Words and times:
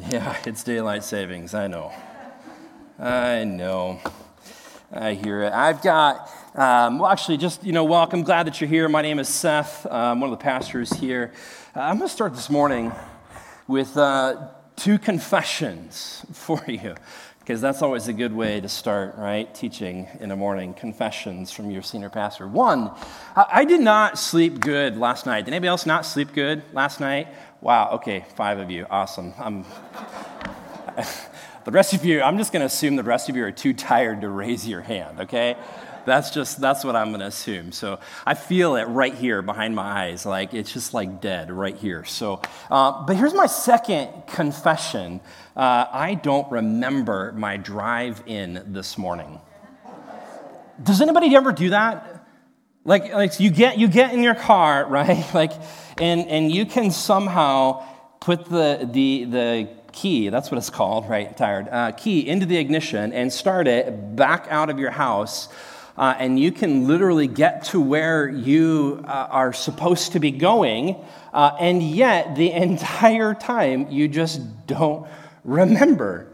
Yeah, 0.08 0.36
it's 0.46 0.64
daylight 0.64 1.04
savings. 1.04 1.52
I 1.52 1.66
know. 1.66 1.92
I 2.98 3.44
know. 3.44 4.00
I 4.90 5.12
hear 5.12 5.42
it. 5.42 5.52
I've 5.52 5.82
got, 5.82 6.30
um, 6.54 6.98
well, 6.98 7.10
actually, 7.10 7.36
just, 7.36 7.62
you 7.64 7.72
know, 7.72 7.84
welcome. 7.84 8.22
Glad 8.22 8.46
that 8.46 8.60
you're 8.60 8.70
here. 8.70 8.88
My 8.88 9.02
name 9.02 9.18
is 9.18 9.28
Seth. 9.28 9.86
I'm 9.90 10.20
one 10.20 10.32
of 10.32 10.38
the 10.38 10.42
pastors 10.42 10.90
here. 10.90 11.32
Uh, 11.76 11.80
I'm 11.80 11.98
going 11.98 12.08
to 12.08 12.14
start 12.14 12.34
this 12.34 12.48
morning 12.48 12.92
with 13.68 13.96
uh, 13.96 14.48
two 14.74 14.98
confessions 14.98 16.24
for 16.32 16.62
you, 16.66 16.94
because 17.40 17.60
that's 17.60 17.82
always 17.82 18.08
a 18.08 18.12
good 18.14 18.32
way 18.32 18.60
to 18.60 18.68
start, 18.68 19.16
right? 19.16 19.54
Teaching 19.54 20.08
in 20.18 20.30
the 20.30 20.36
morning, 20.36 20.72
confessions 20.72 21.52
from 21.52 21.70
your 21.70 21.82
senior 21.82 22.10
pastor. 22.10 22.48
One, 22.48 22.90
I 23.36 23.64
did 23.64 23.80
not 23.80 24.18
sleep 24.18 24.60
good 24.60 24.96
last 24.96 25.26
night. 25.26 25.44
Did 25.44 25.52
anybody 25.52 25.68
else 25.68 25.84
not 25.84 26.06
sleep 26.06 26.32
good 26.32 26.62
last 26.72 27.00
night? 27.00 27.28
Wow, 27.62 27.90
okay, 27.96 28.24
five 28.36 28.58
of 28.58 28.70
you. 28.70 28.86
Awesome. 28.88 29.34
I'm, 29.38 29.64
the 31.64 31.70
rest 31.70 31.92
of 31.92 32.06
you, 32.06 32.22
I'm 32.22 32.38
just 32.38 32.52
going 32.52 32.60
to 32.60 32.66
assume 32.66 32.96
the 32.96 33.02
rest 33.02 33.28
of 33.28 33.36
you 33.36 33.44
are 33.44 33.52
too 33.52 33.74
tired 33.74 34.22
to 34.22 34.30
raise 34.30 34.66
your 34.66 34.80
hand, 34.80 35.20
okay? 35.20 35.56
That's 36.06 36.30
just, 36.30 36.58
that's 36.58 36.84
what 36.84 36.96
I'm 36.96 37.08
going 37.08 37.20
to 37.20 37.26
assume. 37.26 37.72
So 37.72 38.00
I 38.24 38.32
feel 38.32 38.76
it 38.76 38.84
right 38.84 39.14
here 39.14 39.42
behind 39.42 39.76
my 39.76 40.06
eyes. 40.06 40.24
Like 40.24 40.54
it's 40.54 40.72
just 40.72 40.94
like 40.94 41.20
dead 41.20 41.52
right 41.52 41.76
here. 41.76 42.02
So, 42.06 42.40
uh, 42.70 43.04
but 43.04 43.16
here's 43.16 43.34
my 43.34 43.46
second 43.46 44.08
confession 44.26 45.20
uh, 45.54 45.84
I 45.92 46.14
don't 46.14 46.50
remember 46.50 47.34
my 47.36 47.58
drive 47.58 48.22
in 48.24 48.62
this 48.68 48.96
morning. 48.96 49.38
Does 50.82 51.02
anybody 51.02 51.36
ever 51.36 51.52
do 51.52 51.70
that? 51.70 52.19
Like, 52.84 53.12
like 53.12 53.38
you 53.40 53.50
get 53.50 53.78
you 53.78 53.88
get 53.88 54.14
in 54.14 54.22
your 54.22 54.34
car, 54.34 54.86
right? 54.88 55.24
Like, 55.34 55.52
and 55.98 56.26
and 56.28 56.50
you 56.50 56.66
can 56.66 56.90
somehow 56.90 57.84
put 58.20 58.46
the 58.46 58.88
the 58.90 59.24
the 59.24 59.68
key 59.92 60.28
that's 60.28 60.50
what 60.50 60.58
it's 60.58 60.70
called 60.70 61.08
right? 61.08 61.36
Tired. 61.36 61.68
Uh, 61.68 61.92
key 61.92 62.28
into 62.28 62.46
the 62.46 62.56
ignition 62.56 63.12
and 63.12 63.32
start 63.32 63.66
it 63.66 64.16
back 64.16 64.46
out 64.50 64.70
of 64.70 64.78
your 64.78 64.90
house 64.90 65.48
uh, 65.96 66.14
and 66.18 66.38
you 66.38 66.52
can 66.52 66.86
literally 66.86 67.26
get 67.26 67.64
to 67.64 67.80
where 67.80 68.28
you 68.28 69.04
uh, 69.06 69.28
are 69.30 69.52
supposed 69.52 70.12
to 70.12 70.20
be 70.20 70.30
going 70.30 70.96
uh, 71.32 71.56
and 71.58 71.82
yet 71.82 72.36
the 72.36 72.52
entire 72.68 73.34
time 73.34 73.90
you 73.90 74.08
just 74.08 74.66
don't 74.66 75.08
remember 75.44 76.29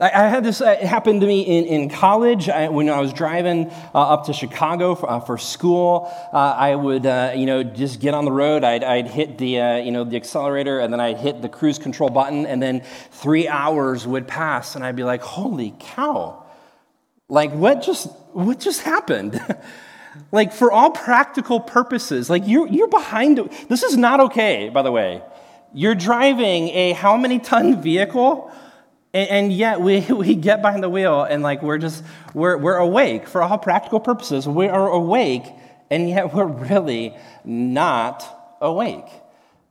I, 0.00 0.28
had 0.28 0.44
this 0.44 0.60
uh, 0.60 0.76
happen 0.76 1.18
to 1.18 1.26
me 1.26 1.40
in, 1.40 1.64
in 1.64 1.88
college 1.88 2.48
I, 2.48 2.68
when 2.68 2.88
I 2.88 3.00
was 3.00 3.12
driving 3.12 3.68
uh, 3.92 3.98
up 3.98 4.26
to 4.26 4.32
Chicago 4.32 4.94
for, 4.94 5.10
uh, 5.10 5.18
for 5.18 5.38
school. 5.38 6.08
Uh, 6.32 6.36
I 6.36 6.76
would, 6.76 7.04
uh, 7.04 7.32
you 7.34 7.46
know, 7.46 7.64
just 7.64 7.98
get 7.98 8.14
on 8.14 8.24
the 8.24 8.30
road. 8.30 8.62
I'd, 8.62 8.84
I'd 8.84 9.08
hit 9.08 9.38
the, 9.38 9.60
uh, 9.60 9.76
you 9.78 9.90
know, 9.90 10.04
the 10.04 10.14
accelerator, 10.14 10.78
and 10.78 10.92
then 10.92 11.00
I'd 11.00 11.18
hit 11.18 11.42
the 11.42 11.48
cruise 11.48 11.80
control 11.80 12.10
button, 12.10 12.46
and 12.46 12.62
then 12.62 12.82
three 13.10 13.48
hours 13.48 14.06
would 14.06 14.28
pass, 14.28 14.76
and 14.76 14.84
I'd 14.84 14.94
be 14.94 15.02
like, 15.02 15.22
"Holy 15.22 15.74
cow! 15.80 16.44
Like, 17.28 17.50
what 17.50 17.82
just, 17.82 18.06
what 18.34 18.60
just 18.60 18.82
happened?" 18.82 19.40
like, 20.30 20.52
for 20.52 20.70
all 20.70 20.90
practical 20.92 21.58
purposes, 21.58 22.30
like 22.30 22.46
you're, 22.46 22.68
you're 22.68 22.86
behind. 22.86 23.38
This 23.68 23.82
is 23.82 23.96
not 23.96 24.20
okay, 24.20 24.68
by 24.68 24.82
the 24.82 24.92
way. 24.92 25.22
You're 25.74 25.96
driving 25.96 26.68
a 26.68 26.92
how 26.92 27.16
many 27.16 27.40
ton 27.40 27.82
vehicle? 27.82 28.52
And, 29.14 29.28
and, 29.30 29.52
yet 29.52 29.80
we, 29.80 30.00
we 30.10 30.34
get 30.34 30.62
behind 30.62 30.82
the 30.82 30.88
wheel 30.88 31.22
and 31.22 31.42
like 31.42 31.62
we're 31.62 31.78
just, 31.78 32.04
we're, 32.34 32.56
we're 32.56 32.76
awake 32.76 33.28
for 33.28 33.42
all 33.42 33.58
practical 33.58 34.00
purposes. 34.00 34.46
We 34.46 34.68
are 34.68 34.88
awake 34.88 35.44
and 35.90 36.08
yet 36.08 36.34
we're 36.34 36.46
really 36.46 37.14
not 37.44 38.56
awake. 38.60 39.06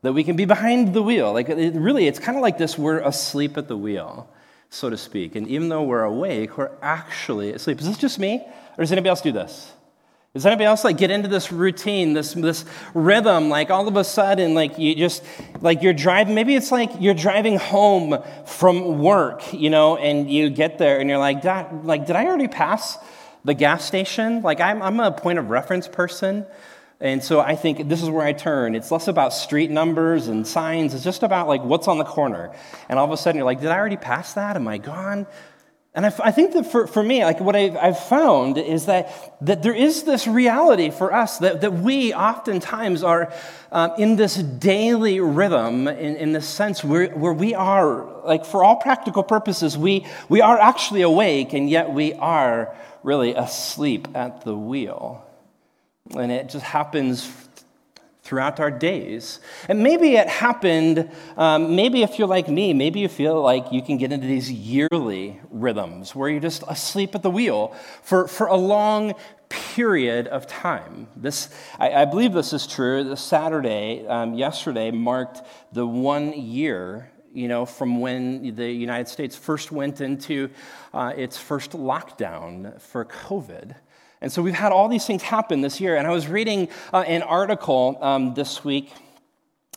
That 0.02 0.14
we 0.14 0.24
can 0.24 0.36
be 0.36 0.46
behind 0.46 0.94
the 0.94 1.02
wheel. 1.02 1.34
Like 1.34 1.50
it, 1.50 1.74
really, 1.74 2.08
it's 2.08 2.20
kind 2.20 2.38
of 2.38 2.42
like 2.42 2.58
this 2.58 2.78
we're 2.78 3.00
asleep 3.00 3.58
at 3.58 3.68
the 3.68 3.78
wheel, 3.78 4.30
so 4.70 4.90
to 4.90 4.98
speak. 4.98 5.36
And 5.36 5.48
even 5.48 5.70
though 5.70 5.84
we're 5.84 6.04
awake, 6.04 6.58
we're 6.58 6.72
actually 6.82 7.52
asleep. 7.52 7.80
Is 7.80 7.88
this 7.88 7.98
just 7.98 8.20
me? 8.20 8.46
Or 8.78 8.84
does 8.84 8.92
anybody 8.92 9.10
else 9.10 9.22
do 9.22 9.32
this? 9.32 9.74
Does 10.38 10.46
anybody 10.46 10.66
else 10.66 10.84
like 10.84 10.98
get 10.98 11.10
into 11.10 11.28
this 11.28 11.52
routine, 11.52 12.14
this 12.14 12.34
this 12.34 12.64
rhythm? 12.94 13.50
Like 13.50 13.72
all 13.72 13.88
of 13.88 13.96
a 13.96 14.04
sudden, 14.04 14.54
like 14.54 14.78
you 14.78 14.94
just 14.94 15.24
like 15.62 15.82
you're 15.82 15.94
driving. 15.96 16.36
Maybe 16.36 16.54
it's 16.54 16.72
like 16.72 16.92
you're 17.00 17.16
driving 17.16 17.58
home 17.58 18.22
from 18.46 19.00
work, 19.00 19.52
you 19.52 19.72
know, 19.72 19.98
and 19.98 20.30
you 20.30 20.52
get 20.52 20.78
there 20.78 21.00
and 21.00 21.10
you're 21.10 21.18
like, 21.18 21.44
like 21.44 22.06
did 22.06 22.16
I 22.16 22.28
already 22.28 22.48
pass 22.48 23.00
the 23.46 23.56
gas 23.56 23.84
station? 23.84 24.44
Like 24.44 24.62
I'm 24.62 24.84
I'm 24.84 25.00
a 25.00 25.12
point 25.12 25.40
of 25.40 25.50
reference 25.50 25.88
person. 25.88 26.46
And 27.00 27.24
so 27.24 27.40
I 27.40 27.56
think 27.56 27.90
this 27.90 28.04
is 28.04 28.10
where 28.12 28.26
I 28.26 28.34
turn. 28.34 28.76
It's 28.76 28.92
less 28.92 29.08
about 29.08 29.34
street 29.34 29.72
numbers 29.72 30.28
and 30.28 30.46
signs. 30.46 30.94
It's 30.94 31.04
just 31.04 31.24
about 31.24 31.48
like 31.48 31.64
what's 31.64 31.88
on 31.88 31.98
the 31.98 32.06
corner. 32.06 32.54
And 32.90 33.00
all 33.00 33.06
of 33.06 33.12
a 33.12 33.18
sudden 33.18 33.38
you're 33.38 33.46
like, 33.46 33.60
did 33.60 33.70
I 33.70 33.78
already 33.78 33.98
pass 33.98 34.34
that? 34.34 34.56
Am 34.56 34.68
I 34.68 34.78
gone? 34.78 35.26
And 35.98 36.06
I, 36.06 36.14
I 36.26 36.32
think 36.32 36.54
that 36.54 36.72
for, 36.72 36.86
for 36.86 37.02
me, 37.02 37.26
like 37.26 37.40
what 37.40 37.56
I've, 37.56 37.76
I've 37.76 38.00
found 38.00 38.60
is 38.60 38.86
that, 38.86 39.36
that 39.42 39.64
there 39.64 39.74
is 39.74 40.04
this 40.04 40.28
reality 40.28 40.92
for 40.92 41.12
us 41.12 41.40
that, 41.40 41.62
that 41.62 41.74
we 41.74 42.14
oftentimes 42.14 43.02
are 43.02 43.34
um, 43.72 43.94
in 43.98 44.16
this 44.16 44.36
daily 44.36 45.20
rhythm, 45.20 45.88
in, 45.88 46.16
in 46.18 46.34
the 46.34 46.42
sense 46.42 46.84
where, 46.84 47.10
where 47.16 47.34
we 47.34 47.56
are, 47.56 48.06
like 48.24 48.46
for 48.46 48.64
all 48.64 48.76
practical 48.76 49.24
purposes, 49.24 49.76
we, 49.76 50.06
we 50.30 50.40
are 50.40 50.60
actually 50.60 51.02
awake, 51.02 51.54
and 51.54 51.68
yet 51.68 51.92
we 51.92 52.14
are 52.14 52.76
really 53.02 53.34
asleep 53.34 54.08
at 54.14 54.42
the 54.42 54.56
wheel. 54.56 55.26
And 56.16 56.32
it 56.32 56.50
just 56.50 56.64
happens 56.64 57.26
throughout 58.28 58.60
our 58.60 58.70
days. 58.70 59.40
And 59.70 59.82
maybe 59.82 60.18
it 60.18 60.28
happened, 60.28 61.10
um, 61.38 61.78
maybe 61.78 62.04
if 62.04 62.20
you're 62.20 62.28
like 62.28 62.50
me, 62.50 62.74
maybe 62.74 63.00
you 63.00 63.08
feel 63.08 63.42
like 63.42 63.72
you 63.72 63.82
can 63.82 63.98
get 63.98 64.12
into 64.12 64.28
these 64.28 64.52
yearly 64.52 65.40
rhythms 65.50 66.14
where 66.14 66.30
you're 66.30 66.42
just 66.42 66.62
asleep 66.68 67.16
at 67.16 67.24
the 67.24 67.30
wheel 67.30 67.74
for, 68.04 68.28
for 68.28 68.48
a 68.48 68.58
long 68.58 69.14
period 69.48 70.28
of 70.28 70.46
time. 70.46 71.08
This, 71.16 71.50
I, 71.80 72.02
I 72.02 72.06
believe 72.06 72.34
this 72.34 72.52
is 72.52 72.68
true. 72.68 73.06
The 73.06 73.16
Saturday, 73.16 74.06
um, 74.06 74.34
yesterday, 74.34 74.92
marked 74.92 75.42
the 75.72 75.88
one 75.88 76.34
year 76.34 77.10
you 77.34 77.48
know, 77.48 77.66
from 77.66 78.02
when 78.02 78.56
the 78.56 78.70
United 78.70 79.08
States 79.08 79.36
first 79.36 79.72
went 79.72 80.02
into 80.02 80.50
uh, 80.92 81.14
its 81.16 81.38
first 81.38 81.72
lockdown 81.72 82.82
for 82.82 83.06
COVID. 83.06 83.76
And 84.22 84.32
so 84.32 84.42
we've 84.42 84.54
had 84.54 84.72
all 84.72 84.88
these 84.88 85.06
things 85.06 85.22
happen 85.22 85.62
this 85.62 85.80
year. 85.80 85.96
And 85.96 86.08
I 86.08 86.12
was 86.12 86.28
reading 86.28 86.70
uh, 86.92 87.02
an 87.02 87.22
article 87.22 87.98
um, 88.02 88.34
this 88.34 88.64
week 88.64 88.92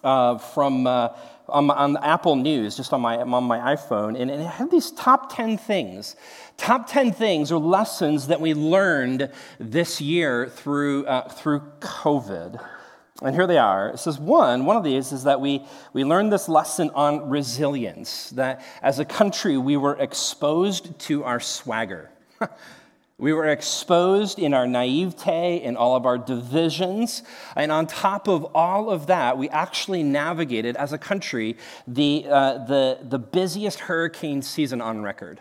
uh, 0.02 0.38
from 0.38 0.86
uh, 0.86 1.10
on, 1.48 1.70
on, 1.70 1.96
Apple 1.98 2.36
News, 2.36 2.76
just 2.76 2.92
on 2.92 3.00
my, 3.00 3.18
on 3.18 3.44
my 3.44 3.74
iPhone, 3.74 4.18
and, 4.18 4.30
and 4.30 4.42
it 4.42 4.46
had 4.46 4.70
these 4.70 4.92
top 4.92 5.34
10 5.34 5.58
things. 5.58 6.16
Top 6.56 6.88
10 6.88 7.12
things 7.12 7.52
or 7.52 7.58
lessons 7.58 8.28
that 8.28 8.40
we 8.40 8.54
learned 8.54 9.30
this 9.58 10.00
year 10.00 10.48
through, 10.48 11.06
uh, 11.06 11.28
through 11.28 11.60
COVID. 11.80 12.64
And 13.22 13.34
here 13.34 13.46
they 13.46 13.58
are. 13.58 13.90
It 13.90 13.98
says, 13.98 14.18
one, 14.18 14.64
one 14.64 14.76
of 14.76 14.84
these 14.84 15.12
is 15.12 15.24
that 15.24 15.40
we, 15.40 15.66
we 15.92 16.04
learned 16.04 16.32
this 16.32 16.48
lesson 16.48 16.90
on 16.94 17.28
resilience, 17.28 18.30
that 18.30 18.64
as 18.82 18.98
a 18.98 19.04
country 19.04 19.58
we 19.58 19.76
were 19.76 19.96
exposed 19.96 20.98
to 21.00 21.24
our 21.24 21.40
swagger. 21.40 22.10
We 23.20 23.34
were 23.34 23.48
exposed 23.48 24.38
in 24.38 24.54
our 24.54 24.66
naivete, 24.66 25.62
in 25.62 25.76
all 25.76 25.94
of 25.94 26.06
our 26.06 26.16
divisions. 26.16 27.22
And 27.54 27.70
on 27.70 27.86
top 27.86 28.28
of 28.28 28.46
all 28.54 28.88
of 28.88 29.08
that, 29.08 29.36
we 29.36 29.50
actually 29.50 30.02
navigated 30.02 30.74
as 30.76 30.94
a 30.94 30.98
country 30.98 31.58
the, 31.86 32.26
uh, 32.28 32.64
the, 32.64 32.98
the 33.02 33.18
busiest 33.18 33.80
hurricane 33.80 34.40
season 34.40 34.80
on 34.80 35.02
record, 35.02 35.38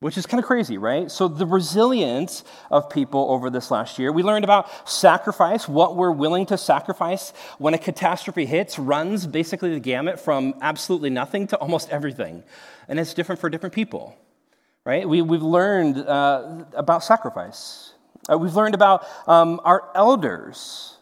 which 0.00 0.18
is 0.18 0.26
kind 0.26 0.40
of 0.40 0.46
crazy, 0.46 0.78
right? 0.78 1.12
So, 1.12 1.28
the 1.28 1.46
resilience 1.46 2.42
of 2.72 2.90
people 2.90 3.30
over 3.30 3.50
this 3.50 3.70
last 3.70 3.96
year. 4.00 4.10
We 4.10 4.24
learned 4.24 4.42
about 4.42 4.88
sacrifice, 4.88 5.68
what 5.68 5.94
we're 5.94 6.10
willing 6.10 6.46
to 6.46 6.58
sacrifice 6.58 7.32
when 7.58 7.72
a 7.72 7.78
catastrophe 7.78 8.46
hits, 8.46 8.80
runs 8.80 9.28
basically 9.28 9.72
the 9.72 9.80
gamut 9.80 10.18
from 10.18 10.54
absolutely 10.60 11.10
nothing 11.10 11.46
to 11.48 11.56
almost 11.58 11.88
everything. 11.90 12.42
And 12.88 12.98
it's 12.98 13.14
different 13.14 13.40
for 13.40 13.48
different 13.48 13.76
people 13.76 14.16
right? 14.90 15.08
We, 15.08 15.22
we've 15.22 15.40
learned 15.40 15.98
uh, 15.98 16.64
about 16.74 17.04
sacrifice. 17.04 17.92
Uh, 18.28 18.36
we've 18.36 18.56
learned 18.56 18.74
about 18.74 19.06
um, 19.28 19.60
our 19.62 19.88
elders 19.94 20.96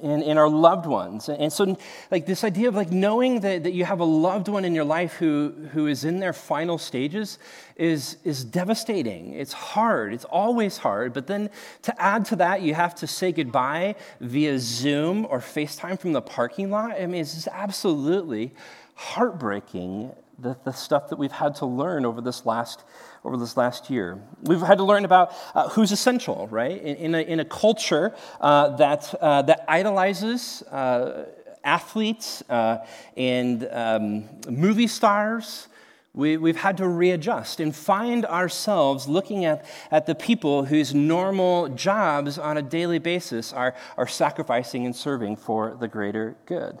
and, 0.00 0.22
and, 0.22 0.38
our 0.38 0.48
loved 0.48 0.86
ones. 0.86 1.28
And 1.28 1.52
so, 1.52 1.76
like, 2.10 2.24
this 2.24 2.42
idea 2.42 2.68
of 2.68 2.74
like 2.74 2.90
knowing 2.90 3.40
that, 3.40 3.64
that 3.64 3.74
you 3.74 3.84
have 3.84 4.00
a 4.00 4.04
loved 4.04 4.48
one 4.48 4.64
in 4.64 4.74
your 4.74 4.86
life 4.86 5.12
who, 5.12 5.52
who 5.74 5.88
is 5.88 6.06
in 6.06 6.20
their 6.20 6.32
final 6.32 6.78
stages 6.78 7.38
is, 7.76 8.16
is 8.24 8.44
devastating. 8.44 9.34
It's 9.34 9.52
hard. 9.52 10.14
It's 10.14 10.24
always 10.24 10.78
hard. 10.78 11.12
But 11.12 11.26
then 11.26 11.50
to 11.82 12.02
add 12.02 12.24
to 12.26 12.36
that, 12.36 12.62
you 12.62 12.72
have 12.72 12.94
to 12.94 13.06
say 13.06 13.30
goodbye 13.30 13.96
via 14.20 14.58
Zoom 14.58 15.26
or 15.28 15.38
FaceTime 15.40 16.00
from 16.00 16.14
the 16.14 16.22
parking 16.22 16.70
lot. 16.70 16.92
I 16.92 17.04
mean, 17.04 17.20
it's 17.20 17.34
just 17.34 17.48
absolutely 17.52 18.54
heartbreaking 18.94 20.12
the, 20.38 20.56
the 20.64 20.72
stuff 20.72 21.08
that 21.08 21.18
we've 21.18 21.32
had 21.32 21.54
to 21.56 21.66
learn 21.66 22.04
over 22.04 22.20
this 22.20 22.46
last 22.46 22.84
over 23.24 23.36
this 23.36 23.56
last 23.56 23.88
year. 23.88 24.18
We've 24.42 24.60
had 24.60 24.78
to 24.78 24.84
learn 24.84 25.04
about 25.04 25.32
uh, 25.54 25.68
who's 25.70 25.92
essential, 25.92 26.46
right? 26.48 26.80
In, 26.80 26.96
in, 26.96 27.14
a, 27.14 27.20
in 27.22 27.40
a 27.40 27.44
culture 27.44 28.14
uh, 28.40 28.76
that, 28.76 29.14
uh, 29.20 29.42
that 29.42 29.64
idolizes 29.66 30.62
uh, 30.70 31.26
athletes 31.64 32.42
uh, 32.50 32.84
and 33.16 33.66
um, 33.72 34.28
movie 34.48 34.86
stars. 34.86 35.68
We, 36.12 36.36
we've 36.36 36.56
had 36.56 36.76
to 36.76 36.86
readjust 36.86 37.58
and 37.58 37.74
find 37.74 38.24
ourselves 38.26 39.08
looking 39.08 39.46
at, 39.46 39.64
at 39.90 40.06
the 40.06 40.14
people 40.14 40.66
whose 40.66 40.94
normal 40.94 41.70
jobs 41.70 42.38
on 42.38 42.56
a 42.56 42.62
daily 42.62 43.00
basis 43.00 43.52
are, 43.52 43.74
are 43.96 44.06
sacrificing 44.06 44.86
and 44.86 44.94
serving 44.94 45.36
for 45.36 45.76
the 45.80 45.88
greater 45.88 46.36
good. 46.46 46.78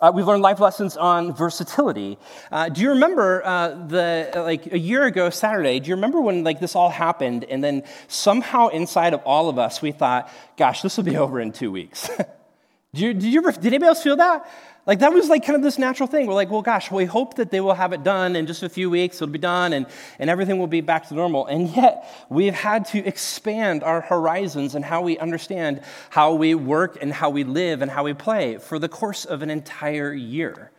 Uh, 0.00 0.10
we've 0.12 0.26
learned 0.26 0.42
life 0.42 0.58
lessons 0.58 0.96
on 0.96 1.32
versatility. 1.32 2.18
Uh, 2.50 2.68
do 2.68 2.80
you 2.80 2.90
remember 2.90 3.40
uh, 3.44 3.68
the 3.86 4.28
like 4.34 4.72
a 4.72 4.78
year 4.78 5.04
ago 5.04 5.30
Saturday? 5.30 5.78
Do 5.78 5.88
you 5.88 5.94
remember 5.94 6.20
when 6.20 6.42
like 6.42 6.58
this 6.58 6.74
all 6.74 6.90
happened, 6.90 7.44
and 7.44 7.62
then 7.62 7.84
somehow 8.08 8.68
inside 8.68 9.14
of 9.14 9.20
all 9.20 9.48
of 9.48 9.56
us 9.56 9.80
we 9.80 9.92
thought, 9.92 10.28
"Gosh, 10.56 10.82
this 10.82 10.96
will 10.96 11.04
be 11.04 11.16
over 11.24 11.38
in 11.38 11.52
two 11.52 11.70
weeks." 11.70 12.08
did, 12.18 12.26
you, 12.92 13.14
did 13.14 13.22
you 13.22 13.38
ever, 13.38 13.52
did 13.52 13.66
anybody 13.66 13.86
else 13.86 14.02
feel 14.02 14.16
that? 14.16 14.50
Like 14.86 14.98
that 14.98 15.14
was 15.14 15.30
like 15.30 15.46
kind 15.46 15.56
of 15.56 15.62
this 15.62 15.78
natural 15.78 16.06
thing. 16.06 16.26
We're 16.26 16.34
like, 16.34 16.50
well, 16.50 16.60
gosh, 16.60 16.90
we 16.90 17.06
hope 17.06 17.36
that 17.36 17.50
they 17.50 17.60
will 17.60 17.74
have 17.74 17.94
it 17.94 18.04
done 18.04 18.36
in 18.36 18.46
just 18.46 18.62
a 18.62 18.68
few 18.68 18.90
weeks. 18.90 19.16
It'll 19.16 19.28
be 19.28 19.38
done 19.38 19.72
and, 19.72 19.86
and 20.18 20.28
everything 20.28 20.58
will 20.58 20.66
be 20.66 20.82
back 20.82 21.08
to 21.08 21.14
normal. 21.14 21.46
And 21.46 21.70
yet 21.70 22.06
we've 22.28 22.54
had 22.54 22.84
to 22.86 22.98
expand 23.04 23.82
our 23.82 24.02
horizons 24.02 24.74
and 24.74 24.84
how 24.84 25.00
we 25.00 25.16
understand 25.18 25.80
how 26.10 26.34
we 26.34 26.54
work 26.54 26.98
and 27.00 27.14
how 27.14 27.30
we 27.30 27.44
live 27.44 27.80
and 27.80 27.90
how 27.90 28.04
we 28.04 28.12
play 28.12 28.58
for 28.58 28.78
the 28.78 28.88
course 28.88 29.24
of 29.24 29.40
an 29.40 29.48
entire 29.48 30.12
year. 30.12 30.70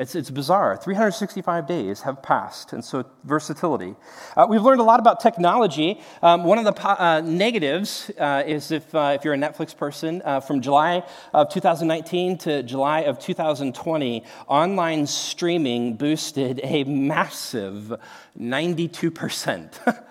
It's, 0.00 0.14
it's 0.14 0.30
bizarre. 0.30 0.78
365 0.78 1.68
days 1.68 2.00
have 2.00 2.22
passed, 2.22 2.72
and 2.72 2.82
so 2.82 3.04
versatility. 3.24 3.94
Uh, 4.34 4.46
we've 4.48 4.62
learned 4.62 4.80
a 4.80 4.84
lot 4.84 4.98
about 4.98 5.20
technology. 5.20 6.00
Um, 6.22 6.44
one 6.44 6.56
of 6.56 6.64
the 6.64 6.88
uh, 6.88 7.20
negatives 7.20 8.10
uh, 8.18 8.42
is 8.46 8.70
if, 8.70 8.94
uh, 8.94 9.12
if 9.14 9.26
you're 9.26 9.34
a 9.34 9.36
Netflix 9.36 9.76
person, 9.76 10.22
uh, 10.24 10.40
from 10.40 10.62
July 10.62 11.02
of 11.34 11.50
2019 11.50 12.38
to 12.38 12.62
July 12.62 13.00
of 13.00 13.18
2020, 13.18 14.24
online 14.48 15.06
streaming 15.06 15.96
boosted 15.96 16.62
a 16.64 16.84
massive 16.84 17.92
92%. 18.38 20.04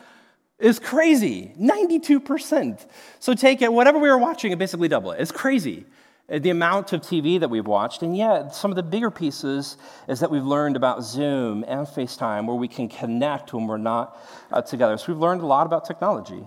It's 0.62 0.78
crazy. 0.78 1.54
92%. 1.58 2.86
So 3.22 3.34
take 3.34 3.62
it, 3.62 3.72
whatever 3.72 3.98
we 3.98 4.10
were 4.10 4.18
watching, 4.18 4.52
and 4.52 4.60
basically 4.60 4.90
double 4.90 5.14
it. 5.14 5.22
It's 5.22 5.32
crazy. 5.32 5.86
The 6.30 6.50
amount 6.52 6.94
of 6.94 7.02
TV 7.02 7.40
that 7.40 7.50
we've 7.50 7.66
watched. 7.66 8.04
And 8.04 8.16
yet, 8.16 8.54
some 8.54 8.72
of 8.72 8.76
the 8.76 8.84
bigger 8.84 9.10
pieces 9.10 9.78
is 10.08 10.20
that 10.20 10.30
we've 10.30 10.46
learned 10.46 10.76
about 10.76 11.04
Zoom 11.04 11.66
and 11.68 11.88
FaceTime, 11.88 12.46
where 12.46 12.56
we 12.56 12.68
can 12.68 12.88
connect 12.88 13.54
when 13.54 13.66
we're 13.66 13.78
not 13.78 14.18
uh, 14.52 14.62
together. 14.62 14.98
So 14.98 15.12
we've 15.12 15.22
learned 15.22 15.42
a 15.42 15.48
lot 15.48 15.66
about 15.66 15.86
technology. 15.86 16.44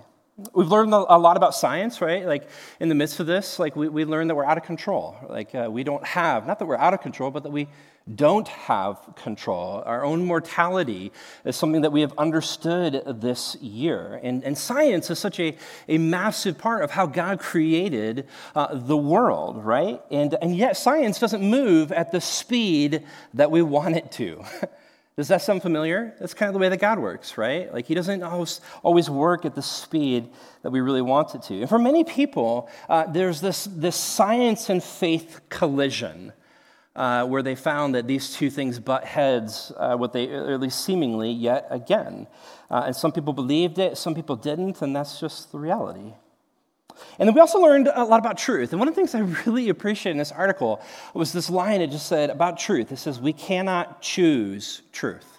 We've 0.55 0.69
learned 0.69 0.93
a 0.93 1.19
lot 1.19 1.37
about 1.37 1.55
science, 1.55 2.01
right? 2.01 2.27
Like 2.27 2.49
in 2.81 2.89
the 2.89 2.95
midst 2.95 3.21
of 3.21 3.27
this, 3.27 3.59
like 3.59 3.77
we, 3.77 3.89
we 3.89 4.05
learned 4.05 4.31
that 4.31 4.35
we're 4.35 4.45
out 4.45 4.59
of 4.59 4.65
control. 4.65 5.17
Like 5.29 5.55
uh, 5.55 5.69
we 5.71 5.85
don't 5.85 6.05
have, 6.05 6.47
not 6.47 6.59
that 6.59 6.67
we're 6.67 6.77
out 6.77 6.95
of 6.95 7.01
control, 7.01 7.31
but 7.31 7.43
that 7.43 7.53
we 7.53 7.69
don't 8.13 8.49
have 8.49 8.99
control. 9.17 9.83
Our 9.87 10.05
own 10.05 10.25
mortality 10.25 11.13
is 11.45 11.57
something 11.57 11.83
that 11.83 11.93
we 11.93 12.01
have 12.01 12.13
understood 12.19 13.21
this 13.21 13.55
year. 13.57 14.21
And, 14.23 14.43
and 14.43 14.59
science 14.59 15.11
is 15.11 15.19
such 15.19 15.39
a, 15.39 15.57
a 15.89 15.99
massive 15.99 16.59
part 16.59 16.83
of 16.83 16.91
how 16.91 17.07
God 17.07 17.39
created 17.39 18.27
uh, 18.55 18.75
the 18.75 18.97
world, 18.97 19.65
right? 19.65 20.01
And, 20.11 20.37
and 20.43 20.57
yet, 20.57 20.77
science 20.77 21.19
doesn't 21.19 21.43
move 21.43 21.93
at 21.93 22.11
the 22.11 22.21
speed 22.21 23.05
that 23.35 23.51
we 23.51 23.63
want 23.63 23.97
it 23.97 24.11
to. 24.13 24.45
Does 25.17 25.29
that 25.29 25.43
sound 25.43 25.61
familiar? 25.61 26.15
That's 26.19 26.33
kind 26.33 26.49
of 26.49 26.55
the 26.55 26.59
way 26.59 26.71
that 26.71 26.81
God 26.81 26.99
works, 26.99 27.37
right? 27.37 27.73
Like, 27.73 27.87
He 27.87 27.95
doesn't 27.95 28.23
always, 28.23 28.61
always 28.83 29.11
work 29.11 29.45
at 29.45 29.55
the 29.55 29.63
speed 29.63 30.31
that 30.63 30.71
we 30.71 30.81
really 30.81 31.03
want 31.03 31.35
it 31.35 31.43
to. 31.43 31.61
And 31.61 31.69
for 31.69 31.79
many 31.79 32.03
people, 32.03 32.71
uh, 32.89 33.07
there's 33.07 33.41
this, 33.41 33.65
this 33.65 33.97
science 33.97 34.71
and 34.71 34.83
faith 34.83 35.41
collision 35.51 36.33
uh, 36.97 37.27
where 37.27 37.43
they 37.43 37.55
found 37.55 37.95
that 37.95 38.07
these 38.07 38.35
two 38.35 38.51
things 38.51 38.79
butt 38.79 39.05
heads, 39.05 39.73
uh, 39.77 39.97
what 39.97 40.13
they, 40.13 40.31
at 40.31 40.61
least 40.61 40.85
seemingly, 40.85 41.31
yet 41.31 41.67
again. 41.71 42.27
Uh, 42.71 42.85
and 42.87 42.97
some 42.97 43.13
people 43.13 43.33
believed 43.33 43.79
it, 43.79 43.99
some 43.99 44.15
people 44.15 44.37
didn't, 44.37 44.81
and 44.83 44.97
that's 44.97 45.21
just 45.21 45.53
the 45.53 45.59
reality. 45.59 46.15
And 47.19 47.29
then 47.29 47.35
we 47.35 47.41
also 47.41 47.61
learned 47.61 47.89
a 47.93 48.05
lot 48.05 48.21
about 48.21 48.39
truth. 48.39 48.73
And 48.73 48.79
one 48.79 48.89
of 48.89 48.95
the 48.95 49.01
things 49.01 49.15
I 49.15 49.21
really 49.47 49.69
appreciate 49.69 50.13
in 50.13 50.19
this 50.19 50.33
article 50.33 50.81
was 51.15 51.33
this 51.33 51.51
line 51.51 51.81
it 51.81 51.91
just 51.91 52.07
said 52.07 52.31
about 52.31 52.59
truth. 52.59 52.93
It 52.93 52.99
says, 52.99 53.21
We 53.21 53.33
cannot 53.33 54.03
choose 54.03 54.83
truth. 54.93 55.32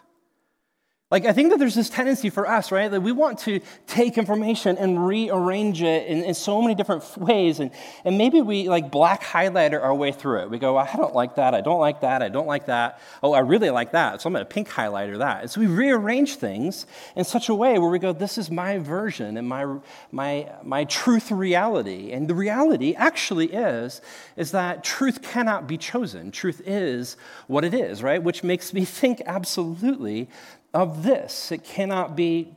Like, 1.14 1.28
I 1.28 1.32
think 1.32 1.52
that 1.52 1.60
there's 1.60 1.76
this 1.76 1.92
tendency 1.92 2.32
for 2.32 2.50
us, 2.50 2.72
right? 2.72 2.90
That 2.90 3.02
we 3.02 3.12
want 3.12 3.38
to 3.42 3.60
take 3.86 4.18
information 4.18 4.80
and 4.80 5.06
rearrange 5.06 5.84
it 5.84 6.08
in, 6.08 6.24
in, 6.24 6.34
so 6.34 6.60
many 6.60 6.74
different 6.74 7.06
ways. 7.20 7.60
And, 7.60 7.70
and 8.04 8.18
maybe 8.18 8.42
we 8.42 8.68
like 8.68 8.90
black 8.90 9.22
highlighter 9.22 9.80
our 9.80 9.94
way 9.94 10.12
through 10.12 10.40
it. 10.40 10.50
We 10.50 10.58
go, 10.58 10.76
I 10.76 10.92
don't 10.96 11.14
like 11.14 11.36
that. 11.36 11.54
I 11.54 11.62
don't 11.62 11.80
like 11.80 12.02
that. 12.02 12.24
I 12.24 12.30
don't 12.30 12.48
like 12.48 12.66
that. 12.66 13.00
Oh, 13.22 13.34
I 13.34 13.42
really 13.42 13.70
like 13.70 13.92
that. 13.92 14.24
So 14.24 14.28
I'm 14.28 14.34
going 14.34 14.44
to 14.44 14.52
pink 14.52 14.68
highlighter 14.68 15.20
that. 15.20 15.42
And 15.42 15.52
so 15.52 15.62
we 15.62 15.68
rearrange 15.68 16.38
things 16.38 16.88
in 17.16 17.26
such 17.26 17.48
a 17.48 17.54
way 17.54 17.78
where 17.78 17.92
we 17.92 18.00
go, 18.00 18.12
this 18.12 18.40
is 18.40 18.50
my 18.50 18.80
version 18.80 19.38
and 19.38 19.48
my, 19.48 19.82
my, 20.12 20.50
my 20.64 20.84
truth 20.86 21.30
reality. 21.30 22.12
And 22.12 22.28
the 22.28 22.34
reality 22.34 22.96
actually 22.96 23.54
is, 23.54 24.02
is 24.36 24.50
that 24.50 24.84
truth 24.84 25.22
cannot 25.22 25.68
be 25.68 25.78
chosen. 25.78 26.32
Truth 26.32 26.64
is 26.66 27.18
what 27.46 27.64
it 27.64 27.76
is, 27.76 28.02
right? 28.02 28.24
Which 28.24 28.44
makes 28.44 28.74
me 28.74 28.84
think 29.04 29.22
absolutely 29.28 30.28
of 30.74 31.04
this. 31.04 31.52
It 31.52 31.64
cannot 31.64 32.16
be 32.16 32.56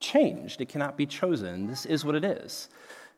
changed, 0.00 0.60
it 0.60 0.68
cannot 0.68 0.96
be 0.96 1.06
chosen. 1.06 1.66
This 1.66 1.86
is 1.86 2.04
what 2.04 2.14
it 2.14 2.24
is. 2.24 2.68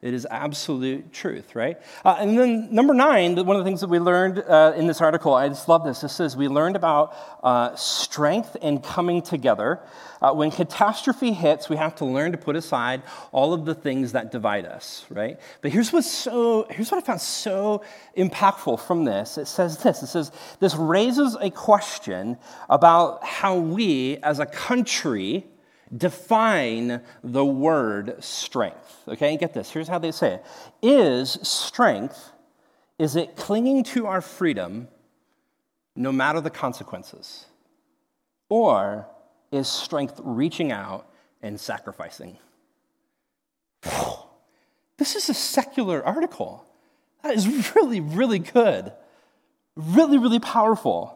It 0.03 0.13
is 0.13 0.27
absolute 0.31 1.11
truth, 1.11 1.55
right? 1.55 1.81
Uh, 2.05 2.17
and 2.21 2.39
then 2.39 2.69
number 2.73 2.93
nine, 2.93 3.35
one 3.35 3.57
of 3.57 3.65
the 3.65 3.65
things 3.65 3.81
that 3.81 3.89
we 3.89 3.99
learned 3.99 4.39
uh, 4.41 4.75
in 4.77 4.87
this 4.87 5.01
article, 5.01 5.33
I 5.33 5.49
just 5.49 5.71
love 5.71 5.85
this. 5.85 6.03
This 6.03 6.13
says 6.13 6.37
we 6.37 6.49
learned 6.49 6.77
about 6.77 7.17
uh, 7.43 7.75
strength 7.77 8.59
and 8.61 8.83
coming 8.83 9.23
together. 9.23 9.81
Uh, 10.21 10.35
when 10.35 10.51
catastrophe 10.51 11.33
hits, 11.33 11.71
we 11.71 11.77
have 11.77 11.95
to 11.97 12.05
learn 12.05 12.33
to 12.33 12.39
put 12.39 12.57
aside 12.57 13.03
all 13.33 13.55
of 13.55 13.65
the 13.65 13.75
things 13.75 14.13
that 14.13 14.31
divide 14.31 14.67
us, 14.67 15.07
right? 15.09 15.41
But 15.63 15.73
here's 15.73 15.91
what's 15.95 16.11
so, 16.11 16.67
here's 16.69 16.91
what 16.93 17.03
I 17.03 17.07
found 17.07 17.23
so 17.23 17.83
impactful 18.19 18.81
from 18.81 19.07
this. 19.07 19.39
It 19.39 19.47
says 19.47 19.79
this. 19.79 20.03
It 20.03 20.09
says 20.09 20.31
this 20.61 20.75
raises 20.75 21.37
a 21.41 21.49
question 21.49 22.37
about 22.69 23.25
how 23.25 23.57
we, 23.57 24.19
as 24.19 24.41
a 24.41 24.47
country, 24.47 25.47
define 25.95 27.03
the 27.23 27.45
word 27.45 28.23
strength. 28.23 29.03
Okay, 29.09 29.37
get 29.37 29.55
this. 29.55 29.71
Here's 29.71 29.89
how 29.89 29.99
they 29.99 30.13
say 30.13 30.35
it 30.35 30.45
Is 30.83 31.39
strength, 31.43 32.33
is 32.99 33.17
it 33.17 33.37
clinging 33.37 33.85
to 33.85 34.07
our 34.07 34.21
freedom 34.21 34.89
no 35.95 36.13
matter 36.13 36.41
the 36.41 36.51
consequences? 36.51 37.47
Or 38.49 39.07
is 39.51 39.69
strength 39.69 40.21
reaching 40.23 40.73
out 40.73 41.09
and 41.43 41.59
sacrificing? 41.59 42.39
This 44.99 45.15
is 45.15 45.29
a 45.29 45.35
secular 45.35 46.03
article. 46.03 46.65
That 47.23 47.35
is 47.35 47.75
really, 47.75 48.01
really 48.01 48.39
good. 48.39 48.93
Really, 49.77 50.17
really 50.17 50.41
powerful. 50.41 51.16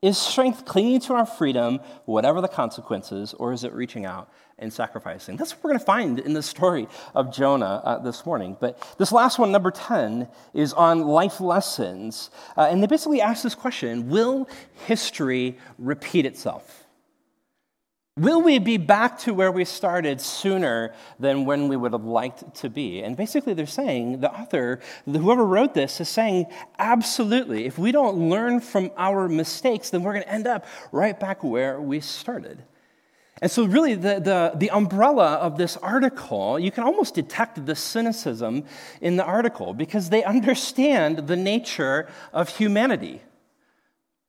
Is 0.00 0.16
strength 0.16 0.64
clinging 0.64 1.00
to 1.02 1.14
our 1.14 1.26
freedom, 1.26 1.80
whatever 2.04 2.40
the 2.40 2.46
consequences, 2.48 3.34
or 3.34 3.52
is 3.52 3.64
it 3.64 3.72
reaching 3.72 4.06
out 4.06 4.30
and 4.56 4.72
sacrificing? 4.72 5.36
That's 5.36 5.52
what 5.52 5.64
we're 5.64 5.70
going 5.70 5.80
to 5.80 5.84
find 5.84 6.18
in 6.20 6.34
the 6.34 6.42
story 6.42 6.86
of 7.16 7.32
Jonah 7.32 7.82
uh, 7.84 7.98
this 7.98 8.24
morning. 8.24 8.56
But 8.60 8.80
this 8.96 9.10
last 9.10 9.40
one, 9.40 9.50
number 9.50 9.72
10, 9.72 10.28
is 10.54 10.72
on 10.72 11.00
life 11.00 11.40
lessons. 11.40 12.30
Uh, 12.56 12.68
and 12.70 12.80
they 12.80 12.86
basically 12.86 13.20
ask 13.20 13.42
this 13.42 13.56
question 13.56 14.08
Will 14.08 14.48
history 14.86 15.58
repeat 15.78 16.26
itself? 16.26 16.87
Will 18.18 18.42
we 18.42 18.58
be 18.58 18.78
back 18.78 19.20
to 19.20 19.32
where 19.32 19.52
we 19.52 19.64
started 19.64 20.20
sooner 20.20 20.92
than 21.20 21.44
when 21.44 21.68
we 21.68 21.76
would 21.76 21.92
have 21.92 22.04
liked 22.04 22.52
to 22.56 22.68
be? 22.68 23.00
And 23.00 23.16
basically, 23.16 23.54
they're 23.54 23.64
saying, 23.64 24.20
the 24.20 24.32
author, 24.32 24.80
whoever 25.04 25.44
wrote 25.44 25.72
this, 25.72 26.00
is 26.00 26.08
saying, 26.08 26.46
absolutely. 26.80 27.64
If 27.66 27.78
we 27.78 27.92
don't 27.92 28.28
learn 28.28 28.58
from 28.60 28.90
our 28.96 29.28
mistakes, 29.28 29.90
then 29.90 30.02
we're 30.02 30.14
going 30.14 30.24
to 30.24 30.32
end 30.32 30.48
up 30.48 30.66
right 30.90 31.18
back 31.18 31.44
where 31.44 31.80
we 31.80 32.00
started. 32.00 32.64
And 33.40 33.48
so, 33.48 33.64
really, 33.64 33.94
the, 33.94 34.18
the, 34.18 34.52
the 34.56 34.70
umbrella 34.70 35.34
of 35.34 35.56
this 35.56 35.76
article, 35.76 36.58
you 36.58 36.72
can 36.72 36.82
almost 36.82 37.14
detect 37.14 37.64
the 37.66 37.76
cynicism 37.76 38.64
in 39.00 39.16
the 39.16 39.24
article 39.24 39.74
because 39.74 40.10
they 40.10 40.24
understand 40.24 41.28
the 41.28 41.36
nature 41.36 42.08
of 42.32 42.48
humanity 42.48 43.22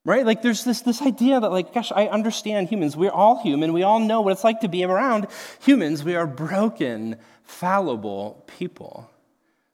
right? 0.05 0.25
Like 0.25 0.41
there's 0.41 0.63
this, 0.63 0.81
this 0.81 1.01
idea 1.01 1.39
that 1.39 1.51
like 1.51 1.73
gosh 1.73 1.91
i 1.91 2.07
understand 2.07 2.69
humans. 2.69 2.95
We're 2.95 3.11
all 3.11 3.41
human. 3.41 3.73
We 3.73 3.83
all 3.83 3.99
know 3.99 4.21
what 4.21 4.31
it's 4.31 4.43
like 4.43 4.61
to 4.61 4.67
be 4.67 4.83
around 4.83 5.27
humans. 5.61 6.03
We 6.03 6.15
are 6.15 6.27
broken 6.27 7.17
fallible 7.43 8.43
people. 8.47 9.09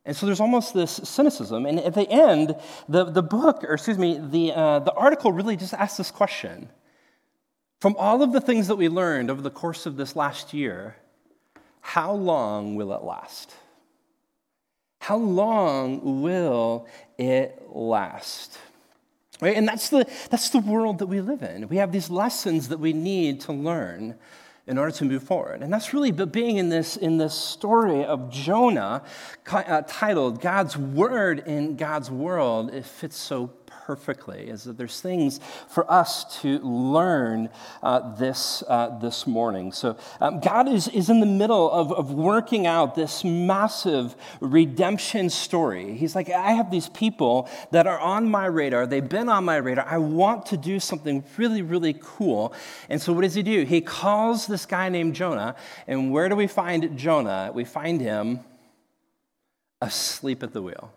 And 0.06 0.16
so 0.16 0.28
there's 0.28 0.40
almost 0.40 0.74
this 0.74 0.92
cynicism. 1.04 1.66
And 1.66 1.80
at 1.80 1.94
the 1.94 2.10
end 2.10 2.56
the, 2.88 3.06
the 3.06 3.24
book 3.24 3.64
or 3.64 3.74
excuse 3.74 3.98
me 3.98 4.20
the, 4.22 4.54
uh, 4.54 4.80
the 4.80 4.94
article 4.94 5.32
really 5.32 5.56
just 5.56 5.74
asks 5.74 5.98
this 5.98 6.12
question. 6.12 6.70
From 7.80 7.96
all 7.98 8.24
of 8.24 8.32
the 8.32 8.42
things 8.42 8.68
that 8.68 8.78
we 8.78 8.90
learned 8.90 9.30
over 9.30 9.42
the 9.42 9.52
course 9.52 9.86
of 9.86 9.98
this 9.98 10.16
last 10.16 10.54
year 10.54 10.96
how 11.82 12.14
long 12.14 12.74
will 12.76 12.94
it 12.94 13.04
last? 13.04 13.54
How 15.00 15.18
long 15.18 16.24
will 16.24 16.88
it 17.20 17.62
last 17.70 18.58
Right? 19.42 19.56
And 19.58 19.68
that's 19.68 19.90
the, 19.90 20.08
that's 20.30 20.50
the 20.50 20.60
world 20.60 21.00
that 21.00 21.08
we 21.08 21.20
live 21.22 21.44
in. 21.44 21.68
We 21.68 21.78
have 21.78 21.92
these 21.92 22.10
lessons 22.10 22.70
that 22.70 22.80
we 22.80 22.94
need 22.94 23.42
to 23.42 23.54
learn 23.54 24.16
in 24.68 24.78
order 24.78 24.92
to 24.92 25.06
move 25.06 25.24
forward. 25.24 25.62
And 25.62 25.72
that's 25.72 25.94
really 25.94 26.12
being 26.12 26.58
in 26.58 26.70
this, 26.70 26.98
in 26.98 27.18
this 27.18 27.36
story 27.36 28.04
of 28.04 28.32
Jonah 28.32 29.04
uh, 29.52 29.84
titled 29.88 30.42
God's 30.42 30.76
Word 30.76 31.44
in 31.46 31.76
God's 31.76 32.10
World. 32.10 32.74
It 32.74 32.86
fits 32.86 33.18
so 33.18 33.48
perfectly 33.68 34.48
is 34.48 34.64
that 34.64 34.78
there's 34.78 35.00
things 35.02 35.40
for 35.68 35.90
us 35.92 36.42
to 36.42 36.60
learn 36.60 37.50
uh, 37.84 38.16
this, 38.16 38.64
uh, 38.68 38.98
this 39.00 39.28
morning. 39.28 39.72
So, 39.72 39.98
um, 40.20 40.40
God 40.40 40.68
is, 40.68 40.88
is 40.90 41.10
in 41.10 41.20
the 41.20 41.26
middle 41.26 41.72
of, 41.72 41.92
of 41.92 42.12
working 42.12 42.68
out 42.68 42.96
this 42.96 43.24
massive 43.24 44.16
redemption 44.40 45.30
story. 45.30 45.96
He's 45.96 46.16
like, 46.16 46.30
I 46.30 46.52
have 46.52 46.72
these 46.72 46.90
people 46.90 47.50
that 47.72 47.88
are 47.88 48.00
on 48.00 48.30
my 48.30 48.46
radar, 48.46 48.88
they've 48.88 49.08
been 49.08 49.30
on 49.30 49.46
my 49.46 49.58
radar. 49.58 49.86
I 49.88 49.98
want 49.98 50.46
to 50.48 50.58
do 50.58 50.80
something 50.80 51.24
really, 51.38 51.62
really 51.62 51.98
cool. 52.02 52.54
And 52.90 53.02
so, 53.02 53.14
what 53.14 53.22
does 53.22 53.36
he 53.36 53.44
do? 53.44 53.64
He 53.66 53.82
calls 53.82 54.48
this 54.48 54.66
guy 54.66 54.90
named 54.90 55.16
Jonah. 55.16 55.56
And 55.88 56.12
where 56.12 56.30
do 56.30 56.36
we 56.36 56.48
find 56.48 56.98
Jonah? 56.98 57.52
We 57.54 57.66
find 57.66 58.02
him 58.02 58.40
asleep 59.82 60.42
at 60.42 60.54
the 60.54 60.62
wheel 60.62 60.92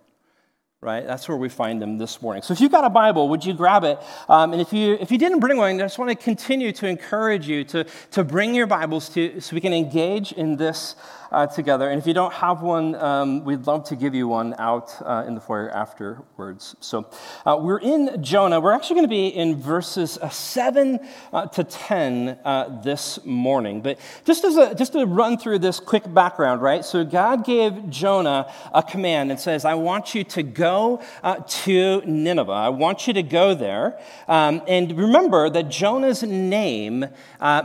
right? 0.80 1.04
That's 1.04 1.28
where 1.28 1.36
we 1.36 1.48
find 1.48 1.82
them 1.82 1.98
this 1.98 2.22
morning. 2.22 2.42
So 2.42 2.52
if 2.52 2.60
you've 2.60 2.70
got 2.70 2.84
a 2.84 2.90
Bible, 2.90 3.28
would 3.30 3.44
you 3.44 3.52
grab 3.52 3.82
it? 3.82 3.98
Um, 4.28 4.52
and 4.52 4.62
if 4.62 4.72
you, 4.72 4.96
if 5.00 5.10
you 5.10 5.18
didn't 5.18 5.40
bring 5.40 5.56
one, 5.56 5.74
I 5.74 5.78
just 5.78 5.98
want 5.98 6.08
to 6.10 6.14
continue 6.14 6.70
to 6.70 6.86
encourage 6.86 7.48
you 7.48 7.64
to, 7.64 7.84
to 8.12 8.22
bring 8.22 8.54
your 8.54 8.68
Bibles 8.68 9.08
to, 9.10 9.40
so 9.40 9.54
we 9.54 9.60
can 9.60 9.72
engage 9.72 10.30
in 10.30 10.56
this 10.56 10.94
uh, 11.30 11.46
together. 11.46 11.88
And 11.90 12.00
if 12.00 12.06
you 12.06 12.14
don't 12.14 12.32
have 12.32 12.62
one, 12.62 12.94
um, 12.94 13.44
we'd 13.44 13.66
love 13.66 13.84
to 13.84 13.96
give 13.96 14.14
you 14.14 14.28
one 14.28 14.54
out 14.58 14.94
uh, 15.02 15.24
in 15.26 15.34
the 15.34 15.40
foyer 15.40 15.70
afterwards. 15.70 16.76
So 16.80 17.08
uh, 17.44 17.58
we're 17.60 17.80
in 17.80 18.22
Jonah. 18.22 18.60
We're 18.60 18.72
actually 18.72 18.96
going 18.96 19.06
to 19.06 19.10
be 19.10 19.28
in 19.28 19.60
verses 19.60 20.18
uh, 20.18 20.28
7 20.28 20.98
uh, 21.32 21.46
to 21.46 21.64
10 21.64 22.38
uh, 22.44 22.80
this 22.82 23.24
morning. 23.24 23.82
But 23.82 23.98
just, 24.24 24.44
as 24.44 24.56
a, 24.56 24.74
just 24.74 24.92
to 24.94 25.04
run 25.04 25.38
through 25.38 25.58
this 25.60 25.80
quick 25.80 26.12
background, 26.12 26.62
right? 26.62 26.84
So 26.84 27.04
God 27.04 27.44
gave 27.44 27.90
Jonah 27.90 28.52
a 28.72 28.82
command 28.82 29.30
and 29.30 29.38
says, 29.38 29.64
I 29.64 29.74
want 29.74 30.14
you 30.14 30.24
to 30.24 30.42
go 30.42 31.02
to 31.48 32.02
Nineveh. 32.06 32.52
I 32.52 32.68
want 32.70 33.06
you 33.06 33.12
to 33.14 33.22
go 33.22 33.54
there. 33.54 33.98
Um, 34.26 34.62
and 34.66 34.96
remember 34.96 35.50
that 35.50 35.68
Jonah's 35.68 36.22
name 36.22 37.06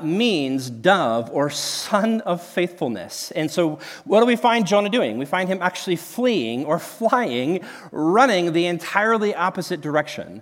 means 0.01 0.69
dove 0.69 1.29
or 1.31 1.49
son 1.49 2.21
of 2.21 2.43
faithfulness. 2.43 3.31
And 3.31 3.49
so, 3.53 3.79
what 4.05 4.19
do 4.19 4.25
we 4.25 4.35
find 4.35 4.65
Jonah 4.65 4.89
doing? 4.89 5.17
We 5.17 5.25
find 5.25 5.47
him 5.47 5.61
actually 5.61 5.95
fleeing 5.95 6.65
or 6.65 6.79
flying, 6.79 7.61
running 7.91 8.53
the 8.53 8.65
entirely 8.65 9.35
opposite 9.35 9.81
direction. 9.81 10.41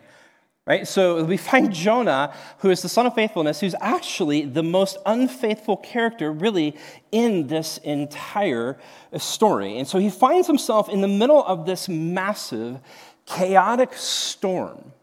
Right? 0.67 0.87
So 0.87 1.23
we 1.23 1.37
find 1.37 1.73
Jonah, 1.73 2.33
who 2.59 2.69
is 2.69 2.83
the 2.83 2.89
son 2.89 3.07
of 3.07 3.15
faithfulness, 3.15 3.59
who's 3.59 3.75
actually 3.81 4.45
the 4.45 4.61
most 4.61 4.97
unfaithful 5.05 5.77
character, 5.77 6.31
really, 6.31 6.77
in 7.11 7.47
this 7.47 7.79
entire 7.79 8.79
story. 9.17 9.79
And 9.79 9.87
so 9.87 9.97
he 9.97 10.09
finds 10.09 10.47
himself 10.47 10.87
in 10.87 11.01
the 11.01 11.07
middle 11.07 11.43
of 11.43 11.65
this 11.65 11.89
massive, 11.89 12.79
chaotic 13.25 13.93
storm. 13.93 14.93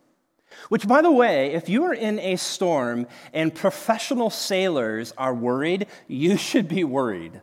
Which, 0.68 0.86
by 0.86 1.02
the 1.02 1.10
way, 1.10 1.52
if 1.52 1.68
you 1.68 1.84
are 1.84 1.94
in 1.94 2.18
a 2.20 2.36
storm 2.36 3.06
and 3.32 3.54
professional 3.54 4.30
sailors 4.30 5.12
are 5.18 5.34
worried, 5.34 5.86
you 6.06 6.36
should 6.36 6.68
be 6.68 6.84
worried 6.84 7.40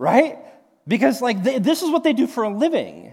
right? 0.00 0.38
Because, 0.88 1.20
like, 1.20 1.44
they, 1.44 1.58
this 1.58 1.82
is 1.82 1.90
what 1.90 2.02
they 2.02 2.14
do 2.14 2.26
for 2.26 2.42
a 2.42 2.48
living. 2.48 3.12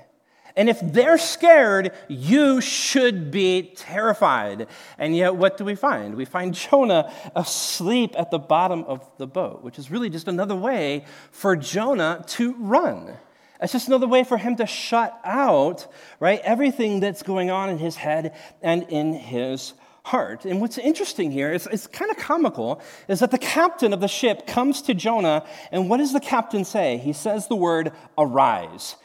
And 0.56 0.70
if 0.70 0.79
they're 0.82 1.20
scared, 1.20 1.91
you 2.08 2.62
should 2.62 3.29
be 3.29 3.74
terrified. 3.75 4.67
And 4.98 5.15
yet, 5.15 5.36
what 5.36 5.58
do 5.58 5.65
we 5.65 5.75
find? 5.75 6.15
We 6.15 6.25
find 6.25 6.53
Jonah 6.56 7.13
asleep 7.36 8.15
at 8.17 8.32
the 8.32 8.39
bottom 8.39 8.86
of 8.86 9.08
the 9.17 9.27
boat, 9.27 9.63
which 9.63 9.77
is 9.77 9.91
really 9.91 10.10
just 10.10 10.29
another 10.29 10.56
way 10.56 11.06
for 11.29 11.56
Jonah 11.58 12.24
to 12.29 12.56
run. 12.56 13.17
It's 13.62 13.74
just 13.74 13.88
another 13.88 14.08
way 14.08 14.24
for 14.24 14.38
him 14.38 14.56
to 14.56 14.65
shut 14.65 15.20
out, 15.25 15.88
right, 16.22 16.39
everything 16.44 17.01
that's 17.01 17.22
going 17.22 17.51
on 17.51 17.70
in 17.70 17.77
his 17.77 17.98
head 17.98 18.34
and 18.62 18.84
in 18.84 19.13
his 19.13 19.74
heart. 20.08 20.46
And 20.46 20.62
what's 20.62 20.78
interesting 20.78 21.32
here 21.32 21.52
is 21.52 21.68
it's 21.72 21.88
kind 21.88 22.10
of 22.10 22.18
comical 22.18 22.82
is 23.08 23.20
that 23.20 23.32
the 23.32 23.38
captain 23.38 23.94
of 23.94 24.00
the 24.00 24.08
ship 24.08 24.48
comes 24.48 24.82
to 24.84 24.94
Jonah, 24.94 25.46
and 25.72 25.90
what 25.90 25.98
does 25.98 26.14
the 26.14 26.20
captain 26.20 26.66
say? 26.66 26.98
He 26.98 27.14
says 27.14 27.48
the 27.48 27.56
word 27.56 27.92
arise. 28.18 28.96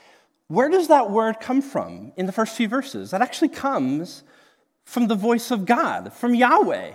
Where 0.48 0.68
does 0.68 0.88
that 0.88 1.10
word 1.10 1.40
come 1.40 1.60
from 1.62 2.12
in 2.16 2.26
the 2.26 2.32
first 2.32 2.56
few 2.56 2.68
verses? 2.68 3.10
That 3.10 3.22
actually 3.22 3.48
comes 3.48 4.22
from 4.84 5.08
the 5.08 5.14
voice 5.14 5.50
of 5.50 5.66
God, 5.66 6.12
from 6.12 6.34
Yahweh. 6.34 6.92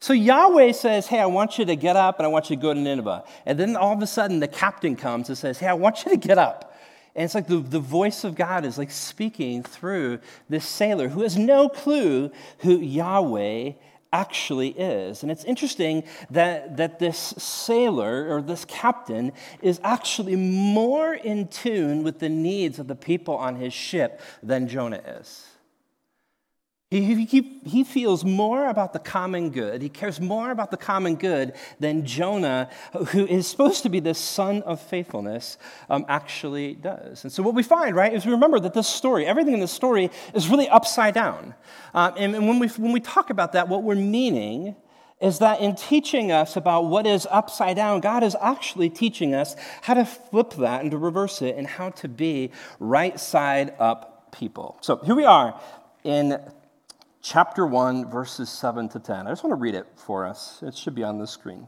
So 0.00 0.12
Yahweh 0.12 0.72
says, 0.72 1.06
Hey, 1.06 1.18
I 1.18 1.26
want 1.26 1.58
you 1.58 1.64
to 1.64 1.76
get 1.76 1.96
up 1.96 2.18
and 2.18 2.26
I 2.26 2.28
want 2.28 2.50
you 2.50 2.56
to 2.56 2.62
go 2.62 2.72
to 2.72 2.80
Nineveh. 2.80 3.24
And 3.46 3.58
then 3.58 3.76
all 3.76 3.94
of 3.94 4.02
a 4.02 4.06
sudden 4.06 4.40
the 4.40 4.48
captain 4.48 4.96
comes 4.96 5.28
and 5.28 5.36
says, 5.36 5.58
Hey, 5.58 5.66
I 5.66 5.74
want 5.74 6.04
you 6.04 6.10
to 6.12 6.16
get 6.16 6.38
up. 6.38 6.73
And 7.14 7.24
it's 7.24 7.34
like 7.34 7.46
the, 7.46 7.58
the 7.58 7.80
voice 7.80 8.24
of 8.24 8.34
God 8.34 8.64
is 8.64 8.76
like 8.76 8.90
speaking 8.90 9.62
through 9.62 10.18
this 10.48 10.66
sailor 10.66 11.08
who 11.08 11.22
has 11.22 11.36
no 11.36 11.68
clue 11.68 12.30
who 12.58 12.78
Yahweh 12.78 13.72
actually 14.12 14.68
is. 14.70 15.22
And 15.22 15.30
it's 15.30 15.44
interesting 15.44 16.04
that, 16.30 16.76
that 16.76 16.98
this 16.98 17.18
sailor 17.36 18.32
or 18.34 18.42
this 18.42 18.64
captain 18.64 19.32
is 19.60 19.80
actually 19.82 20.36
more 20.36 21.14
in 21.14 21.48
tune 21.48 22.04
with 22.04 22.20
the 22.20 22.28
needs 22.28 22.78
of 22.78 22.86
the 22.86 22.94
people 22.94 23.36
on 23.36 23.56
his 23.56 23.72
ship 23.72 24.20
than 24.42 24.68
Jonah 24.68 25.02
is. 25.04 25.53
He, 27.00 27.24
he, 27.24 27.60
he 27.64 27.82
feels 27.82 28.24
more 28.24 28.68
about 28.68 28.92
the 28.92 29.00
common 29.00 29.50
good. 29.50 29.82
He 29.82 29.88
cares 29.88 30.20
more 30.20 30.52
about 30.52 30.70
the 30.70 30.76
common 30.76 31.16
good 31.16 31.54
than 31.80 32.06
Jonah, 32.06 32.70
who 33.08 33.26
is 33.26 33.48
supposed 33.48 33.82
to 33.82 33.88
be 33.88 33.98
the 33.98 34.14
son 34.14 34.62
of 34.62 34.80
faithfulness, 34.80 35.58
um, 35.90 36.04
actually 36.08 36.74
does. 36.74 37.24
And 37.24 37.32
so, 37.32 37.42
what 37.42 37.56
we 37.56 37.64
find, 37.64 37.96
right, 37.96 38.14
is 38.14 38.24
we 38.24 38.30
remember 38.30 38.60
that 38.60 38.74
this 38.74 38.86
story, 38.86 39.26
everything 39.26 39.54
in 39.54 39.60
this 39.60 39.72
story, 39.72 40.08
is 40.34 40.48
really 40.48 40.68
upside 40.68 41.14
down. 41.14 41.54
Um, 41.94 42.14
and, 42.16 42.36
and 42.36 42.46
when, 42.46 42.60
we, 42.60 42.68
when 42.68 42.92
we 42.92 43.00
talk 43.00 43.28
about 43.28 43.54
that, 43.54 43.68
what 43.68 43.82
we're 43.82 43.96
meaning 43.96 44.76
is 45.20 45.40
that 45.40 45.60
in 45.60 45.74
teaching 45.74 46.30
us 46.30 46.54
about 46.54 46.84
what 46.84 47.08
is 47.08 47.26
upside 47.28 47.74
down, 47.74 48.02
God 48.02 48.22
is 48.22 48.36
actually 48.40 48.88
teaching 48.88 49.34
us 49.34 49.56
how 49.82 49.94
to 49.94 50.04
flip 50.04 50.50
that 50.58 50.82
and 50.82 50.92
to 50.92 50.98
reverse 50.98 51.42
it 51.42 51.56
and 51.56 51.66
how 51.66 51.90
to 51.90 52.08
be 52.08 52.52
right 52.78 53.18
side 53.18 53.74
up 53.80 54.30
people. 54.30 54.78
So, 54.80 54.98
here 54.98 55.16
we 55.16 55.24
are 55.24 55.60
in 56.04 56.38
chapter 57.24 57.66
1, 57.66 58.10
verses 58.10 58.50
7 58.50 58.90
to 58.90 59.00
10. 59.00 59.26
I 59.26 59.30
just 59.30 59.42
want 59.42 59.52
to 59.52 59.60
read 59.60 59.74
it 59.74 59.86
for 59.96 60.26
us. 60.26 60.62
It 60.62 60.76
should 60.76 60.94
be 60.94 61.02
on 61.02 61.18
the 61.18 61.26
screen. 61.26 61.66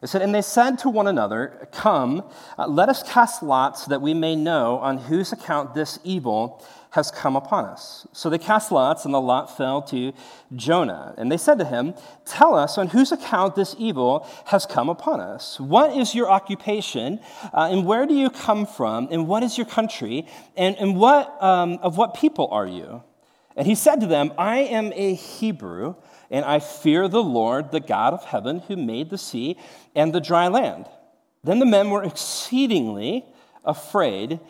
It 0.00 0.08
said, 0.08 0.22
And 0.22 0.34
they 0.34 0.42
said 0.42 0.78
to 0.80 0.88
one 0.88 1.06
another, 1.06 1.68
Come, 1.70 2.24
uh, 2.58 2.66
let 2.66 2.88
us 2.88 3.02
cast 3.02 3.42
lots 3.42 3.84
that 3.86 4.00
we 4.00 4.14
may 4.14 4.34
know 4.34 4.78
on 4.78 4.96
whose 4.96 5.32
account 5.32 5.74
this 5.74 5.98
evil 6.02 6.64
has 6.90 7.10
come 7.10 7.36
upon 7.36 7.66
us. 7.66 8.06
So 8.12 8.30
they 8.30 8.38
cast 8.38 8.72
lots, 8.72 9.04
and 9.04 9.12
the 9.12 9.20
lot 9.20 9.54
fell 9.54 9.82
to 9.82 10.12
Jonah. 10.54 11.14
And 11.18 11.30
they 11.30 11.36
said 11.36 11.58
to 11.58 11.64
him, 11.64 11.94
Tell 12.24 12.54
us 12.54 12.78
on 12.78 12.88
whose 12.88 13.12
account 13.12 13.56
this 13.56 13.76
evil 13.78 14.26
has 14.46 14.64
come 14.64 14.88
upon 14.88 15.20
us. 15.20 15.60
What 15.60 15.94
is 15.94 16.14
your 16.14 16.30
occupation, 16.30 17.20
uh, 17.52 17.68
and 17.70 17.84
where 17.84 18.06
do 18.06 18.14
you 18.14 18.30
come 18.30 18.64
from, 18.64 19.08
and 19.10 19.28
what 19.28 19.42
is 19.42 19.58
your 19.58 19.66
country, 19.66 20.26
and, 20.56 20.74
and 20.76 20.96
what, 20.96 21.42
um, 21.42 21.78
of 21.82 21.98
what 21.98 22.14
people 22.14 22.48
are 22.50 22.66
you? 22.66 23.02
And 23.56 23.66
he 23.66 23.74
said 23.74 24.00
to 24.00 24.06
them, 24.06 24.32
I 24.36 24.58
am 24.58 24.92
a 24.94 25.14
Hebrew, 25.14 25.94
and 26.30 26.44
I 26.44 26.58
fear 26.58 27.08
the 27.08 27.22
Lord, 27.22 27.70
the 27.70 27.80
God 27.80 28.12
of 28.12 28.24
heaven, 28.24 28.60
who 28.60 28.76
made 28.76 29.10
the 29.10 29.18
sea 29.18 29.56
and 29.94 30.12
the 30.12 30.20
dry 30.20 30.48
land. 30.48 30.86
Then 31.44 31.58
the 31.58 31.66
men 31.66 31.90
were 31.90 32.02
exceedingly 32.02 33.24
afraid, 33.64 34.40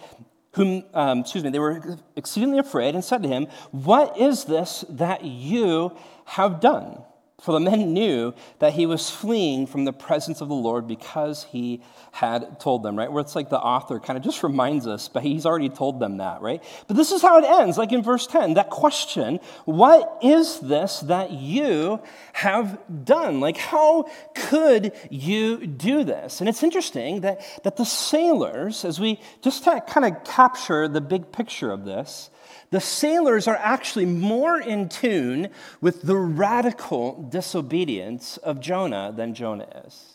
whom, 0.52 0.84
um, 0.94 1.20
excuse 1.20 1.44
me, 1.44 1.50
they 1.50 1.58
were 1.58 1.98
exceedingly 2.16 2.58
afraid 2.58 2.94
and 2.94 3.04
said 3.04 3.22
to 3.24 3.28
him, 3.28 3.48
What 3.72 4.18
is 4.18 4.44
this 4.44 4.84
that 4.88 5.24
you 5.24 5.96
have 6.24 6.60
done? 6.60 7.02
For 7.44 7.52
the 7.52 7.60
men 7.60 7.92
knew 7.92 8.32
that 8.60 8.72
he 8.72 8.86
was 8.86 9.10
fleeing 9.10 9.66
from 9.66 9.84
the 9.84 9.92
presence 9.92 10.40
of 10.40 10.48
the 10.48 10.54
Lord 10.54 10.88
because 10.88 11.44
he 11.44 11.82
had 12.10 12.58
told 12.58 12.82
them, 12.82 12.96
right? 12.96 13.12
Where 13.12 13.20
it's 13.20 13.36
like 13.36 13.50
the 13.50 13.60
author 13.60 14.00
kind 14.00 14.16
of 14.16 14.24
just 14.24 14.42
reminds 14.42 14.86
us, 14.86 15.08
but 15.08 15.22
he's 15.22 15.44
already 15.44 15.68
told 15.68 16.00
them 16.00 16.16
that, 16.16 16.40
right? 16.40 16.64
But 16.88 16.96
this 16.96 17.12
is 17.12 17.20
how 17.20 17.36
it 17.36 17.44
ends, 17.44 17.76
like 17.76 17.92
in 17.92 18.02
verse 18.02 18.26
10, 18.26 18.54
that 18.54 18.70
question, 18.70 19.40
what 19.66 20.20
is 20.22 20.58
this 20.60 21.00
that 21.00 21.32
you 21.32 22.00
have 22.32 22.78
done? 23.04 23.40
Like, 23.40 23.58
how 23.58 24.08
could 24.34 24.92
you 25.10 25.66
do 25.66 26.02
this? 26.02 26.40
And 26.40 26.48
it's 26.48 26.62
interesting 26.62 27.20
that, 27.20 27.42
that 27.62 27.76
the 27.76 27.84
sailors, 27.84 28.86
as 28.86 28.98
we 28.98 29.20
just 29.42 29.66
kind 29.66 30.06
of 30.06 30.24
capture 30.24 30.88
the 30.88 31.02
big 31.02 31.30
picture 31.30 31.70
of 31.70 31.84
this, 31.84 32.30
the 32.70 32.80
sailors 32.80 33.46
are 33.46 33.56
actually 33.56 34.06
more 34.06 34.60
in 34.60 34.88
tune 34.88 35.48
with 35.80 36.02
the 36.02 36.16
radical 36.16 37.28
disobedience 37.30 38.36
of 38.38 38.60
Jonah 38.60 39.12
than 39.14 39.34
Jonah 39.34 39.68
is. 39.86 40.14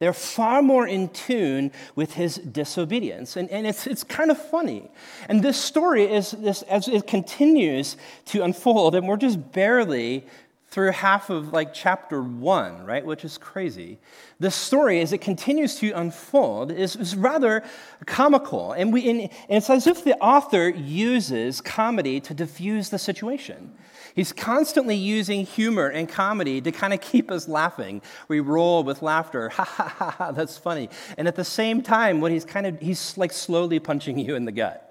They're 0.00 0.12
far 0.12 0.62
more 0.62 0.86
in 0.86 1.08
tune 1.08 1.72
with 1.96 2.14
his 2.14 2.36
disobedience. 2.36 3.36
And, 3.36 3.50
and 3.50 3.66
it's, 3.66 3.86
it's 3.86 4.04
kind 4.04 4.30
of 4.30 4.38
funny. 4.40 4.88
And 5.28 5.42
this 5.42 5.60
story 5.60 6.04
is 6.04 6.30
this, 6.30 6.62
as 6.62 6.86
it 6.86 7.06
continues 7.08 7.96
to 8.26 8.44
unfold, 8.44 8.94
and 8.94 9.08
we're 9.08 9.16
just 9.16 9.52
barely 9.52 10.24
through 10.70 10.92
half 10.92 11.30
of 11.30 11.52
like 11.52 11.72
chapter 11.72 12.22
one, 12.22 12.84
right? 12.84 13.04
Which 13.04 13.24
is 13.24 13.38
crazy. 13.38 13.98
The 14.38 14.50
story, 14.50 15.00
as 15.00 15.12
it 15.14 15.18
continues 15.18 15.76
to 15.76 15.92
unfold, 15.92 16.70
is, 16.70 16.94
is 16.94 17.16
rather 17.16 17.62
comical. 18.04 18.72
And, 18.72 18.92
we, 18.92 19.08
and 19.08 19.30
it's 19.48 19.70
as 19.70 19.86
if 19.86 20.04
the 20.04 20.14
author 20.18 20.68
uses 20.68 21.62
comedy 21.62 22.20
to 22.20 22.34
diffuse 22.34 22.90
the 22.90 22.98
situation. 22.98 23.72
He's 24.14 24.32
constantly 24.32 24.96
using 24.96 25.46
humor 25.46 25.88
and 25.88 26.06
comedy 26.06 26.60
to 26.60 26.70
kind 26.70 26.92
of 26.92 27.00
keep 27.00 27.30
us 27.30 27.48
laughing. 27.48 28.02
We 28.26 28.40
roll 28.40 28.84
with 28.84 29.00
laughter. 29.00 29.50
Ha 29.58 29.64
ha 29.64 29.88
ha 29.88 30.10
ha, 30.10 30.32
that's 30.32 30.56
funny. 30.56 30.88
And 31.16 31.26
at 31.26 31.34
the 31.34 31.44
same 31.44 31.82
time, 31.82 32.20
when 32.20 32.30
he's 32.30 32.44
kind 32.44 32.66
of, 32.66 32.78
he's 32.78 33.16
like 33.16 33.32
slowly 33.32 33.80
punching 33.80 34.18
you 34.18 34.36
in 34.36 34.44
the 34.44 34.52
gut. 34.52 34.84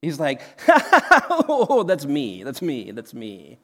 He's 0.00 0.18
like, 0.18 0.40
ha 0.60 0.78
ha 0.78 1.00
ha, 1.08 1.44
oh, 1.48 1.84
that's 1.84 2.06
me, 2.06 2.42
that's 2.42 2.60
me, 2.60 2.90
that's 2.90 3.14
me. 3.14 3.58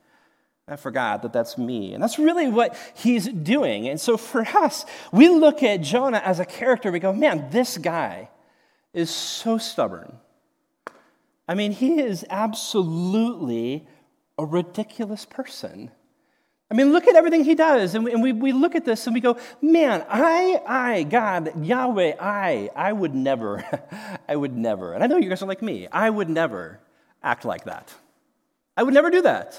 I 0.69 0.77
forgot 0.77 1.23
that 1.23 1.33
that's 1.33 1.57
me. 1.57 1.95
And 1.95 2.03
that's 2.03 2.19
really 2.19 2.49
what 2.49 2.77
he's 2.95 3.27
doing. 3.27 3.89
And 3.89 4.01
so 4.01 4.17
for 4.17 4.43
us, 4.43 4.85
we 5.13 5.29
look 5.29 5.63
at 5.63 5.81
Jonah 5.81 6.23
as 6.25 6.41
a 6.41 6.45
character, 6.45 6.93
we 6.93 7.01
go, 7.01 7.13
man, 7.13 7.49
this 7.51 7.79
guy 7.79 8.29
is 8.93 9.11
so 9.11 9.59
stubborn. 9.59 10.19
I 11.49 11.55
mean, 11.55 11.73
he 11.73 12.01
is 12.01 12.25
absolutely 12.29 13.87
a 14.37 14.45
ridiculous 14.45 15.25
person. 15.25 15.91
I 16.71 16.75
mean, 16.75 16.93
look 16.93 17.09
at 17.09 17.17
everything 17.17 17.45
he 17.45 17.55
does. 17.55 17.95
And 17.95 18.05
we, 18.05 18.13
and 18.13 18.23
we, 18.23 18.33
we 18.33 18.53
look 18.53 18.75
at 18.75 18.85
this 18.85 19.07
and 19.07 19.15
we 19.15 19.21
go, 19.21 19.39
man, 19.63 20.05
I, 20.09 20.61
I, 20.67 21.03
God, 21.05 21.65
Yahweh, 21.65 22.17
I, 22.21 22.71
I 22.77 22.93
would 22.93 23.15
never, 23.15 23.65
I 24.29 24.37
would 24.37 24.55
never. 24.55 24.93
And 24.93 25.03
I 25.03 25.07
know 25.07 25.17
you 25.17 25.31
guys 25.31 25.43
are 25.43 25.47
like 25.47 25.63
me. 25.63 25.89
I 25.91 26.11
would 26.11 26.29
never 26.29 26.81
act 27.23 27.47
like 27.47 27.65
that. 27.65 27.95
I 28.77 28.83
would 28.83 28.95
never 28.95 29.11
do 29.11 29.23
that. 29.23 29.59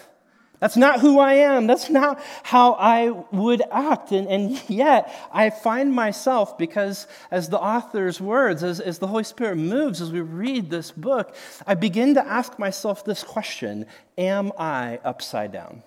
That's 0.59 0.75
not 0.75 0.99
who 0.99 1.19
I 1.19 1.35
am. 1.35 1.67
That's 1.67 1.89
not 1.89 2.21
how 2.43 2.73
I 2.73 3.11
would 3.31 3.61
act. 3.71 4.11
And, 4.11 4.27
and 4.27 4.69
yet, 4.69 5.13
I 5.31 5.49
find 5.49 5.93
myself, 5.93 6.57
because 6.57 7.07
as 7.31 7.49
the 7.49 7.59
author's 7.59 8.19
words, 8.19 8.63
as, 8.63 8.79
as 8.79 8.99
the 8.99 9.07
Holy 9.07 9.23
Spirit 9.23 9.55
moves, 9.55 10.01
as 10.01 10.11
we 10.11 10.21
read 10.21 10.69
this 10.69 10.91
book, 10.91 11.33
I 11.65 11.75
begin 11.75 12.13
to 12.15 12.25
ask 12.25 12.59
myself 12.59 13.05
this 13.05 13.23
question 13.23 13.85
Am 14.17 14.51
I 14.57 14.99
upside 15.05 15.53
down? 15.53 15.83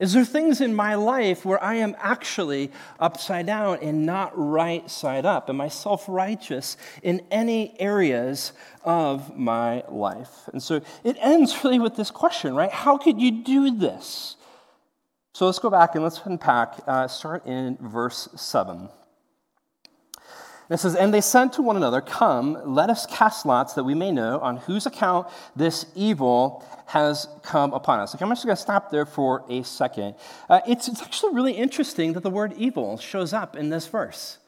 Is 0.00 0.12
there 0.12 0.24
things 0.24 0.60
in 0.60 0.74
my 0.74 0.96
life 0.96 1.44
where 1.44 1.62
I 1.62 1.76
am 1.76 1.94
actually 1.98 2.72
upside 2.98 3.46
down 3.46 3.78
and 3.80 4.04
not 4.04 4.32
right 4.34 4.90
side 4.90 5.24
up? 5.24 5.48
Am 5.48 5.60
I 5.60 5.68
self 5.68 6.04
righteous 6.08 6.76
in 7.02 7.22
any 7.30 7.78
areas 7.80 8.52
of 8.82 9.36
my 9.36 9.84
life? 9.88 10.48
And 10.52 10.60
so 10.60 10.80
it 11.04 11.16
ends 11.20 11.56
really 11.64 11.78
with 11.78 11.94
this 11.94 12.10
question, 12.10 12.56
right? 12.56 12.72
How 12.72 12.98
could 12.98 13.20
you 13.20 13.44
do 13.44 13.76
this? 13.76 14.36
So 15.32 15.46
let's 15.46 15.58
go 15.60 15.70
back 15.70 15.94
and 15.94 16.02
let's 16.02 16.20
unpack, 16.24 16.80
uh, 16.86 17.08
start 17.08 17.46
in 17.46 17.76
verse 17.80 18.28
7. 18.36 18.88
It 20.70 20.78
says, 20.78 20.94
And 20.94 21.12
they 21.12 21.20
said 21.20 21.52
to 21.54 21.62
one 21.62 21.76
another, 21.76 22.00
Come, 22.00 22.58
let 22.64 22.90
us 22.90 23.06
cast 23.06 23.44
lots 23.44 23.74
that 23.74 23.84
we 23.84 23.94
may 23.94 24.10
know 24.10 24.38
on 24.40 24.56
whose 24.58 24.86
account 24.86 25.28
this 25.54 25.86
evil 25.94 26.64
has 26.86 27.28
come 27.42 27.72
upon 27.72 28.00
us. 28.00 28.14
Okay, 28.14 28.24
I'm 28.24 28.30
just 28.30 28.44
going 28.44 28.56
to 28.56 28.62
stop 28.62 28.90
there 28.90 29.06
for 29.06 29.44
a 29.48 29.62
second. 29.62 30.14
Uh, 30.48 30.60
it's, 30.66 30.88
it's 30.88 31.02
actually 31.02 31.34
really 31.34 31.52
interesting 31.52 32.12
that 32.14 32.22
the 32.22 32.30
word 32.30 32.54
evil 32.56 32.98
shows 32.98 33.32
up 33.32 33.56
in 33.56 33.70
this 33.70 33.86
verse. 33.86 34.38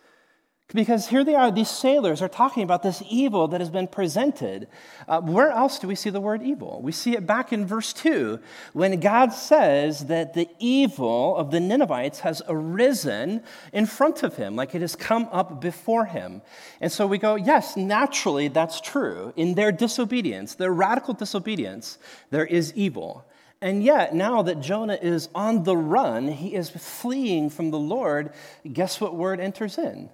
Because 0.75 1.06
here 1.06 1.23
they 1.23 1.37
are, 1.37 1.52
these 1.52 1.70
sailors 1.70 2.20
are 2.20 2.28
talking 2.28 2.64
about 2.64 2.82
this 2.82 3.00
evil 3.08 3.46
that 3.49 3.61
has 3.61 3.70
been 3.70 3.87
presented. 3.87 4.66
Uh, 5.06 5.20
where 5.20 5.50
else 5.50 5.78
do 5.78 5.87
we 5.87 5.94
see 5.94 6.11
the 6.11 6.20
word 6.20 6.42
evil? 6.42 6.80
We 6.82 6.90
see 6.90 7.14
it 7.14 7.25
back 7.25 7.52
in 7.52 7.64
verse 7.64 7.92
2 7.92 8.40
when 8.73 8.99
God 8.99 9.32
says 9.32 10.06
that 10.06 10.35
the 10.35 10.49
evil 10.58 11.37
of 11.37 11.52
the 11.52 11.61
Ninevites 11.61 12.20
has 12.20 12.42
arisen 12.49 13.44
in 13.73 13.87
front 13.87 14.25
of 14.25 14.35
him, 14.35 14.56
like 14.56 14.75
it 14.75 14.80
has 14.80 14.96
come 14.96 15.28
up 15.30 15.60
before 15.60 16.06
him. 16.06 16.43
And 16.80 16.91
so 16.91 17.06
we 17.06 17.19
go, 17.19 17.36
yes, 17.36 17.76
naturally 17.76 18.49
that's 18.49 18.80
true. 18.80 19.32
In 19.36 19.54
their 19.54 19.71
disobedience, 19.71 20.56
their 20.56 20.73
radical 20.73 21.14
disobedience, 21.14 21.97
there 22.30 22.47
is 22.47 22.75
evil. 22.75 23.25
And 23.60 23.84
yet, 23.84 24.17
now 24.17 24.43
that 24.43 24.60
Jonah 24.60 24.99
is 25.00 25.28
on 25.32 25.62
the 25.62 25.76
run, 25.76 26.26
he 26.26 26.56
is 26.56 26.71
fleeing 26.71 27.50
from 27.50 27.71
the 27.71 27.78
Lord, 27.78 28.32
guess 28.71 29.00
what 29.00 29.14
word 29.14 29.38
enters 29.38 29.78
in? 29.78 30.10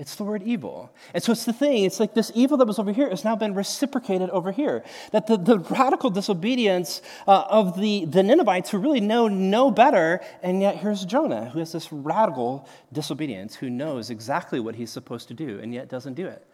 It's 0.00 0.14
the 0.14 0.24
word 0.24 0.42
evil. 0.44 0.90
And 1.12 1.22
so 1.22 1.32
it's 1.32 1.44
the 1.44 1.52
thing, 1.52 1.84
it's 1.84 2.00
like 2.00 2.14
this 2.14 2.32
evil 2.34 2.56
that 2.56 2.66
was 2.66 2.78
over 2.78 2.90
here 2.90 3.10
has 3.10 3.22
now 3.22 3.36
been 3.36 3.52
reciprocated 3.52 4.30
over 4.30 4.50
here. 4.50 4.82
That 5.12 5.26
the, 5.26 5.36
the 5.36 5.58
radical 5.58 6.08
disobedience 6.08 7.02
uh, 7.28 7.44
of 7.50 7.78
the, 7.78 8.06
the 8.06 8.22
Ninevites 8.22 8.70
who 8.70 8.78
really 8.78 9.02
know 9.02 9.28
no 9.28 9.70
better, 9.70 10.22
and 10.42 10.62
yet 10.62 10.78
here's 10.78 11.04
Jonah 11.04 11.50
who 11.50 11.58
has 11.58 11.72
this 11.72 11.92
radical 11.92 12.66
disobedience, 12.90 13.54
who 13.54 13.68
knows 13.68 14.08
exactly 14.08 14.58
what 14.58 14.74
he's 14.74 14.90
supposed 14.90 15.28
to 15.28 15.34
do, 15.34 15.60
and 15.60 15.74
yet 15.74 15.90
doesn't 15.90 16.14
do 16.14 16.26
it. 16.26 16.46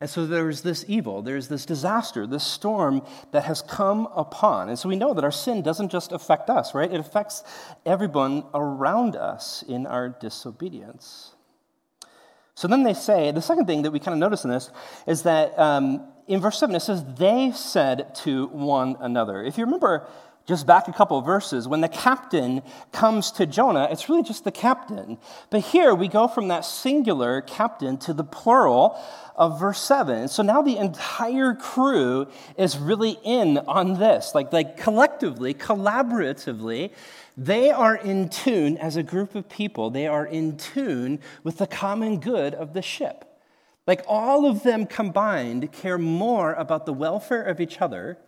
And 0.00 0.08
so 0.08 0.24
there's 0.24 0.62
this 0.62 0.84
evil, 0.86 1.22
there's 1.22 1.48
this 1.48 1.66
disaster, 1.66 2.24
this 2.24 2.46
storm 2.46 3.02
that 3.32 3.46
has 3.46 3.62
come 3.62 4.06
upon. 4.14 4.68
And 4.68 4.78
so 4.78 4.88
we 4.88 4.94
know 4.94 5.12
that 5.12 5.24
our 5.24 5.32
sin 5.32 5.62
doesn't 5.62 5.90
just 5.90 6.12
affect 6.12 6.48
us, 6.48 6.72
right? 6.72 6.92
It 6.92 7.00
affects 7.00 7.42
everyone 7.84 8.44
around 8.54 9.16
us 9.16 9.64
in 9.66 9.88
our 9.88 10.08
disobedience. 10.08 11.34
So 12.54 12.68
then 12.68 12.82
they 12.82 12.94
say, 12.94 13.30
the 13.30 13.42
second 13.42 13.66
thing 13.66 13.82
that 13.82 13.90
we 13.90 13.98
kind 13.98 14.12
of 14.12 14.18
notice 14.18 14.44
in 14.44 14.50
this 14.50 14.70
is 15.06 15.22
that 15.22 15.58
um, 15.58 16.06
in 16.26 16.40
verse 16.40 16.58
7 16.58 16.74
it 16.74 16.80
says, 16.80 17.04
they 17.16 17.52
said 17.52 18.14
to 18.16 18.48
one 18.48 18.96
another. 19.00 19.42
If 19.42 19.58
you 19.58 19.64
remember 19.64 20.06
just 20.46 20.66
back 20.66 20.88
a 20.88 20.92
couple 20.92 21.20
verses, 21.22 21.68
when 21.68 21.80
the 21.80 21.88
captain 21.88 22.62
comes 22.90 23.30
to 23.32 23.46
Jonah, 23.46 23.88
it's 23.90 24.08
really 24.08 24.24
just 24.24 24.44
the 24.44 24.50
captain. 24.50 25.18
But 25.50 25.60
here 25.60 25.94
we 25.94 26.08
go 26.08 26.26
from 26.26 26.48
that 26.48 26.64
singular 26.64 27.42
captain 27.42 27.96
to 27.98 28.12
the 28.12 28.24
plural 28.24 29.00
of 29.36 29.60
verse 29.60 29.80
7. 29.80 30.28
So 30.28 30.42
now 30.42 30.60
the 30.60 30.78
entire 30.78 31.54
crew 31.54 32.26
is 32.58 32.76
really 32.76 33.18
in 33.22 33.58
on 33.58 33.98
this, 33.98 34.34
like, 34.34 34.52
like 34.52 34.76
collectively, 34.76 35.54
collaboratively. 35.54 36.90
They 37.36 37.70
are 37.70 37.96
in 37.96 38.28
tune 38.28 38.76
as 38.76 38.96
a 38.96 39.02
group 39.02 39.34
of 39.34 39.48
people, 39.48 39.90
they 39.90 40.06
are 40.06 40.26
in 40.26 40.56
tune 40.56 41.20
with 41.42 41.58
the 41.58 41.66
common 41.66 42.20
good 42.20 42.54
of 42.54 42.72
the 42.72 42.82
ship. 42.82 43.24
Like 43.86 44.02
all 44.06 44.46
of 44.46 44.62
them 44.62 44.86
combined 44.86 45.72
care 45.72 45.98
more 45.98 46.52
about 46.54 46.86
the 46.86 46.92
welfare 46.92 47.42
of 47.42 47.60
each 47.60 47.80
other 47.80 48.18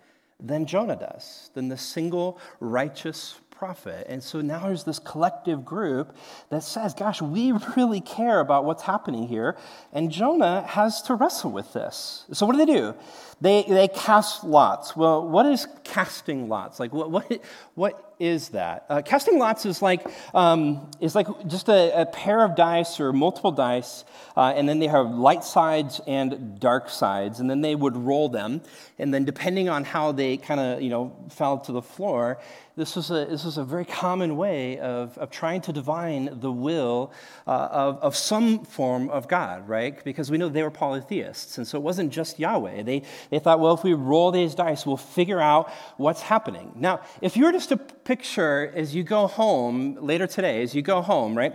than 0.41 0.67
Jonah 0.67 0.97
does, 0.97 1.51
than 1.55 1.69
the 1.69 1.77
single 1.77 2.41
righteous 2.59 3.37
prophet. 3.51 4.07
And 4.09 4.23
so 4.23 4.41
now 4.41 4.67
there's 4.67 4.85
this 4.85 4.99
collective 4.99 5.65
group 5.65 6.15
that 6.51 6.65
says, 6.65 6.93
gosh, 6.93 7.23
we 7.23 7.53
really 7.77 8.01
care 8.01 8.41
about 8.41 8.65
what's 8.65 8.83
happening 8.83 9.29
here. 9.29 9.57
And 9.93 10.11
Jonah 10.11 10.63
has 10.67 11.03
to 11.03 11.15
wrestle 11.15 11.53
with 11.53 11.73
this. 11.73 12.25
So 12.33 12.47
what 12.47 12.57
do 12.57 12.67
they 12.67 12.73
do? 12.73 12.95
They, 13.41 13.63
they 13.63 13.89
cast 13.89 14.45
lots. 14.45 14.97
Well, 14.97 15.27
what 15.27 15.47
is 15.47 15.69
casting 15.85 16.49
lots? 16.49 16.81
Like, 16.81 16.93
what, 16.93 17.11
what, 17.11 17.41
what 17.75 18.14
is 18.19 18.51
that? 18.51 18.87
Uh, 18.89 19.03
casting 19.03 19.39
lots 19.39 19.67
is 19.67 19.83
like, 19.83 20.07
um, 20.35 20.91
is 21.01 21.15
like 21.15 21.27
just 21.47 21.69
a, 21.69 22.03
a, 22.03 22.07
pair 22.07 22.45
of 22.45 22.55
dice 22.55 23.01
or 23.01 23.13
multiple 23.13 23.53
dice, 23.53 24.05
uh, 24.37 24.53
and 24.57 24.69
then 24.69 24.79
they 24.79 24.87
have 24.87 25.11
light 25.11 25.45
sides 25.45 26.01
and 26.07 26.61
dark 26.61 26.89
sides, 26.89 27.41
and 27.41 27.51
then 27.51 27.61
they 27.61 27.75
would 27.75 27.97
roll 27.97 28.29
them. 28.29 28.63
And 28.99 29.13
then, 29.13 29.25
depending 29.25 29.69
on 29.69 29.85
how 29.85 30.13
they 30.13 30.37
kind 30.37 30.61
of 30.61 30.83
you 30.83 30.91
know 30.91 31.17
fell 31.29 31.59
to 31.61 31.73
the 31.73 31.83
floor, 31.83 32.39
this 32.77 32.97
was 32.97 33.11
a, 33.11 33.25
this 33.27 33.45
was 33.45 33.57
a 33.57 33.65
very 33.65 33.85
common 33.85 34.37
way 34.37 34.79
of, 34.79 35.17
of 35.19 35.31
trying 35.31 35.61
to 35.63 35.73
divine 35.73 36.41
the 36.41 36.51
will 36.51 37.13
uh, 37.47 37.69
of, 37.71 37.99
of 37.99 38.17
some 38.17 38.65
form 38.65 39.09
of 39.11 39.29
God, 39.29 39.69
right? 39.69 40.03
Because 40.03 40.29
we 40.29 40.39
know 40.39 40.49
they 40.49 40.63
were 40.63 40.73
polytheists. 40.73 41.57
And 41.57 41.67
so 41.69 41.79
it 41.79 41.83
wasn't 41.83 42.13
just 42.13 42.41
Yahweh. 42.41 42.83
They, 42.83 43.03
they 43.31 43.39
thought, 43.39 43.61
well, 43.61 43.75
if 43.75 43.85
we 43.85 43.95
roll 43.95 44.33
these 44.33 44.57
dice, 44.57 44.85
we'll 44.85 44.97
figure 44.97 45.41
out 45.41 45.71
what's 45.99 46.23
happening. 46.23 46.73
Now, 46.75 47.01
if 47.21 47.37
you 47.37 47.45
were 47.45 47.53
just 47.53 47.69
to 47.69 47.77
picture 48.05 48.73
as 48.75 48.95
you 48.95 49.03
go 49.03 49.27
home 49.27 49.97
later 50.01 50.27
today, 50.27 50.63
as 50.63 50.75
you 50.75 50.83
go 50.83 51.03
home, 51.03 51.37
right? 51.37 51.55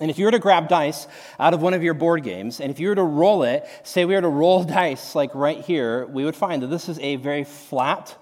And 0.00 0.10
if 0.10 0.18
you 0.18 0.24
were 0.24 0.32
to 0.32 0.40
grab 0.40 0.68
dice 0.68 1.06
out 1.38 1.54
of 1.54 1.62
one 1.62 1.72
of 1.72 1.82
your 1.82 1.94
board 1.94 2.24
games, 2.24 2.60
and 2.60 2.70
if 2.70 2.80
you 2.80 2.88
were 2.88 2.96
to 2.96 3.04
roll 3.04 3.44
it, 3.44 3.64
say 3.84 4.04
we 4.04 4.14
were 4.14 4.20
to 4.20 4.28
roll 4.28 4.64
dice 4.64 5.14
like 5.14 5.34
right 5.34 5.60
here, 5.60 6.06
we 6.06 6.24
would 6.24 6.36
find 6.36 6.62
that 6.62 6.66
this 6.66 6.88
is 6.88 6.98
a 6.98 7.16
very 7.16 7.44
flat, 7.44 8.16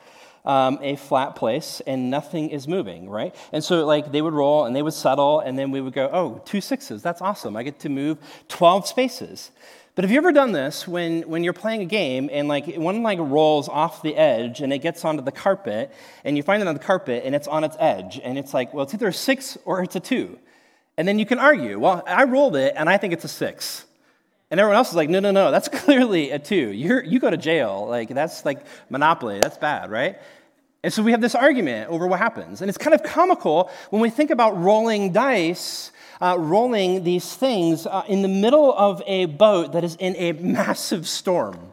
um, 0.44 0.79
a 0.83 0.96
flat 0.96 1.35
place, 1.35 1.81
and 1.87 2.11
nothing 2.11 2.51
is 2.51 2.68
moving, 2.68 3.09
right? 3.09 3.35
And 3.53 3.64
so, 3.64 3.87
like, 3.87 4.12
they 4.12 4.20
would 4.20 4.35
roll 4.35 4.66
and 4.66 4.77
they 4.77 4.83
would 4.83 4.92
settle, 4.92 5.40
and 5.40 5.59
then 5.59 5.70
we 5.70 5.81
would 5.81 5.94
go, 5.94 6.11
oh, 6.12 6.42
two 6.44 6.61
sixes, 6.61 7.03
that's 7.03 7.22
awesome. 7.22 7.57
I 7.57 7.62
get 7.62 7.79
to 7.81 7.88
move 7.88 8.18
12 8.48 8.87
spaces. 8.87 9.51
But 9.94 10.05
have 10.05 10.11
you 10.11 10.16
ever 10.16 10.33
done 10.33 10.52
this 10.52 10.88
when, 10.88 11.22
when 11.22 11.44
you're 11.44 11.52
playing 11.52 11.83
a 11.83 11.87
game 11.87 12.31
and 12.33 12.48
like 12.48 12.76
one 12.76 13.02
like 13.02 13.18
rolls 13.20 13.68
off 13.68 14.00
the 14.00 14.16
edge 14.16 14.62
and 14.62 14.72
it 14.72 14.78
gets 14.78 15.05
onto 15.05 15.22
the 15.22 15.33
carpet 15.33 15.92
and 16.24 16.35
you 16.35 16.42
find 16.42 16.62
it 16.62 16.68
on 16.68 16.72
the 16.72 16.81
carpet 16.81 17.24
and 17.26 17.35
it's 17.35 17.46
on 17.46 17.62
its 17.62 17.76
edge 17.78 18.18
and 18.24 18.38
it's 18.38 18.55
like, 18.55 18.72
well, 18.72 18.85
it's 18.85 18.94
either 18.94 19.09
a 19.09 19.12
six 19.12 19.59
or 19.66 19.83
it's 19.83 19.94
a 19.94 20.00
two. 20.00 20.38
And 20.96 21.07
then 21.07 21.18
you 21.18 21.26
can 21.26 21.38
argue, 21.38 21.78
well, 21.78 22.02
I 22.07 22.24
rolled 22.24 22.57
it 22.57 22.72
and 22.74 22.88
I 22.88 22.96
think 22.96 23.12
it's 23.12 23.24
a 23.24 23.28
six. 23.28 23.85
And 24.50 24.59
everyone 24.59 24.76
else 24.76 24.88
is 24.88 24.94
like, 24.94 25.11
no, 25.11 25.20
no, 25.20 25.31
no, 25.31 25.50
that's 25.50 25.68
clearly 25.72 26.31
a 26.31 26.38
two. 26.38 26.72
You're, 26.72 27.05
you 27.05 27.20
go 27.20 27.28
to 27.28 27.37
jail. 27.37 27.87
Like, 27.87 28.09
that's 28.09 28.46
like 28.46 28.64
monopoly. 28.88 29.40
That's 29.40 29.59
bad, 29.59 29.90
right? 29.90 30.18
And 30.83 30.92
so 30.92 31.02
we 31.02 31.12
have 31.12 31.20
this 31.20 31.35
argument 31.35 31.90
over 31.90 32.07
what 32.07 32.18
happens. 32.18 32.62
And 32.62 32.68
it's 32.70 32.78
kind 32.78 32.94
of 32.94 33.02
comical 33.02 33.70
when 33.90 34.00
we 34.00 34.09
think 34.09 34.31
about 34.31 34.59
rolling 34.59 35.12
dice, 35.12 35.92
uh, 36.22 36.37
rolling 36.38 37.02
these 37.02 37.35
things 37.35 37.85
uh, 37.85 38.04
in 38.06 38.22
the 38.22 38.28
middle 38.28 38.72
of 38.72 39.02
a 39.06 39.26
boat 39.26 39.72
that 39.72 39.82
is 39.82 39.96
in 39.96 40.14
a 40.16 40.32
massive 40.32 41.08
storm. 41.08 41.72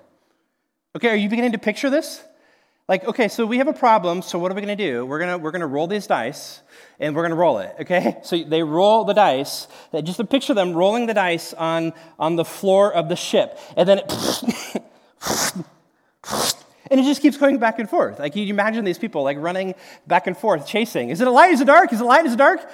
Okay, 0.95 1.09
are 1.09 1.15
you 1.15 1.29
beginning 1.29 1.51
to 1.51 1.59
picture 1.59 1.91
this? 1.91 2.23
Like, 2.88 3.05
okay, 3.05 3.27
so 3.27 3.45
we 3.45 3.59
have 3.59 3.67
a 3.67 3.73
problem, 3.73 4.23
so 4.23 4.39
what 4.39 4.51
are 4.51 4.55
we 4.55 4.62
gonna 4.62 4.75
do? 4.75 5.05
We're 5.05 5.19
gonna, 5.19 5.38
we're 5.38 5.51
gonna 5.51 5.67
roll 5.67 5.85
these 5.85 6.07
dice, 6.07 6.62
and 6.99 7.15
we're 7.15 7.21
gonna 7.21 7.35
roll 7.35 7.59
it, 7.59 7.75
okay? 7.81 8.17
So 8.23 8.43
they 8.43 8.63
roll 8.63 9.03
the 9.03 9.13
dice, 9.13 9.67
just 10.03 10.17
to 10.17 10.25
picture 10.25 10.55
them 10.55 10.73
rolling 10.73 11.05
the 11.05 11.13
dice 11.13 11.53
on, 11.53 11.93
on 12.17 12.35
the 12.35 12.45
floor 12.45 12.91
of 12.91 13.07
the 13.07 13.15
ship, 13.15 13.59
and 13.77 13.88
then 13.88 13.99
it, 13.99 14.12
and 16.89 16.99
it 16.99 17.03
just 17.03 17.21
keeps 17.21 17.38
going 17.38 17.59
back 17.59 17.77
and 17.77 17.88
forth. 17.88 18.17
Like, 18.17 18.35
you 18.35 18.47
imagine 18.47 18.83
these 18.83 18.97
people, 18.97 19.21
like, 19.21 19.38
running 19.38 19.75
back 20.07 20.25
and 20.25 20.35
forth, 20.35 20.65
chasing. 20.65 21.12
Is 21.12 21.21
it 21.21 21.27
a 21.27 21.31
light? 21.31 21.51
Is 21.51 21.62
it 21.62 21.65
dark? 21.65 21.93
Is 21.93 22.01
it 22.01 22.05
light? 22.05 22.25
Is 22.25 22.33
it 22.33 22.38
dark? 22.38 22.67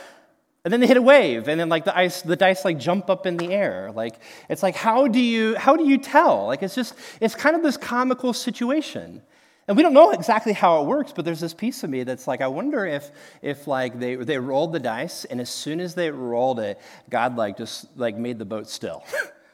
And 0.66 0.74
then 0.74 0.82
they 0.82 0.88
hit 0.88 0.98
a 0.98 1.02
wave, 1.02 1.48
and 1.48 1.60
then 1.60 1.70
like 1.70 1.86
the 1.86 1.96
ice, 1.96 2.24
the 2.24 2.36
dice 2.36 2.66
like 2.66 2.80
jump 2.80 3.10
up 3.10 3.26
in 3.28 3.38
the 3.38 3.54
air. 3.54 3.92
Like 3.94 4.20
it's 4.50 4.64
like 4.64 4.76
how 4.76 5.08
do 5.08 5.20
you 5.20 5.56
how 5.56 5.76
do 5.76 5.88
you 5.88 6.00
tell? 6.00 6.48
Like 6.48 6.64
it's 6.64 6.76
just 6.76 6.96
it's 7.22 7.36
kind 7.36 7.56
of 7.56 7.62
this 7.62 7.78
comical 7.78 8.34
situation. 8.34 9.22
And 9.68 9.76
we 9.76 9.82
don't 9.82 9.94
know 9.94 10.12
exactly 10.12 10.54
how 10.54 10.82
it 10.82 10.86
works, 10.86 11.12
but 11.12 11.26
there's 11.26 11.40
this 11.40 11.54
piece 11.54 11.84
of 11.84 11.90
me 11.90 12.04
that's 12.04 12.28
like, 12.28 12.42
I 12.42 12.48
wonder 12.48 12.86
if, 12.86 13.10
if 13.42 13.66
like 13.66 14.00
they, 14.00 14.16
they 14.16 14.38
rolled 14.38 14.74
the 14.74 14.80
dice, 14.80 15.26
and 15.26 15.42
as 15.42 15.50
soon 15.50 15.80
as 15.80 15.96
they 15.96 16.12
rolled 16.12 16.60
it, 16.60 16.80
God 17.10 17.36
like 17.36 17.58
just 17.58 17.88
like 17.98 18.16
made 18.16 18.38
the 18.38 18.46
boat 18.46 18.70
still. 18.70 19.04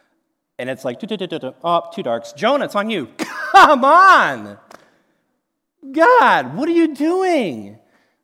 and 0.59 0.69
it's 0.69 0.83
like, 0.83 0.99
oh, 1.63 1.89
two 1.93 2.03
darks. 2.03 2.33
Jonah, 2.33 2.65
it's 2.65 2.75
on 2.75 2.89
you. 2.89 3.07
Come 3.51 3.85
on. 3.85 4.57
God, 5.91 6.55
what 6.55 6.67
are 6.67 6.73
you 6.73 6.93
doing? 6.93 7.79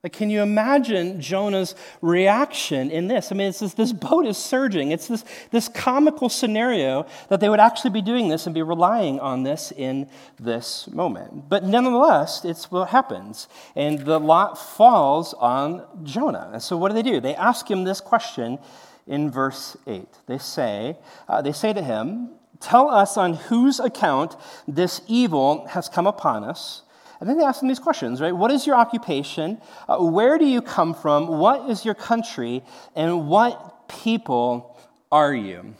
Like, 0.07 0.13
can 0.13 0.29
you 0.29 0.41
imagine 0.41 1.19
Jonah's 1.19 1.75
reaction 1.99 2.91
in 2.91 3.09
this? 3.09 3.29
I 3.29 3.35
mean, 3.35 3.49
it's 3.49 3.59
this, 3.59 3.73
this 3.73 3.91
boat 3.91 4.25
is 4.25 4.37
surging. 4.37 4.91
It's 4.91 5.09
this, 5.09 5.25
this 5.51 5.67
comical 5.67 6.29
scenario 6.29 7.05
that 7.27 7.41
they 7.41 7.49
would 7.49 7.59
actually 7.59 7.89
be 7.89 8.01
doing 8.01 8.29
this 8.29 8.45
and 8.45 8.55
be 8.55 8.61
relying 8.61 9.19
on 9.19 9.43
this 9.43 9.73
in 9.75 10.09
this 10.39 10.87
moment. 10.87 11.49
But 11.49 11.65
nonetheless, 11.65 12.45
it's 12.45 12.71
what 12.71 12.87
happens. 12.87 13.49
And 13.75 13.99
the 13.99 14.17
lot 14.17 14.57
falls 14.57 15.33
on 15.33 15.83
Jonah. 16.03 16.51
And 16.53 16.63
so 16.63 16.77
what 16.77 16.87
do 16.87 16.93
they 16.93 17.03
do? 17.03 17.19
They 17.19 17.35
ask 17.35 17.69
him 17.69 17.83
this 17.83 17.99
question 17.99 18.59
in 19.07 19.29
verse 19.29 19.75
8. 19.87 20.07
They 20.25 20.37
say, 20.37 20.95
uh, 21.27 21.41
they 21.41 21.51
say 21.51 21.73
to 21.73 21.83
him, 21.83 22.29
Tell 22.61 22.89
us 22.89 23.17
on 23.17 23.33
whose 23.33 23.81
account 23.81 24.37
this 24.69 25.01
evil 25.07 25.67
has 25.67 25.89
come 25.89 26.07
upon 26.07 26.45
us. 26.45 26.83
And 27.19 27.29
then 27.29 27.37
they 27.37 27.43
ask 27.43 27.59
them 27.59 27.69
these 27.69 27.79
questions, 27.79 28.21
right? 28.21 28.35
What 28.35 28.51
is 28.51 28.67
your 28.67 28.75
occupation? 28.75 29.59
Uh, 29.87 29.97
where 29.97 30.37
do 30.37 30.45
you 30.45 30.61
come 30.61 30.93
from? 30.93 31.27
What 31.27 31.69
is 31.69 31.83
your 31.83 31.95
country? 31.95 32.63
And 32.95 33.27
what 33.27 33.87
people 33.87 34.77
are 35.11 35.33
you? 35.33 35.75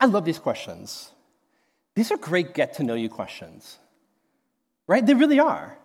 I 0.00 0.06
love 0.06 0.24
these 0.24 0.38
questions. 0.38 1.10
These 1.94 2.10
are 2.10 2.16
great 2.16 2.54
get 2.54 2.74
to 2.74 2.82
know 2.82 2.94
you 2.94 3.08
questions, 3.08 3.78
right? 4.88 5.04
They 5.04 5.14
really 5.14 5.38
are. 5.38 5.78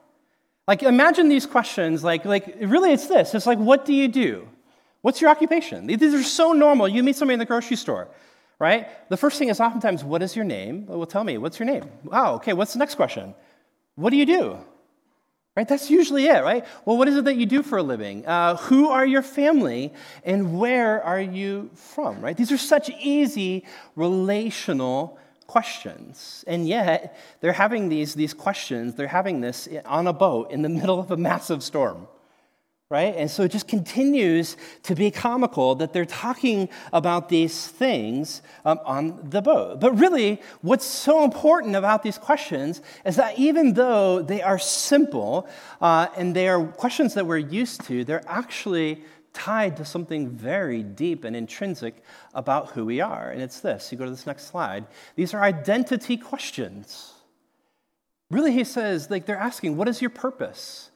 Like, 0.67 0.84
imagine 0.84 1.30
these 1.30 1.45
questions, 1.45 2.04
like, 2.04 2.26
like, 2.26 2.56
really, 2.62 2.91
it's 2.91 3.08
this. 3.08 3.34
It's 3.34 3.45
like, 3.45 3.58
what 3.58 3.86
do 3.86 3.93
you 3.93 4.08
do? 4.08 4.48
What's 5.02 5.22
your 5.22 5.30
occupation? 5.30 5.88
These 5.88 6.13
are 6.13 6.24
so 6.24 6.52
normal. 6.54 6.88
You 6.88 7.04
meet 7.04 7.15
somebody 7.15 7.34
in 7.34 7.39
the 7.39 7.45
grocery 7.45 7.78
store, 7.78 8.10
right? 8.60 8.88
The 9.10 9.17
first 9.17 9.39
thing 9.39 9.50
is 9.50 9.60
oftentimes, 9.60 10.04
what 10.04 10.22
is 10.22 10.36
your 10.36 10.45
name? 10.45 10.86
Well, 10.88 11.06
tell 11.06 11.24
me, 11.24 11.38
what's 11.38 11.60
your 11.60 11.65
name? 11.65 11.86
Wow, 12.04 12.36
okay, 12.36 12.54
what's 12.54 12.74
the 12.74 12.80
next 12.80 12.95
question? 12.95 13.34
What 14.00 14.12
do 14.12 14.18
you 14.18 14.26
do? 14.26 14.58
Right? 15.58 15.68
That's 15.68 15.90
usually 15.92 16.28
it, 16.28 16.42
right? 16.42 16.66
Well, 16.86 16.98
what 16.98 17.10
is 17.10 17.18
it 17.18 17.26
that 17.26 17.36
you 17.36 17.46
do 17.46 17.62
for 17.64 17.80
a 17.80 17.84
living? 17.84 18.26
Uh, 18.26 18.56
who 18.56 18.88
are 18.88 19.06
your 19.06 19.22
family 19.22 19.92
and 20.24 20.58
where 20.58 21.04
are 21.04 21.20
you 21.20 21.70
from? 21.74 22.22
Right? 22.22 22.38
These 22.38 22.54
are 22.54 22.58
such 22.58 22.90
easy 23.02 23.66
relational 23.98 25.20
questions. 25.48 26.46
And 26.48 26.66
yet, 26.66 27.18
they're 27.42 27.52
having 27.52 27.90
these, 27.90 28.14
these 28.14 28.34
questions, 28.34 28.96
they're 28.96 29.08
having 29.08 29.42
this 29.42 29.68
on 29.84 30.08
a 30.08 30.14
boat 30.14 30.52
in 30.52 30.62
the 30.62 30.70
middle 30.70 31.00
of 31.00 31.12
a 31.12 31.18
massive 31.18 31.62
storm 31.62 32.08
right? 32.89 33.13
And 33.15 33.30
so 33.30 33.43
it 33.43 33.52
just 33.52 33.67
continues 33.67 34.58
to 34.84 34.95
be 34.95 35.12
comical 35.12 35.75
that 35.75 35.93
they're 35.93 36.06
talking 36.06 36.69
about 36.91 37.30
these 37.30 37.67
things 37.67 38.41
um, 38.65 38.80
on 38.84 39.30
the 39.30 39.43
boat. 39.43 39.80
But 39.80 39.99
really, 39.99 40.41
what's 40.62 40.86
so 40.86 41.23
important 41.23 41.75
about 41.75 42.02
these 42.02 42.17
questions 42.17 42.82
is 43.06 43.15
that 43.17 43.38
even 43.38 43.73
though 43.73 44.23
they 44.23 44.41
are 44.41 44.58
simple 44.58 45.47
uh, 45.82 46.08
and 46.17 46.36
they 46.36 46.47
are 46.47 46.65
questions 46.65 47.13
that 47.13 47.28
we're 47.28 47.38
used 47.38 47.86
to, 47.86 48.04
they're 48.04 48.28
actually 48.28 49.04
tied 49.34 49.78
to 49.78 49.86
something 49.86 50.28
very 50.28 50.82
deep 50.82 51.23
and 51.23 51.36
intrinsic 51.36 52.04
about 52.34 52.71
who 52.71 52.86
we 52.86 53.02
are. 53.02 53.30
And 53.30 53.39
it's 53.39 53.60
this 53.60 53.91
you 53.91 53.99
go 53.99 54.06
to 54.06 54.12
this 54.12 54.25
next 54.25 54.47
slide. 54.47 54.88
These 55.15 55.36
are 55.36 55.43
identity 55.43 56.17
questions. 56.17 57.13
Really, 58.32 58.52
he 58.52 58.63
says, 58.63 59.10
like, 59.10 59.25
they're 59.25 59.38
asking, 59.38 59.78
what 59.78 59.88
is 59.88 60.02
your 60.02 60.12
purpose? 60.12 60.88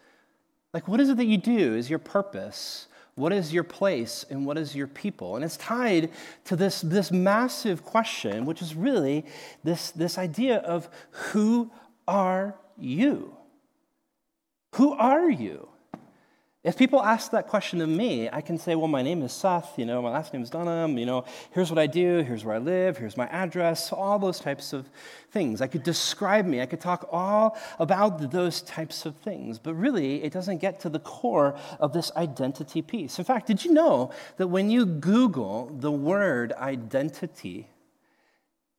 Like, 0.73 0.87
what 0.87 0.99
is 0.99 1.09
it 1.09 1.17
that 1.17 1.25
you 1.25 1.37
do? 1.37 1.75
Is 1.75 1.89
your 1.89 1.99
purpose? 1.99 2.87
What 3.15 3.31
is 3.31 3.53
your 3.53 3.63
place 3.63 4.25
and 4.29 4.45
what 4.45 4.57
is 4.57 4.75
your 4.75 4.87
people? 4.87 5.35
And 5.35 5.45
it's 5.45 5.57
tied 5.57 6.09
to 6.45 6.55
this, 6.55 6.81
this 6.81 7.11
massive 7.11 7.83
question, 7.83 8.45
which 8.45 8.61
is 8.61 8.73
really 8.73 9.23
this, 9.63 9.91
this 9.91 10.17
idea 10.17 10.57
of 10.57 10.89
who 11.11 11.71
are 12.07 12.55
you? 12.77 13.37
Who 14.75 14.93
are 14.93 15.29
you? 15.29 15.69
If 16.63 16.77
people 16.77 17.03
ask 17.03 17.31
that 17.31 17.49
question 17.49 17.81
of 17.81 17.89
me, 17.89 18.29
I 18.31 18.39
can 18.39 18.57
say, 18.57 18.75
well, 18.75 18.87
my 18.87 19.01
name 19.01 19.21
is 19.21 19.33
Seth, 19.33 19.77
you 19.77 19.85
know, 19.85 20.01
my 20.01 20.11
last 20.11 20.31
name 20.31 20.41
is 20.41 20.49
Dunham, 20.49 20.97
you 20.97 21.05
know, 21.05 21.25
here's 21.51 21.69
what 21.69 21.77
I 21.77 21.87
do, 21.87 22.19
here's 22.19 22.45
where 22.45 22.55
I 22.55 22.59
live, 22.59 22.97
here's 22.97 23.17
my 23.17 23.27
address, 23.27 23.91
all 23.91 24.17
those 24.17 24.39
types 24.39 24.71
of 24.71 24.89
things. 25.31 25.59
I 25.59 25.67
could 25.67 25.83
describe 25.83 26.45
me, 26.45 26.61
I 26.61 26.65
could 26.65 26.79
talk 26.79 27.05
all 27.11 27.57
about 27.79 28.31
those 28.31 28.61
types 28.61 29.05
of 29.05 29.17
things, 29.17 29.59
but 29.59 29.73
really, 29.73 30.23
it 30.23 30.31
doesn't 30.31 30.59
get 30.59 30.79
to 30.81 30.89
the 30.89 30.99
core 30.99 31.57
of 31.81 31.91
this 31.91 32.13
identity 32.15 32.81
piece. 32.81 33.19
In 33.19 33.25
fact, 33.25 33.47
did 33.47 33.65
you 33.65 33.73
know 33.73 34.11
that 34.37 34.47
when 34.47 34.69
you 34.69 34.85
Google 34.85 35.69
the 35.77 35.91
word 35.91 36.53
identity, 36.53 37.67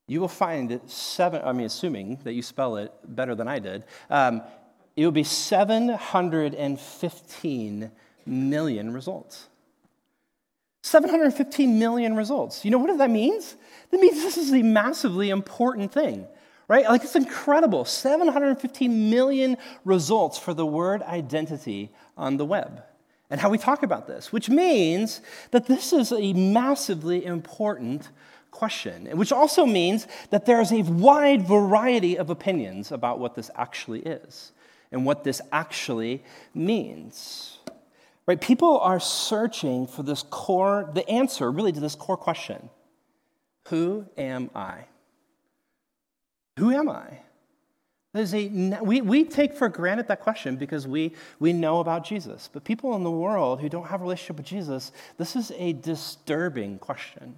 you 0.06 0.22
will 0.22 0.28
find 0.28 0.80
seven, 0.86 1.42
I 1.44 1.52
mean, 1.52 1.66
assuming 1.66 2.20
that 2.24 2.32
you 2.32 2.40
spell 2.40 2.76
it 2.78 2.94
better 3.04 3.34
than 3.34 3.46
I 3.46 3.58
did, 3.58 3.84
um, 4.08 4.40
it 4.96 5.04
would 5.04 5.14
be 5.14 5.24
715 5.24 7.90
million 8.26 8.92
results. 8.92 9.48
715 10.82 11.78
million 11.78 12.14
results. 12.14 12.64
You 12.64 12.70
know 12.70 12.78
what 12.78 12.96
that 12.98 13.10
means? 13.10 13.56
That 13.90 14.00
means 14.00 14.22
this 14.22 14.36
is 14.36 14.52
a 14.52 14.62
massively 14.62 15.30
important 15.30 15.92
thing, 15.92 16.26
right? 16.68 16.84
Like 16.84 17.02
it's 17.02 17.16
incredible. 17.16 17.84
715 17.84 19.10
million 19.10 19.56
results 19.84 20.38
for 20.38 20.54
the 20.54 20.66
word 20.66 21.02
identity 21.02 21.90
on 22.16 22.36
the 22.36 22.44
web 22.44 22.84
and 23.30 23.40
how 23.40 23.50
we 23.50 23.58
talk 23.58 23.82
about 23.82 24.06
this, 24.06 24.30
which 24.30 24.48
means 24.48 25.20
that 25.50 25.66
this 25.66 25.92
is 25.92 26.12
a 26.12 26.32
massively 26.34 27.24
important 27.24 28.10
question, 28.50 29.06
which 29.16 29.32
also 29.32 29.66
means 29.66 30.06
that 30.30 30.46
there's 30.46 30.70
a 30.70 30.82
wide 30.82 31.48
variety 31.48 32.16
of 32.16 32.30
opinions 32.30 32.92
about 32.92 33.18
what 33.18 33.34
this 33.34 33.50
actually 33.56 34.00
is 34.00 34.52
and 34.94 35.04
what 35.04 35.24
this 35.24 35.42
actually 35.52 36.22
means. 36.54 37.58
Right? 38.26 38.40
People 38.40 38.78
are 38.78 39.00
searching 39.00 39.86
for 39.86 40.02
this 40.02 40.22
core, 40.22 40.90
the 40.94 41.06
answer 41.10 41.50
really 41.50 41.72
to 41.72 41.80
this 41.80 41.94
core 41.94 42.16
question 42.16 42.70
Who 43.68 44.06
am 44.16 44.50
I? 44.54 44.86
Who 46.58 46.70
am 46.70 46.88
I? 46.88 47.18
There's 48.14 48.32
a, 48.32 48.46
we, 48.80 49.00
we 49.00 49.24
take 49.24 49.56
for 49.56 49.68
granted 49.68 50.06
that 50.06 50.20
question 50.20 50.54
because 50.54 50.86
we, 50.86 51.14
we 51.40 51.52
know 51.52 51.80
about 51.80 52.04
Jesus. 52.04 52.48
But 52.50 52.62
people 52.62 52.94
in 52.94 53.02
the 53.02 53.10
world 53.10 53.60
who 53.60 53.68
don't 53.68 53.88
have 53.88 54.00
a 54.00 54.04
relationship 54.04 54.36
with 54.36 54.46
Jesus, 54.46 54.92
this 55.18 55.34
is 55.34 55.52
a 55.56 55.72
disturbing 55.72 56.78
question. 56.78 57.34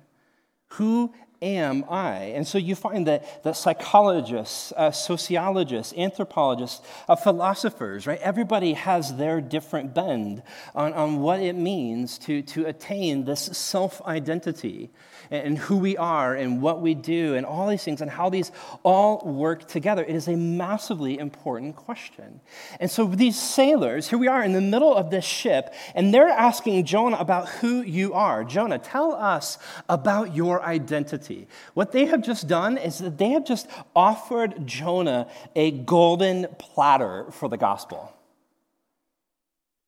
Who 0.73 1.15
am 1.43 1.85
I? 1.89 2.33
And 2.35 2.47
so 2.47 2.59
you 2.59 2.75
find 2.75 3.07
that, 3.07 3.43
that 3.45 3.57
psychologists, 3.57 4.73
uh, 4.77 4.91
sociologists, 4.91 5.93
anthropologists, 5.97 6.81
uh, 7.09 7.17
philosophers, 7.17 8.07
right? 8.07 8.21
Everybody 8.21 8.73
has 8.75 9.17
their 9.17 9.41
different 9.41 9.95
bend 9.95 10.43
on, 10.75 10.93
on 10.93 11.21
what 11.21 11.41
it 11.41 11.55
means 11.55 12.19
to, 12.19 12.43
to 12.43 12.67
attain 12.67 13.25
this 13.25 13.43
self 13.43 14.03
identity 14.03 14.91
and 15.31 15.59
who 15.59 15.77
we 15.77 15.97
are 15.97 16.35
and 16.35 16.63
what 16.63 16.81
we 16.81 16.95
do 16.95 17.35
and 17.35 17.45
all 17.45 17.69
these 17.69 17.83
things 17.83 18.01
and 18.01 18.11
how 18.11 18.31
these 18.31 18.53
all 18.83 19.21
work 19.25 19.67
together. 19.67 20.05
It 20.05 20.15
is 20.15 20.29
a 20.29 20.37
massively 20.37 21.19
important 21.19 21.77
question. 21.77 22.41
And 22.81 22.91
so 22.91 23.07
these 23.07 23.39
sailors, 23.41 24.09
here 24.09 24.19
we 24.19 24.29
are 24.29 24.43
in 24.43 24.53
the 24.53 24.61
middle 24.61 24.95
of 24.95 25.11
this 25.11 25.25
ship, 25.25 25.75
and 25.95 26.13
they're 26.13 26.29
asking 26.29 26.85
Jonah 26.85 27.17
about 27.17 27.49
who 27.49 27.83
you 27.83 28.15
are. 28.15 28.45
Jonah, 28.45 28.79
tell 28.79 29.13
us 29.13 29.59
about 29.89 30.35
your 30.35 30.63
identity. 30.63 31.26
What 31.75 31.93
they 31.93 32.07
have 32.07 32.23
just 32.23 32.49
done 32.49 32.79
is 32.79 32.99
that 32.99 33.19
they 33.19 33.31
have 33.31 33.45
just 33.45 33.69
offered 33.95 34.67
Jonah 34.67 35.29
a 35.55 35.71
golden 35.71 36.47
platter 36.59 37.31
for 37.31 37.49
the 37.49 37.57
gospel 37.57 38.13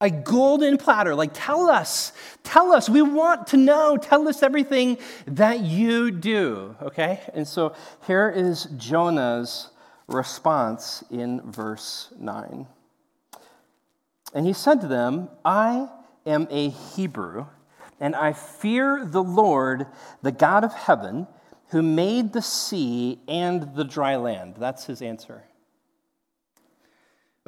a 0.00 0.10
golden 0.10 0.78
platter. 0.78 1.14
Like, 1.14 1.30
tell 1.34 1.68
us, 1.68 2.12
tell 2.44 2.72
us, 2.72 2.88
we 2.88 3.02
want 3.02 3.48
to 3.48 3.56
know, 3.56 3.96
tell 3.96 4.28
us 4.28 4.42
everything 4.42 4.98
that 5.26 5.60
you 5.60 6.10
do, 6.10 6.76
okay? 6.80 7.20
And 7.34 7.46
so 7.46 7.74
here 8.06 8.30
is 8.30 8.64
Jonah's 8.76 9.70
response 10.06 11.02
in 11.10 11.40
verse 11.50 12.12
9. 12.18 12.66
And 14.34 14.46
he 14.46 14.52
said 14.52 14.80
to 14.82 14.86
them, 14.86 15.28
I 15.44 15.88
am 16.26 16.46
a 16.50 16.68
Hebrew, 16.68 17.46
and 18.00 18.14
I 18.14 18.32
fear 18.32 19.04
the 19.04 19.22
Lord, 19.22 19.86
the 20.22 20.32
God 20.32 20.64
of 20.64 20.72
heaven, 20.72 21.26
who 21.70 21.82
made 21.82 22.32
the 22.32 22.42
sea 22.42 23.20
and 23.28 23.74
the 23.74 23.84
dry 23.84 24.16
land. 24.16 24.54
That's 24.58 24.86
his 24.86 25.02
answer. 25.02 25.44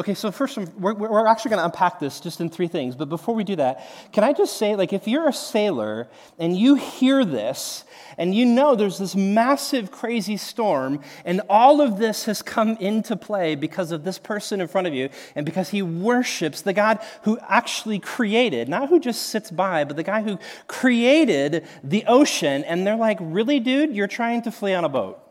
Okay, 0.01 0.15
so 0.15 0.31
first, 0.31 0.57
we're, 0.57 0.95
we're 0.95 1.27
actually 1.27 1.51
going 1.51 1.59
to 1.59 1.67
unpack 1.67 2.01
this 2.01 2.21
just 2.21 2.41
in 2.41 2.49
three 2.49 2.69
things. 2.69 2.97
But 2.97 3.11
before 3.11 3.35
we 3.35 3.45
do 3.45 3.57
that, 3.57 3.87
can 4.13 4.25
I 4.25 4.33
just 4.33 4.57
say, 4.57 4.75
like, 4.75 4.95
if 4.95 5.07
you're 5.07 5.29
a 5.29 5.33
sailor 5.33 6.09
and 6.39 6.57
you 6.57 6.77
hear 6.77 7.23
this 7.23 7.85
and 8.17 8.35
you 8.35 8.47
know 8.47 8.75
there's 8.75 8.97
this 8.97 9.15
massive, 9.15 9.91
crazy 9.91 10.39
storm, 10.39 11.03
and 11.27 11.43
all 11.51 11.83
of 11.83 11.99
this 11.99 12.25
has 12.25 12.41
come 12.41 12.79
into 12.79 13.15
play 13.15 13.55
because 13.57 13.93
of 13.93 14.05
this 14.05 14.19
person 14.19 14.63
in 14.63 14.69
front 14.69 14.87
of 14.87 14.95
you 14.95 15.11
and 15.35 15.45
because 15.45 15.69
he 15.69 15.83
worships 15.83 16.63
the 16.63 16.73
God 16.73 16.99
who 17.25 17.39
actually 17.47 17.99
created, 17.99 18.71
not 18.71 18.89
who 18.89 19.01
just 19.01 19.25
sits 19.25 19.51
by, 19.51 19.85
but 19.85 19.97
the 19.97 20.03
guy 20.03 20.23
who 20.23 20.39
created 20.67 21.69
the 21.85 22.05
ocean, 22.07 22.65
and 22.65 22.87
they're 22.87 22.97
like, 22.97 23.19
really, 23.21 23.61
dude, 23.61 23.95
you're 23.95 24.07
trying 24.07 24.41
to 24.41 24.51
flee 24.51 24.73
on 24.73 24.87
a 24.87 24.89
boat? 24.89 25.30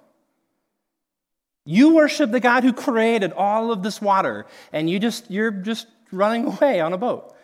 You 1.69 1.93
worship 1.93 2.31
the 2.31 2.39
God 2.39 2.63
who 2.63 2.73
created 2.73 3.31
all 3.31 3.71
of 3.71 3.83
this 3.83 4.01
water, 4.01 4.47
and 4.73 4.89
you 4.89 4.97
just, 4.97 5.29
you're 5.29 5.51
just 5.51 5.85
running 6.11 6.45
away 6.45 6.79
on 6.79 6.93
a 6.93 6.97
boat. 6.97 7.35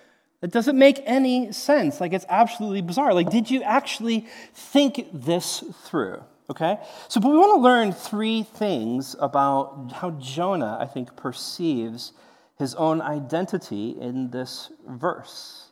It 0.41 0.49
doesn't 0.49 0.79
make 0.79 0.99
any 1.05 1.51
sense. 1.51 2.01
Like, 2.01 2.11
it's 2.11 2.25
absolutely 2.27 2.81
bizarre. 2.81 3.13
Like, 3.13 3.29
did 3.29 3.51
you 3.51 3.61
actually 3.61 4.25
think 4.55 5.09
this 5.13 5.63
through? 5.83 6.23
Okay? 6.49 6.79
So, 7.07 7.21
but 7.21 7.29
we 7.29 7.37
want 7.37 7.55
to 7.55 7.61
learn 7.61 7.91
three 7.91 8.41
things 8.41 9.15
about 9.19 9.91
how 9.93 10.09
Jonah, 10.09 10.75
I 10.79 10.87
think, 10.87 11.15
perceives 11.15 12.11
his 12.57 12.73
own 12.73 13.03
identity 13.03 13.91
in 13.91 14.31
this 14.31 14.71
verse, 14.87 15.67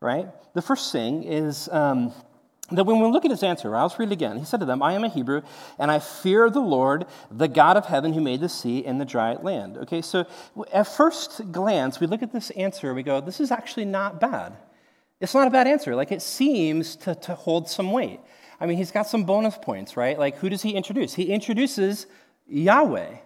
right? 0.00 0.28
The 0.54 0.62
first 0.62 0.92
thing 0.92 1.24
is. 1.24 1.68
Um, 1.70 2.14
that 2.76 2.84
when 2.84 3.00
we 3.00 3.08
look 3.08 3.24
at 3.24 3.30
his 3.30 3.42
answer, 3.42 3.74
I'll 3.76 3.94
read 3.98 4.10
it 4.10 4.12
again. 4.12 4.38
He 4.38 4.44
said 4.44 4.60
to 4.60 4.66
them, 4.66 4.82
I 4.82 4.94
am 4.94 5.04
a 5.04 5.08
Hebrew, 5.08 5.42
and 5.78 5.90
I 5.90 5.98
fear 5.98 6.50
the 6.50 6.60
Lord, 6.60 7.06
the 7.30 7.48
God 7.48 7.76
of 7.76 7.86
heaven, 7.86 8.12
who 8.12 8.20
made 8.20 8.40
the 8.40 8.48
sea 8.48 8.84
and 8.84 9.00
the 9.00 9.04
dry 9.04 9.34
land. 9.34 9.76
Okay, 9.78 10.02
so 10.02 10.26
at 10.72 10.86
first 10.86 11.52
glance, 11.52 12.00
we 12.00 12.06
look 12.06 12.22
at 12.22 12.32
this 12.32 12.50
answer 12.50 12.94
we 12.94 13.02
go, 13.02 13.20
this 13.20 13.40
is 13.40 13.50
actually 13.50 13.84
not 13.84 14.20
bad. 14.20 14.56
It's 15.20 15.34
not 15.34 15.46
a 15.46 15.50
bad 15.50 15.68
answer. 15.68 15.94
Like, 15.94 16.10
it 16.10 16.22
seems 16.22 16.96
to, 16.96 17.14
to 17.14 17.34
hold 17.34 17.68
some 17.68 17.92
weight. 17.92 18.20
I 18.60 18.66
mean, 18.66 18.76
he's 18.76 18.90
got 18.90 19.06
some 19.06 19.24
bonus 19.24 19.56
points, 19.60 19.96
right? 19.96 20.18
Like, 20.18 20.36
who 20.38 20.48
does 20.48 20.62
he 20.62 20.70
introduce? 20.70 21.14
He 21.14 21.32
introduces 21.32 22.06
Yahweh. 22.46 23.16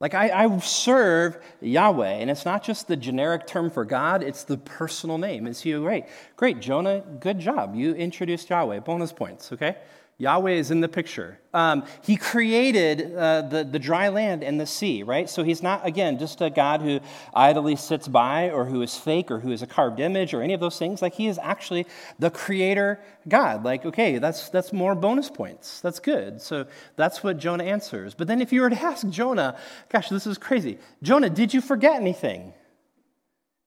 Like, 0.00 0.14
I, 0.14 0.44
I, 0.44 0.58
serve 0.58 1.38
Yahweh, 1.60 2.08
and 2.08 2.30
it's 2.30 2.44
not 2.44 2.62
just 2.62 2.86
the 2.86 2.96
generic 2.96 3.48
term 3.48 3.68
for 3.68 3.84
God, 3.84 4.22
it's 4.22 4.44
the 4.44 4.56
personal 4.56 5.18
name. 5.18 5.48
Is 5.48 5.60
he 5.60 5.72
great? 5.72 6.04
Great, 6.36 6.60
Jonah, 6.60 7.02
good 7.18 7.40
job. 7.40 7.74
You 7.74 7.94
introduced 7.94 8.48
Yahweh. 8.48 8.78
Bonus 8.80 9.12
points, 9.12 9.52
okay? 9.52 9.76
Yahweh 10.20 10.50
is 10.50 10.72
in 10.72 10.80
the 10.80 10.88
picture. 10.88 11.38
Um, 11.54 11.84
he 12.02 12.16
created 12.16 13.14
uh, 13.14 13.42
the, 13.42 13.62
the 13.62 13.78
dry 13.78 14.08
land 14.08 14.42
and 14.42 14.60
the 14.60 14.66
sea, 14.66 15.04
right? 15.04 15.30
So 15.30 15.44
he's 15.44 15.62
not, 15.62 15.86
again, 15.86 16.18
just 16.18 16.40
a 16.40 16.50
God 16.50 16.82
who 16.82 16.98
idly 17.32 17.76
sits 17.76 18.08
by 18.08 18.50
or 18.50 18.64
who 18.64 18.82
is 18.82 18.96
fake 18.96 19.30
or 19.30 19.38
who 19.38 19.52
is 19.52 19.62
a 19.62 19.66
carved 19.66 20.00
image 20.00 20.34
or 20.34 20.42
any 20.42 20.54
of 20.54 20.60
those 20.60 20.76
things. 20.76 21.02
Like 21.02 21.14
he 21.14 21.28
is 21.28 21.38
actually 21.40 21.86
the 22.18 22.30
creator 22.30 22.98
God. 23.28 23.64
Like, 23.64 23.86
okay, 23.86 24.18
that's, 24.18 24.48
that's 24.48 24.72
more 24.72 24.96
bonus 24.96 25.30
points. 25.30 25.80
That's 25.82 26.00
good. 26.00 26.42
So 26.42 26.66
that's 26.96 27.22
what 27.22 27.38
Jonah 27.38 27.64
answers. 27.64 28.14
But 28.14 28.26
then 28.26 28.40
if 28.40 28.52
you 28.52 28.62
were 28.62 28.70
to 28.70 28.82
ask 28.82 29.08
Jonah, 29.08 29.56
gosh, 29.88 30.08
this 30.08 30.26
is 30.26 30.36
crazy. 30.36 30.78
Jonah, 31.00 31.30
did 31.30 31.54
you 31.54 31.60
forget 31.60 31.94
anything? 31.94 32.54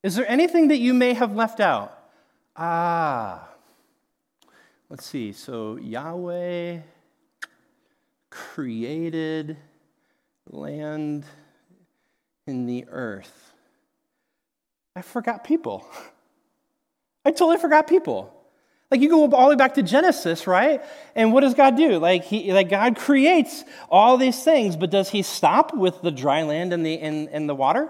Is 0.04 0.16
there 0.16 0.30
anything 0.30 0.68
that 0.68 0.80
you 0.80 0.94
may 0.94 1.14
have 1.14 1.34
left 1.34 1.62
out? 1.62 1.98
Ah, 2.58 3.48
Let's 4.92 5.06
see. 5.06 5.32
So 5.32 5.78
Yahweh 5.78 6.80
created 8.30 9.56
land 10.50 11.24
in 12.46 12.66
the 12.66 12.84
earth. 12.90 13.54
I 14.94 15.02
forgot 15.02 15.46
people. 15.46 15.88
I 17.26 17.32
totally 17.32 17.58
forgot 17.58 17.88
people. 17.88 18.36
Like 18.92 19.00
you 19.00 19.08
go 19.08 19.32
all 19.32 19.46
the 19.46 19.52
way 19.52 19.56
back 19.56 19.76
to 19.76 19.82
Genesis, 19.82 20.46
right? 20.46 20.84
And 21.16 21.32
what 21.32 21.40
does 21.40 21.54
God 21.54 21.78
do? 21.78 21.98
Like 21.98 22.26
he, 22.26 22.52
like 22.52 22.70
God 22.70 22.98
creates 22.98 23.64
all 23.90 24.18
these 24.18 24.44
things, 24.44 24.76
but 24.76 24.92
does 24.92 25.10
He 25.10 25.22
stop 25.22 25.74
with 25.74 26.02
the 26.02 26.12
dry 26.12 26.44
land 26.44 26.74
and 26.74 26.86
the 26.86 27.00
and, 27.00 27.30
and 27.30 27.48
the 27.48 27.56
water? 27.56 27.90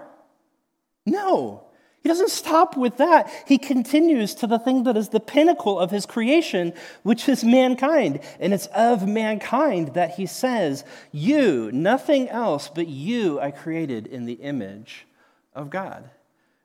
No. 1.04 1.64
He 2.02 2.08
doesn't 2.08 2.30
stop 2.30 2.76
with 2.76 2.96
that. 2.96 3.30
He 3.46 3.58
continues 3.58 4.34
to 4.36 4.48
the 4.48 4.58
thing 4.58 4.82
that 4.84 4.96
is 4.96 5.10
the 5.10 5.20
pinnacle 5.20 5.78
of 5.78 5.92
his 5.92 6.04
creation, 6.04 6.72
which 7.04 7.28
is 7.28 7.44
mankind. 7.44 8.20
And 8.40 8.52
it's 8.52 8.66
of 8.66 9.06
mankind 9.06 9.94
that 9.94 10.16
he 10.16 10.26
says, 10.26 10.84
You, 11.12 11.70
nothing 11.72 12.28
else 12.28 12.68
but 12.68 12.88
you, 12.88 13.38
I 13.38 13.52
created 13.52 14.08
in 14.08 14.24
the 14.24 14.34
image 14.34 15.06
of 15.54 15.70
God. 15.70 16.10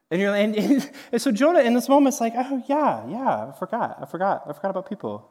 And, 0.10 0.20
you're, 0.20 0.34
and, 0.34 0.56
and 1.12 1.22
so 1.22 1.32
Jonah, 1.32 1.60
in 1.60 1.76
this 1.76 1.88
moment, 1.88 2.16
is 2.16 2.22
like, 2.22 2.34
Oh, 2.36 2.64
yeah, 2.68 3.08
yeah, 3.08 3.52
I 3.54 3.60
forgot. 3.60 4.00
I 4.02 4.06
forgot. 4.06 4.44
I 4.48 4.54
forgot 4.54 4.72
about 4.72 4.90
people. 4.90 5.30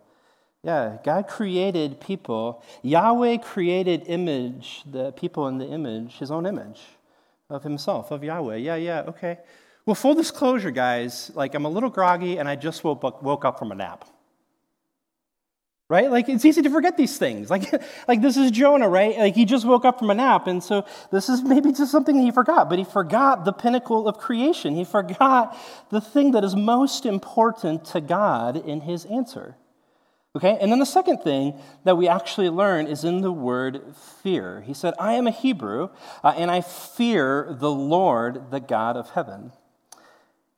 Yeah, 0.63 0.99
God 1.05 1.27
created 1.27 2.01
people. 2.01 2.63
Yahweh 2.83 3.39
created 3.39 4.05
image, 4.07 4.83
the 4.89 5.11
people 5.13 5.49
in 5.49 5.59
the 5.59 5.67
image, 5.67 6.19
his 6.19 6.31
own 6.31 6.47
image 6.47 6.81
of 7.51 7.65
himself, 7.65 8.13
of 8.13 8.23
Yahweh. 8.23 8.57
Yeah, 8.57 8.77
yeah, 8.77 9.03
okay. 9.09 9.39
Well, 9.87 9.95
full 9.95 10.15
disclosure, 10.15 10.73
guys, 10.73 11.31
like 11.37 11.55
I'm 11.55 11.65
a 11.65 11.69
little 11.69 11.91
groggy 11.91 12.39
and 12.39 12.49
I 12.49 12.57
just 12.57 12.83
woke 12.83 13.45
up, 13.45 13.59
from 13.59 13.71
a 13.71 13.75
nap. 13.77 14.05
Right? 15.89 16.11
Like 16.11 16.29
it's 16.29 16.45
easy 16.45 16.61
to 16.63 16.71
forget 16.71 16.97
these 16.97 17.17
things. 17.17 17.49
Like, 17.57 17.73
like 18.09 18.21
this 18.21 18.37
is 18.37 18.51
Jonah, 18.51 18.89
right? 18.89 19.17
Like 19.17 19.37
he 19.37 19.45
just 19.45 19.65
woke 19.65 19.85
up 19.85 20.01
from 20.01 20.11
a 20.11 20.15
nap, 20.15 20.49
and 20.49 20.61
so 20.61 20.85
this 21.13 21.29
is 21.29 21.45
maybe 21.45 21.71
just 21.71 21.93
something 21.93 22.21
he 22.21 22.33
forgot, 22.33 22.69
but 22.69 22.81
he 22.81 22.85
forgot 22.85 23.45
the 23.45 23.53
pinnacle 23.53 24.09
of 24.09 24.19
creation. 24.19 24.75
He 24.75 24.85
forgot 24.85 25.57
the 25.91 26.01
thing 26.01 26.33
that 26.33 26.43
is 26.43 26.57
most 26.57 27.07
important 27.07 27.85
to 27.87 28.01
God 28.01 28.57
in 28.57 28.81
his 28.81 29.05
answer. 29.05 29.55
Okay? 30.35 30.59
And 30.61 30.73
then 30.73 30.81
the 30.81 30.85
second 30.85 31.19
thing 31.19 31.59
that 31.85 31.97
we 31.97 32.09
actually 32.09 32.51
learn 32.51 32.89
is 32.89 33.05
in 33.05 33.21
the 33.21 33.33
word 33.33 33.95
fear. 34.23 34.63
He 34.63 34.75
said, 34.75 34.93
I 34.99 35.13
am 35.13 35.29
a 35.29 35.31
Hebrew, 35.31 35.91
uh, 36.25 36.35
and 36.37 36.51
I 36.51 36.61
fear 36.61 37.57
the 37.59 37.71
Lord, 37.71 38.51
the 38.51 38.61
God 38.61 38.97
of 38.97 39.11
heaven. 39.11 39.53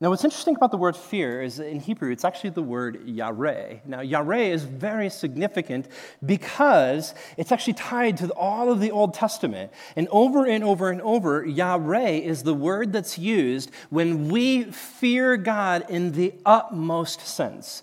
Now, 0.00 0.10
what's 0.10 0.22
interesting 0.22 0.54
about 0.54 0.70
the 0.70 0.76
word 0.76 0.96
fear 0.96 1.42
is 1.42 1.58
in 1.58 1.80
Hebrew, 1.80 2.12
it's 2.12 2.24
actually 2.24 2.50
the 2.50 2.62
word 2.62 3.04
yareh. 3.04 3.84
Now, 3.84 3.98
yareh 3.98 4.50
is 4.50 4.62
very 4.62 5.10
significant 5.10 5.88
because 6.24 7.14
it's 7.36 7.50
actually 7.50 7.72
tied 7.72 8.16
to 8.18 8.32
all 8.34 8.70
of 8.70 8.78
the 8.78 8.92
Old 8.92 9.12
Testament. 9.12 9.72
And 9.96 10.06
over 10.12 10.46
and 10.46 10.62
over 10.62 10.90
and 10.90 11.02
over, 11.02 11.44
yareh 11.44 12.22
is 12.22 12.44
the 12.44 12.54
word 12.54 12.92
that's 12.92 13.18
used 13.18 13.72
when 13.90 14.28
we 14.28 14.64
fear 14.64 15.36
God 15.36 15.84
in 15.88 16.12
the 16.12 16.32
utmost 16.46 17.26
sense. 17.26 17.82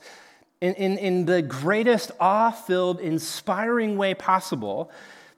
In, 0.62 0.74
in, 0.76 0.98
in 0.98 1.26
the 1.26 1.42
greatest 1.42 2.12
awe 2.18 2.52
filled, 2.52 3.02
inspiring 3.02 3.98
way 3.98 4.14
possible, 4.14 4.90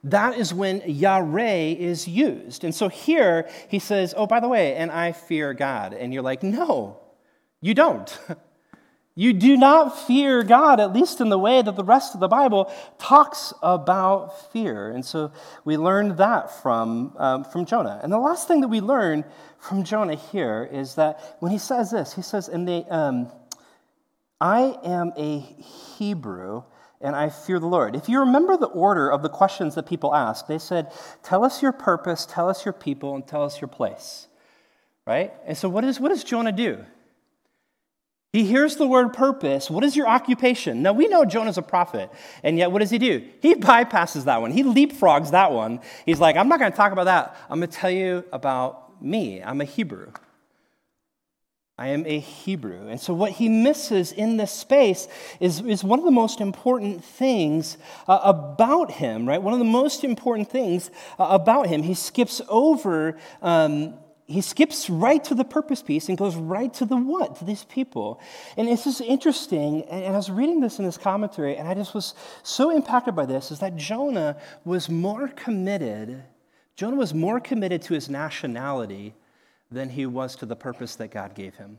that 0.04 0.38
is 0.38 0.54
when 0.54 0.80
Yareh 0.82 1.76
is 1.76 2.06
used. 2.06 2.64
And 2.64 2.74
so 2.74 2.88
here 2.88 3.48
he 3.68 3.78
says, 3.78 4.14
Oh, 4.16 4.26
by 4.26 4.40
the 4.40 4.48
way, 4.48 4.74
and 4.76 4.90
I 4.90 5.12
fear 5.12 5.54
God. 5.54 5.92
And 5.92 6.12
you're 6.12 6.22
like, 6.22 6.42
No, 6.42 7.00
you 7.60 7.74
don't. 7.74 8.18
You 9.18 9.32
do 9.32 9.56
not 9.56 9.98
fear 10.06 10.44
God, 10.44 10.78
at 10.78 10.92
least 10.92 11.20
in 11.20 11.28
the 11.28 11.40
way 11.40 11.60
that 11.60 11.74
the 11.74 11.82
rest 11.82 12.14
of 12.14 12.20
the 12.20 12.28
Bible 12.28 12.72
talks 12.98 13.52
about 13.64 14.52
fear. 14.52 14.90
And 14.90 15.04
so 15.04 15.32
we 15.64 15.76
learned 15.76 16.18
that 16.18 16.62
from, 16.62 17.16
um, 17.16 17.42
from 17.42 17.64
Jonah. 17.64 17.98
And 18.00 18.12
the 18.12 18.18
last 18.20 18.46
thing 18.46 18.60
that 18.60 18.68
we 18.68 18.80
learn 18.80 19.24
from 19.58 19.82
Jonah 19.82 20.14
here 20.14 20.68
is 20.70 20.94
that 20.94 21.18
when 21.40 21.50
he 21.50 21.58
says 21.58 21.90
this, 21.90 22.12
he 22.12 22.22
says, 22.22 22.48
and 22.48 22.68
they, 22.68 22.84
um, 22.90 23.32
I 24.40 24.78
am 24.84 25.12
a 25.16 25.40
Hebrew 25.40 26.62
and 27.00 27.14
I 27.14 27.28
fear 27.28 27.60
the 27.60 27.66
Lord. 27.66 27.94
If 27.94 28.08
you 28.08 28.20
remember 28.20 28.56
the 28.56 28.66
order 28.66 29.10
of 29.10 29.22
the 29.22 29.28
questions 29.28 29.74
that 29.76 29.86
people 29.86 30.14
asked, 30.14 30.48
they 30.48 30.58
said, 30.58 30.92
Tell 31.22 31.44
us 31.44 31.62
your 31.62 31.72
purpose, 31.72 32.26
tell 32.26 32.48
us 32.48 32.64
your 32.64 32.72
people, 32.72 33.14
and 33.14 33.26
tell 33.26 33.44
us 33.44 33.60
your 33.60 33.68
place. 33.68 34.26
Right? 35.06 35.32
And 35.46 35.56
so, 35.56 35.68
what, 35.68 35.84
is, 35.84 36.00
what 36.00 36.08
does 36.10 36.24
Jonah 36.24 36.52
do? 36.52 36.84
He 38.32 38.44
hears 38.44 38.76
the 38.76 38.86
word 38.86 39.14
purpose. 39.14 39.70
What 39.70 39.84
is 39.84 39.96
your 39.96 40.06
occupation? 40.06 40.82
Now, 40.82 40.92
we 40.92 41.08
know 41.08 41.24
Jonah's 41.24 41.56
a 41.56 41.62
prophet, 41.62 42.10
and 42.42 42.58
yet 42.58 42.70
what 42.70 42.80
does 42.80 42.90
he 42.90 42.98
do? 42.98 43.26
He 43.40 43.54
bypasses 43.56 44.24
that 44.24 44.40
one. 44.40 44.50
He 44.50 44.62
leapfrogs 44.62 45.30
that 45.30 45.52
one. 45.52 45.80
He's 46.04 46.20
like, 46.20 46.36
I'm 46.36 46.48
not 46.48 46.58
going 46.58 46.70
to 46.70 46.76
talk 46.76 46.92
about 46.92 47.04
that. 47.04 47.36
I'm 47.48 47.60
going 47.60 47.70
to 47.70 47.76
tell 47.76 47.90
you 47.90 48.24
about 48.32 49.02
me. 49.02 49.42
I'm 49.42 49.60
a 49.60 49.64
Hebrew. 49.64 50.12
I 51.78 51.88
am 51.88 52.04
a 52.06 52.18
Hebrew. 52.18 52.88
And 52.88 53.00
so, 53.00 53.14
what 53.14 53.30
he 53.30 53.48
misses 53.48 54.10
in 54.10 54.36
this 54.36 54.50
space 54.50 55.06
is, 55.38 55.60
is 55.60 55.84
one 55.84 56.00
of 56.00 56.04
the 56.04 56.10
most 56.10 56.40
important 56.40 57.04
things 57.04 57.78
uh, 58.08 58.18
about 58.24 58.90
him, 58.90 59.28
right? 59.28 59.40
One 59.40 59.52
of 59.52 59.60
the 59.60 59.64
most 59.64 60.02
important 60.02 60.50
things 60.50 60.90
uh, 61.20 61.28
about 61.30 61.68
him. 61.68 61.84
He 61.84 61.94
skips 61.94 62.42
over 62.48 63.16
um, 63.42 63.94
he 64.28 64.42
skips 64.42 64.90
right 64.90 65.24
to 65.24 65.34
the 65.34 65.44
purpose 65.44 65.80
piece 65.80 66.10
and 66.10 66.18
goes 66.18 66.36
right 66.36 66.72
to 66.74 66.84
the 66.84 66.98
what, 66.98 67.36
to 67.36 67.46
these 67.46 67.64
people. 67.64 68.20
And 68.58 68.68
it's 68.68 68.84
just 68.84 69.00
interesting. 69.00 69.84
And 69.84 70.12
I 70.12 70.16
was 70.16 70.30
reading 70.30 70.60
this 70.60 70.78
in 70.78 70.84
this 70.84 70.98
commentary, 70.98 71.56
and 71.56 71.66
I 71.66 71.72
just 71.72 71.94
was 71.94 72.14
so 72.42 72.70
impacted 72.70 73.16
by 73.16 73.24
this 73.24 73.50
is 73.50 73.60
that 73.60 73.76
Jonah 73.76 74.36
was 74.66 74.90
more 74.90 75.28
committed, 75.28 76.24
Jonah 76.76 76.96
was 76.96 77.14
more 77.14 77.40
committed 77.40 77.80
to 77.82 77.94
his 77.94 78.10
nationality 78.10 79.14
than 79.70 79.90
he 79.90 80.06
was 80.06 80.36
to 80.36 80.46
the 80.46 80.56
purpose 80.56 80.96
that 80.96 81.10
God 81.10 81.34
gave 81.34 81.56
him. 81.56 81.78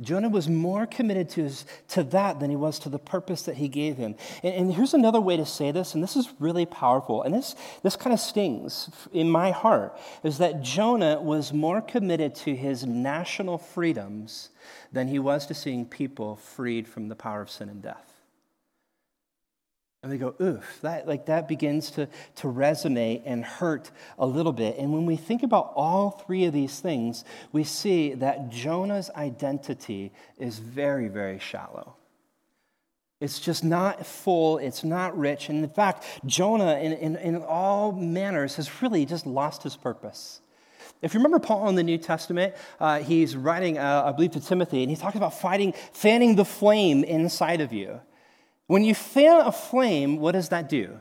Jonah 0.00 0.28
was 0.28 0.48
more 0.48 0.86
committed 0.86 1.28
to, 1.30 1.44
his, 1.44 1.64
to 1.88 2.02
that 2.02 2.40
than 2.40 2.50
he 2.50 2.56
was 2.56 2.80
to 2.80 2.88
the 2.88 2.98
purpose 2.98 3.42
that 3.42 3.56
he 3.56 3.68
gave 3.68 3.96
him. 3.96 4.16
And, 4.42 4.54
and, 4.54 4.74
here's 4.74 4.92
another 4.92 5.20
way 5.20 5.36
to 5.36 5.46
say 5.46 5.70
this, 5.70 5.94
and 5.94 6.02
this 6.02 6.16
is 6.16 6.32
really 6.40 6.66
powerful, 6.66 7.22
and 7.22 7.32
this, 7.32 7.54
this 7.84 7.94
kind 7.94 8.12
of 8.12 8.18
stings 8.18 8.90
in 9.12 9.30
my 9.30 9.52
heart, 9.52 9.96
is 10.24 10.38
that 10.38 10.62
Jonah 10.62 11.20
was 11.20 11.52
more 11.52 11.80
committed 11.80 12.34
to 12.36 12.56
his 12.56 12.84
national 12.84 13.56
freedoms 13.56 14.48
than 14.92 15.06
he 15.06 15.20
was 15.20 15.46
to 15.46 15.54
seeing 15.54 15.86
people 15.86 16.34
freed 16.34 16.88
from 16.88 17.08
the 17.08 17.14
power 17.14 17.40
of 17.40 17.50
sin 17.50 17.68
and 17.68 17.80
death. 17.80 18.13
And 20.04 20.12
we 20.12 20.18
go, 20.18 20.34
oof, 20.38 20.80
that, 20.82 21.08
like, 21.08 21.24
that 21.26 21.48
begins 21.48 21.90
to, 21.92 22.10
to 22.36 22.46
resonate 22.46 23.22
and 23.24 23.42
hurt 23.42 23.90
a 24.18 24.26
little 24.26 24.52
bit. 24.52 24.76
And 24.76 24.92
when 24.92 25.06
we 25.06 25.16
think 25.16 25.42
about 25.42 25.72
all 25.74 26.10
three 26.10 26.44
of 26.44 26.52
these 26.52 26.78
things, 26.78 27.24
we 27.52 27.64
see 27.64 28.12
that 28.12 28.50
Jonah's 28.50 29.08
identity 29.16 30.12
is 30.36 30.58
very, 30.58 31.08
very 31.08 31.38
shallow. 31.38 31.96
It's 33.18 33.40
just 33.40 33.64
not 33.64 34.04
full, 34.04 34.58
it's 34.58 34.84
not 34.84 35.16
rich. 35.16 35.48
And 35.48 35.64
in 35.64 35.70
fact, 35.70 36.04
Jonah, 36.26 36.76
in, 36.76 36.92
in, 36.92 37.16
in 37.16 37.36
all 37.36 37.90
manners, 37.90 38.56
has 38.56 38.82
really 38.82 39.06
just 39.06 39.26
lost 39.26 39.62
his 39.62 39.74
purpose. 39.74 40.42
If 41.00 41.14
you 41.14 41.20
remember 41.20 41.38
Paul 41.38 41.70
in 41.70 41.76
the 41.76 41.82
New 41.82 41.96
Testament, 41.96 42.54
uh, 42.78 42.98
he's 42.98 43.34
writing, 43.34 43.78
uh, 43.78 44.02
I 44.04 44.12
believe, 44.12 44.32
to 44.32 44.40
Timothy, 44.40 44.82
and 44.82 44.90
he 44.90 44.96
talks 44.96 45.16
about 45.16 45.32
fighting, 45.32 45.72
fanning 45.94 46.36
the 46.36 46.44
flame 46.44 47.04
inside 47.04 47.62
of 47.62 47.72
you. 47.72 48.02
When 48.66 48.84
you 48.84 48.94
fan 48.94 49.40
a 49.40 49.52
flame, 49.52 50.18
what 50.18 50.32
does 50.32 50.48
that 50.48 50.68
do? 50.68 51.00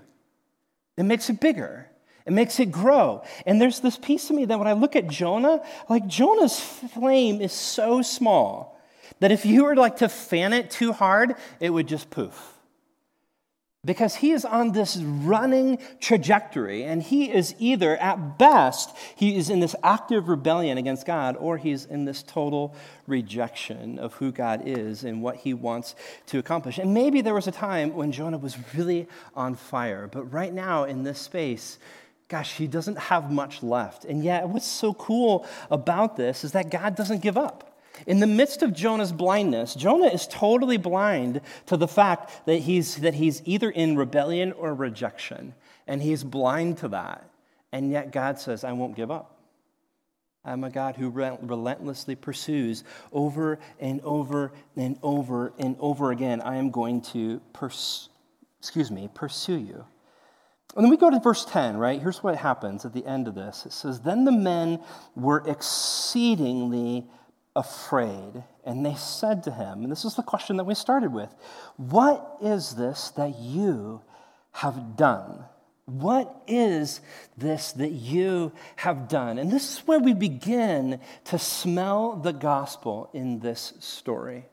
It 0.97 1.03
makes 1.03 1.29
it 1.29 1.39
bigger. 1.39 1.89
It 2.25 2.33
makes 2.33 2.59
it 2.59 2.71
grow. 2.71 3.23
And 3.45 3.61
there's 3.61 3.79
this 3.79 3.97
piece 3.97 4.29
of 4.29 4.35
me 4.35 4.45
that 4.45 4.57
when 4.57 4.67
I 4.67 4.73
look 4.73 4.95
at 4.95 5.07
Jonah, 5.07 5.61
like 5.89 6.07
Jonah's 6.07 6.59
flame 6.59 7.41
is 7.41 7.51
so 7.51 8.01
small 8.01 8.79
that 9.19 9.31
if 9.31 9.45
you 9.45 9.65
were 9.65 9.75
like 9.75 9.97
to 9.97 10.09
fan 10.09 10.53
it 10.53 10.71
too 10.71 10.93
hard, 10.93 11.35
it 11.59 11.69
would 11.69 11.87
just 11.87 12.09
poof 12.09 12.52
because 13.85 14.15
he 14.15 14.31
is 14.31 14.45
on 14.45 14.71
this 14.71 14.95
running 14.97 15.77
trajectory 15.99 16.83
and 16.83 17.03
he 17.03 17.29
is 17.29 17.53
either 17.59 17.97
at 17.97 18.37
best 18.37 18.95
he 19.15 19.35
is 19.35 19.49
in 19.49 19.59
this 19.59 19.75
active 19.83 20.29
rebellion 20.29 20.77
against 20.77 21.05
god 21.05 21.35
or 21.37 21.57
he's 21.57 21.85
in 21.85 22.05
this 22.05 22.23
total 22.23 22.73
rejection 23.07 23.99
of 23.99 24.13
who 24.13 24.31
god 24.31 24.61
is 24.65 25.03
and 25.03 25.21
what 25.21 25.37
he 25.37 25.53
wants 25.53 25.95
to 26.25 26.39
accomplish. 26.39 26.77
And 26.77 26.93
maybe 26.93 27.21
there 27.21 27.33
was 27.33 27.47
a 27.47 27.51
time 27.51 27.93
when 27.93 28.11
jonah 28.11 28.37
was 28.37 28.57
really 28.73 29.07
on 29.35 29.55
fire 29.55 30.07
but 30.07 30.31
right 30.31 30.53
now 30.53 30.85
in 30.85 31.03
this 31.03 31.19
space 31.19 31.77
gosh 32.29 32.55
he 32.55 32.67
doesn't 32.67 32.97
have 32.97 33.31
much 33.31 33.61
left. 33.61 34.05
And 34.05 34.23
yet 34.23 34.47
what's 34.47 34.65
so 34.65 34.93
cool 34.93 35.45
about 35.69 36.15
this 36.15 36.45
is 36.45 36.53
that 36.53 36.69
god 36.69 36.95
doesn't 36.95 37.21
give 37.21 37.37
up 37.37 37.72
in 38.05 38.19
the 38.19 38.27
midst 38.27 38.63
of 38.63 38.73
Jonah's 38.73 39.11
blindness, 39.11 39.75
Jonah 39.75 40.07
is 40.07 40.27
totally 40.27 40.77
blind 40.77 41.41
to 41.67 41.77
the 41.77 41.87
fact 41.87 42.45
that 42.45 42.57
he's, 42.57 42.97
that 42.97 43.13
he's 43.13 43.41
either 43.45 43.69
in 43.69 43.95
rebellion 43.95 44.51
or 44.53 44.73
rejection. 44.73 45.53
And 45.87 46.01
he's 46.01 46.23
blind 46.23 46.77
to 46.79 46.89
that. 46.89 47.29
And 47.71 47.91
yet 47.91 48.11
God 48.11 48.39
says, 48.39 48.63
I 48.63 48.73
won't 48.73 48.95
give 48.95 49.11
up. 49.11 49.33
I'm 50.45 50.63
a 50.65 50.69
God 50.69 50.97
who 50.97 51.09
relentlessly 51.09 52.15
pursues 52.15 52.83
over 53.13 53.59
and 53.79 54.01
over 54.01 54.51
and 54.75 54.97
over 55.01 55.53
and 55.57 55.77
over 55.79 56.11
again. 56.11 56.41
I 56.41 56.57
am 56.57 56.69
going 56.69 57.01
to 57.13 57.39
pers- 57.53 58.09
excuse 58.59 58.91
me, 58.91 59.09
pursue 59.13 59.57
you. 59.57 59.85
And 60.75 60.83
then 60.83 60.89
we 60.89 60.97
go 60.97 61.09
to 61.09 61.19
verse 61.19 61.45
10, 61.45 61.77
right? 61.77 62.01
Here's 62.01 62.23
what 62.23 62.35
happens 62.35 62.83
at 62.83 62.93
the 62.93 63.05
end 63.05 63.27
of 63.27 63.35
this. 63.35 63.65
It 63.65 63.73
says, 63.73 64.01
Then 64.01 64.25
the 64.25 64.31
men 64.31 64.83
were 65.15 65.43
exceedingly 65.47 67.07
afraid. 67.55 68.43
And 68.65 68.85
they 68.85 68.95
said 68.95 69.43
to 69.43 69.51
him, 69.51 69.83
and 69.83 69.91
this 69.91 70.05
is 70.05 70.15
the 70.15 70.23
question 70.23 70.57
that 70.57 70.63
we 70.63 70.75
started 70.75 71.13
with 71.13 71.33
What 71.77 72.37
is 72.41 72.75
this 72.75 73.11
that 73.11 73.37
you 73.39 74.01
have 74.51 74.95
done? 74.95 75.45
What 75.85 76.43
is 76.47 77.01
this 77.37 77.73
that 77.73 77.91
you 77.91 78.53
have 78.77 79.09
done? 79.09 79.37
And 79.37 79.51
this 79.51 79.73
is 79.73 79.79
where 79.79 79.99
we 79.99 80.13
begin 80.13 81.01
to 81.25 81.37
smell 81.37 82.15
the 82.15 82.31
gospel 82.31 83.09
in 83.13 83.39
this 83.39 83.73
story. 83.79 84.45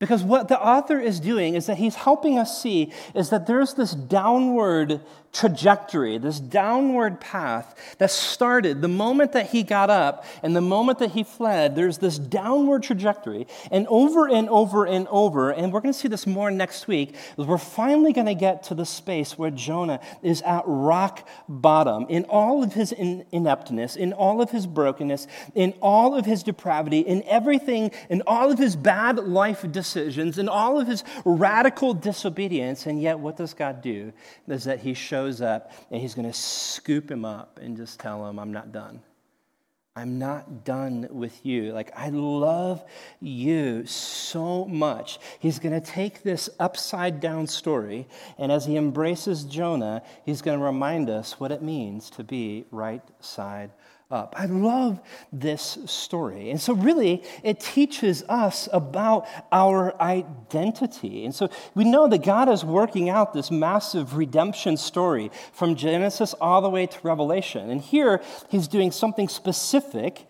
Because 0.00 0.22
what 0.22 0.48
the 0.48 0.60
author 0.60 1.00
is 1.00 1.18
doing 1.18 1.54
is 1.54 1.66
that 1.66 1.76
he's 1.76 1.96
helping 1.96 2.38
us 2.38 2.60
see 2.62 2.92
is 3.14 3.30
that 3.30 3.46
there's 3.46 3.74
this 3.74 3.92
downward 3.92 5.00
trajectory, 5.32 6.18
this 6.18 6.40
downward 6.40 7.20
path 7.20 7.74
that 7.98 8.10
started 8.10 8.80
the 8.80 8.88
moment 8.88 9.32
that 9.32 9.50
he 9.50 9.62
got 9.62 9.90
up 9.90 10.24
and 10.42 10.56
the 10.56 10.60
moment 10.60 10.98
that 10.98 11.10
he 11.12 11.22
fled. 11.22 11.76
There's 11.76 11.98
this 11.98 12.18
downward 12.18 12.82
trajectory. 12.82 13.46
And 13.70 13.86
over 13.88 14.28
and 14.28 14.48
over 14.48 14.86
and 14.86 15.06
over, 15.08 15.50
and 15.50 15.72
we're 15.72 15.80
going 15.80 15.92
to 15.92 15.98
see 15.98 16.08
this 16.08 16.26
more 16.26 16.50
next 16.50 16.88
week, 16.88 17.14
we're 17.36 17.58
finally 17.58 18.12
going 18.12 18.26
to 18.26 18.34
get 18.34 18.62
to 18.64 18.74
the 18.74 18.86
space 18.86 19.36
where 19.36 19.50
Jonah 19.50 20.00
is 20.22 20.42
at 20.42 20.64
rock 20.66 21.28
bottom 21.48 22.06
in 22.08 22.24
all 22.24 22.62
of 22.62 22.72
his 22.72 22.92
ineptness, 22.92 23.96
in 23.96 24.12
all 24.12 24.40
of 24.40 24.50
his 24.50 24.66
brokenness, 24.66 25.26
in 25.54 25.74
all 25.80 26.14
of 26.14 26.24
his 26.24 26.42
depravity, 26.42 27.00
in 27.00 27.22
everything, 27.24 27.90
in 28.08 28.22
all 28.26 28.50
of 28.50 28.58
his 28.58 28.76
bad 28.76 29.18
life 29.18 29.64
decisions, 29.70 30.38
in 30.38 30.48
all 30.48 30.80
of 30.80 30.86
his 30.86 31.04
radical 31.24 31.92
disobedience. 31.92 32.86
And 32.86 33.00
yet, 33.00 33.18
what 33.18 33.36
does 33.36 33.54
God 33.54 33.82
do? 33.82 34.12
Is 34.48 34.64
that 34.64 34.80
he 34.80 34.94
shows 34.94 35.17
shows 35.18 35.40
up 35.40 35.72
and 35.90 36.00
he's 36.00 36.14
going 36.14 36.30
to 36.30 36.38
scoop 36.38 37.10
him 37.10 37.24
up 37.24 37.58
and 37.60 37.76
just 37.76 37.98
tell 37.98 38.24
him, 38.28 38.38
I'm 38.38 38.52
not 38.52 38.70
done. 38.70 39.02
I'm 39.96 40.16
not 40.20 40.64
done 40.64 41.08
with 41.10 41.44
you. 41.44 41.72
Like, 41.72 41.90
I 41.96 42.10
love 42.10 42.84
you 43.20 43.84
so 43.84 44.64
much. 44.66 45.18
He's 45.40 45.58
going 45.58 45.78
to 45.78 45.84
take 45.84 46.22
this 46.22 46.48
upside 46.60 47.18
down 47.18 47.48
story, 47.48 48.06
and 48.38 48.52
as 48.52 48.64
he 48.64 48.76
embraces 48.76 49.42
Jonah, 49.42 50.02
he's 50.24 50.40
going 50.40 50.56
to 50.56 50.64
remind 50.64 51.10
us 51.10 51.40
what 51.40 51.50
it 51.50 51.62
means 51.62 52.10
to 52.10 52.22
be 52.22 52.64
right 52.70 53.02
side 53.18 53.72
up. 54.10 54.34
I 54.38 54.46
love 54.46 55.00
this 55.32 55.78
story. 55.84 56.50
And 56.50 56.58
so, 56.58 56.72
really, 56.72 57.22
it 57.42 57.60
teaches 57.60 58.22
us 58.22 58.66
about 58.72 59.26
our 59.52 60.00
identity. 60.00 61.26
And 61.26 61.34
so, 61.34 61.50
we 61.74 61.84
know 61.84 62.08
that 62.08 62.22
God 62.22 62.48
is 62.48 62.64
working 62.64 63.10
out 63.10 63.34
this 63.34 63.50
massive 63.50 64.16
redemption 64.16 64.78
story 64.78 65.30
from 65.52 65.74
Genesis 65.74 66.34
all 66.40 66.62
the 66.62 66.70
way 66.70 66.86
to 66.86 66.98
Revelation. 67.02 67.68
And 67.68 67.82
here, 67.82 68.22
He's 68.48 68.66
doing 68.66 68.92
something 68.92 69.28
specific 69.28 70.26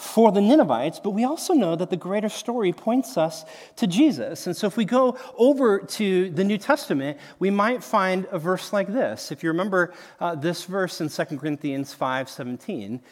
for 0.00 0.32
the 0.32 0.40
Ninevites, 0.40 0.98
but 0.98 1.10
we 1.10 1.24
also 1.24 1.52
know 1.52 1.76
that 1.76 1.90
the 1.90 1.96
greater 1.96 2.30
story 2.30 2.72
points 2.72 3.18
us 3.18 3.44
to 3.76 3.86
Jesus. 3.86 4.46
And 4.46 4.56
so 4.56 4.66
if 4.66 4.78
we 4.78 4.86
go 4.86 5.18
over 5.36 5.78
to 5.78 6.30
the 6.30 6.42
New 6.42 6.56
Testament, 6.56 7.18
we 7.38 7.50
might 7.50 7.84
find 7.84 8.26
a 8.30 8.38
verse 8.38 8.72
like 8.72 8.88
this. 8.88 9.30
If 9.30 9.42
you 9.42 9.50
remember 9.50 9.92
uh, 10.18 10.36
this 10.36 10.64
verse 10.64 11.02
in 11.02 11.10
2 11.10 11.36
Corinthians 11.36 11.92
5 11.92 12.30
17, 12.30 13.02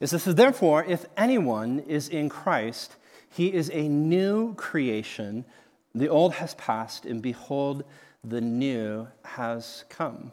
it 0.00 0.08
says, 0.08 0.24
Therefore, 0.24 0.84
if 0.84 1.06
anyone 1.16 1.78
is 1.78 2.08
in 2.08 2.28
Christ, 2.28 2.96
He 3.30 3.54
is 3.54 3.70
a 3.72 3.86
new 3.86 4.54
creation. 4.56 5.44
The 5.94 6.08
old 6.08 6.34
has 6.34 6.54
passed, 6.54 7.06
and 7.06 7.22
behold, 7.22 7.84
the 8.24 8.40
new 8.40 9.06
has 9.22 9.84
come. 9.88 10.32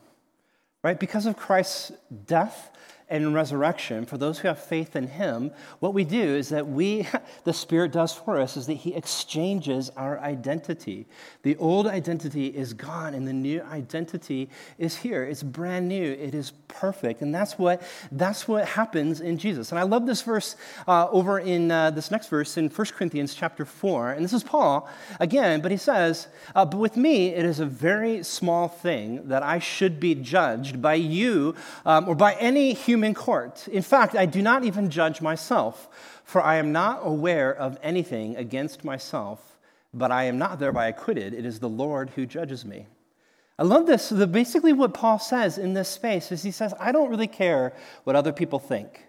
Right? 0.82 1.00
Because 1.00 1.28
of 1.28 1.38
Christ's 1.38 1.92
death 2.26 2.72
and 3.12 3.34
resurrection, 3.34 4.06
for 4.06 4.18
those 4.18 4.40
who 4.40 4.48
have 4.48 4.58
faith 4.58 4.96
in 4.96 5.08
him, 5.08 5.52
what 5.80 5.94
we 5.94 6.06
do 6.06 6.22
is 6.22 6.50
that 6.50 6.68
we, 6.68 7.08
the 7.44 7.54
Spirit 7.54 7.92
does 7.92 8.14
for 8.14 8.40
us, 8.40 8.56
is 8.56 8.68
that 8.68 8.76
he 8.76 8.96
exchanges 8.96 9.92
our 9.98 10.18
identity. 10.20 11.06
The 11.44 11.58
old 11.58 11.88
identity 11.88 12.48
is 12.48 12.74
gone 12.74 13.14
and 13.14 13.28
the 13.28 13.34
new 13.34 13.62
identity 13.64 14.50
is 14.78 14.96
here. 14.96 15.24
It's 15.24 15.44
brand 15.44 15.90
new. 15.90 16.14
It 16.14 16.34
is 16.34 16.54
perfect. 16.70 17.22
And 17.22 17.36
that's 17.36 17.60
what, 17.60 17.82
that's 18.14 18.48
what 18.48 18.66
happens 18.66 19.20
in 19.20 19.38
Jesus. 19.38 19.72
And 19.72 19.80
I 19.80 19.84
love 19.84 20.06
this 20.06 20.22
verse 20.22 20.56
uh, 20.88 21.10
over 21.12 21.40
in 21.40 21.70
uh, 21.70 21.92
this 21.92 22.12
next 22.12 22.30
verse 22.30 22.56
in 22.58 22.70
1 22.70 22.88
Corinthians 22.96 23.36
chapter 23.36 23.66
4. 23.66 24.14
And 24.14 24.24
this 24.24 24.34
is 24.34 24.44
Paul 24.44 24.90
again, 25.20 25.60
but 25.60 25.72
he 25.72 25.78
says, 25.78 26.28
uh, 26.56 26.64
But 26.64 26.78
with 26.78 26.96
me, 26.96 27.30
it 27.30 27.44
is 27.44 27.60
a 27.60 27.66
very 27.66 28.24
small 28.24 28.70
thing 28.70 29.28
that 29.28 29.44
I 29.44 29.60
should 29.60 30.00
be 30.00 30.16
judged 30.16 30.82
by 30.82 30.94
you 30.94 31.56
um, 31.86 32.08
or 32.08 32.16
by 32.16 32.36
any 32.36 32.74
human 32.74 33.01
human 33.02 33.16
court. 33.16 33.68
In 33.68 33.82
fact, 33.82 34.16
I 34.16 34.28
do 34.28 34.44
not 34.44 34.64
even 34.64 34.92
judge 34.92 35.22
myself, 35.22 35.90
for 36.24 36.40
I 36.40 36.58
am 36.58 36.72
not 36.72 37.00
aware 37.02 37.52
of 37.52 37.80
anything 37.82 38.36
against 38.36 38.84
myself, 38.84 39.58
but 39.92 40.12
I 40.12 40.26
am 40.26 40.38
not 40.38 40.60
thereby 40.60 40.88
acquitted. 40.88 41.34
It 41.34 41.44
is 41.44 41.60
the 41.60 41.68
Lord 41.68 42.12
who 42.12 42.28
judges 42.28 42.64
me. 42.64 42.86
I 43.58 43.64
love 43.64 43.88
this. 43.88 44.10
The, 44.10 44.28
basically, 44.28 44.72
what 44.72 44.94
Paul 44.94 45.18
says 45.18 45.58
in 45.58 45.74
this 45.74 45.90
space 45.90 46.32
is 46.32 46.44
he 46.44 46.52
says, 46.52 46.76
I 46.80 46.92
don't 46.92 47.10
really 47.10 47.26
care 47.26 47.74
what 48.04 48.16
other 48.16 48.32
people 48.32 48.60
think. 48.60 49.04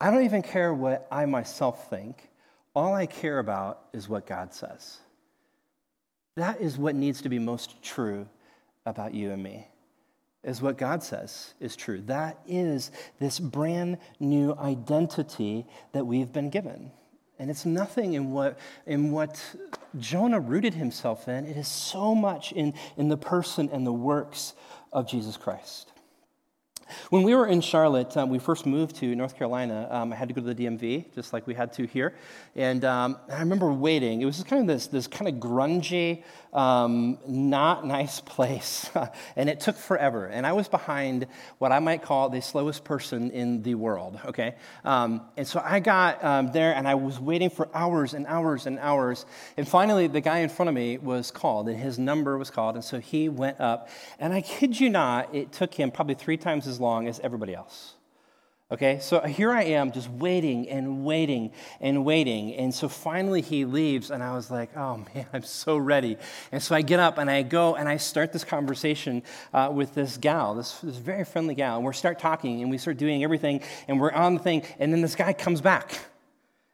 I 0.00 0.10
don't 0.10 0.24
even 0.24 0.42
care 0.42 0.74
what 0.74 1.06
I 1.08 1.26
myself 1.26 1.88
think. 1.88 2.28
All 2.74 2.92
I 2.92 3.06
care 3.06 3.38
about 3.38 3.82
is 3.92 4.08
what 4.08 4.26
God 4.26 4.52
says. 4.52 4.98
That 6.34 6.60
is 6.60 6.76
what 6.76 6.96
needs 6.96 7.22
to 7.22 7.28
be 7.28 7.38
most 7.38 7.80
true 7.84 8.26
about 8.84 9.14
you 9.14 9.30
and 9.30 9.40
me 9.40 9.68
is 10.44 10.60
what 10.60 10.76
God 10.76 11.02
says 11.02 11.54
is 11.60 11.76
true. 11.76 12.00
That 12.02 12.38
is 12.46 12.90
this 13.20 13.38
brand 13.38 13.98
new 14.18 14.54
identity 14.58 15.66
that 15.92 16.04
we've 16.04 16.32
been 16.32 16.50
given. 16.50 16.90
And 17.38 17.50
it's 17.50 17.64
nothing 17.64 18.14
in 18.14 18.30
what, 18.30 18.58
in 18.86 19.10
what 19.10 19.40
Jonah 19.98 20.40
rooted 20.40 20.74
himself 20.74 21.28
in. 21.28 21.46
It 21.46 21.56
is 21.56 21.68
so 21.68 22.14
much 22.14 22.52
in, 22.52 22.74
in 22.96 23.08
the 23.08 23.16
person 23.16 23.68
and 23.72 23.86
the 23.86 23.92
works 23.92 24.54
of 24.92 25.08
Jesus 25.08 25.36
Christ. 25.36 25.91
When 27.10 27.22
we 27.22 27.34
were 27.34 27.46
in 27.46 27.60
Charlotte, 27.60 28.16
um, 28.16 28.30
we 28.30 28.38
first 28.38 28.66
moved 28.66 28.96
to 28.96 29.14
North 29.14 29.36
Carolina. 29.36 29.88
Um, 29.90 30.12
I 30.12 30.16
had 30.16 30.28
to 30.28 30.34
go 30.34 30.40
to 30.40 30.54
the 30.54 30.66
DMV, 30.66 31.14
just 31.14 31.32
like 31.32 31.46
we 31.46 31.54
had 31.54 31.72
to 31.74 31.86
here. 31.86 32.14
And 32.56 32.84
um, 32.84 33.18
I 33.30 33.40
remember 33.40 33.72
waiting. 33.72 34.20
It 34.22 34.24
was 34.24 34.36
just 34.36 34.48
kind 34.48 34.60
of 34.62 34.66
this, 34.66 34.86
this 34.86 35.06
kind 35.06 35.28
of 35.28 35.34
grungy, 35.36 36.24
um, 36.52 37.18
not 37.26 37.86
nice 37.86 38.20
place. 38.32 38.90
and 39.36 39.48
it 39.48 39.60
took 39.60 39.76
forever. 39.76 40.26
And 40.26 40.46
I 40.46 40.52
was 40.52 40.68
behind 40.68 41.26
what 41.58 41.72
I 41.72 41.78
might 41.78 42.02
call 42.02 42.28
the 42.28 42.42
slowest 42.42 42.84
person 42.84 43.30
in 43.30 43.62
the 43.62 43.74
world, 43.74 44.18
okay? 44.26 44.54
Um, 44.84 45.22
and 45.36 45.46
so 45.46 45.62
I 45.64 45.80
got 45.80 46.22
um, 46.22 46.52
there 46.52 46.74
and 46.74 46.86
I 46.86 46.94
was 46.94 47.18
waiting 47.18 47.50
for 47.50 47.68
hours 47.74 48.14
and 48.14 48.26
hours 48.26 48.66
and 48.66 48.78
hours. 48.78 49.26
And 49.56 49.66
finally, 49.66 50.06
the 50.06 50.20
guy 50.20 50.38
in 50.38 50.48
front 50.48 50.68
of 50.68 50.74
me 50.74 50.98
was 50.98 51.30
called, 51.30 51.68
and 51.68 51.78
his 51.78 51.98
number 51.98 52.38
was 52.38 52.50
called. 52.50 52.74
And 52.74 52.84
so 52.84 52.98
he 53.00 53.28
went 53.28 53.60
up. 53.60 53.88
And 54.18 54.32
I 54.32 54.40
kid 54.40 54.78
you 54.78 54.90
not, 54.90 55.34
it 55.34 55.52
took 55.52 55.74
him 55.74 55.90
probably 55.90 56.14
three 56.14 56.36
times 56.36 56.66
as 56.66 56.80
long 56.82 57.08
as 57.08 57.20
everybody 57.20 57.54
else. 57.54 57.94
Okay, 58.72 59.00
so 59.00 59.20
here 59.20 59.52
I 59.52 59.64
am 59.64 59.92
just 59.92 60.08
waiting 60.08 60.66
and 60.70 61.04
waiting 61.04 61.50
and 61.78 62.06
waiting. 62.06 62.54
And 62.54 62.74
so 62.74 62.88
finally 62.88 63.42
he 63.42 63.66
leaves, 63.66 64.10
and 64.10 64.22
I 64.22 64.34
was 64.34 64.50
like, 64.50 64.74
oh 64.74 65.04
man, 65.14 65.26
I'm 65.34 65.42
so 65.42 65.76
ready. 65.76 66.16
And 66.50 66.62
so 66.62 66.74
I 66.74 66.80
get 66.80 66.98
up 66.98 67.18
and 67.18 67.30
I 67.30 67.42
go 67.42 67.74
and 67.74 67.86
I 67.86 67.98
start 67.98 68.32
this 68.32 68.44
conversation 68.44 69.24
uh, 69.52 69.70
with 69.70 69.94
this 69.94 70.16
gal, 70.16 70.54
this, 70.54 70.78
this 70.80 70.96
very 70.96 71.24
friendly 71.24 71.54
gal. 71.54 71.76
And 71.76 71.86
we 71.86 71.92
start 71.92 72.18
talking 72.18 72.62
and 72.62 72.70
we 72.70 72.78
start 72.78 72.96
doing 72.96 73.22
everything, 73.22 73.60
and 73.88 74.00
we're 74.00 74.10
on 74.10 74.34
the 74.34 74.40
thing. 74.40 74.62
And 74.78 74.90
then 74.90 75.02
this 75.02 75.16
guy 75.16 75.34
comes 75.34 75.60
back 75.60 75.98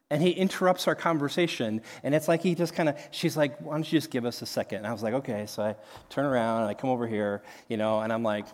and 0.09 0.22
he 0.22 0.30
interrupts 0.30 0.86
our 0.86 0.94
conversation. 0.94 1.82
And 2.04 2.14
it's 2.14 2.28
like 2.28 2.42
he 2.42 2.54
just 2.54 2.74
kind 2.74 2.88
of, 2.88 2.96
she's 3.11 3.36
like, 3.36 3.59
why 3.59 3.74
don't 3.74 3.92
you 3.92 3.98
just 3.98 4.12
give 4.12 4.24
us 4.24 4.40
a 4.40 4.46
second? 4.46 4.78
And 4.78 4.86
I 4.86 4.92
was 4.92 5.02
like, 5.02 5.14
okay. 5.14 5.46
So 5.46 5.64
I 5.64 5.74
turn 6.11 6.26
around 6.26 6.62
and 6.62 6.70
I 6.70 6.74
come 6.74 6.90
over 6.90 7.09
here, 7.09 7.42
you 7.68 7.76
know, 7.76 8.00
and 8.00 8.12
I'm 8.12 8.22
like, 8.22 8.46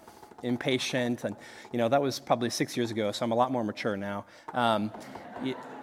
impatient. 0.45 1.24
And, 1.24 1.36
you 1.72 1.78
know, 1.78 1.88
that 1.88 2.01
was 2.01 2.20
probably 2.20 2.51
six 2.51 2.76
years 2.76 2.90
ago, 2.90 3.11
so 3.12 3.24
I'm 3.24 3.32
a 3.32 3.34
lot 3.34 3.51
more 3.51 3.64
mature 3.64 3.97
now. 3.97 4.24
Um, 4.53 4.92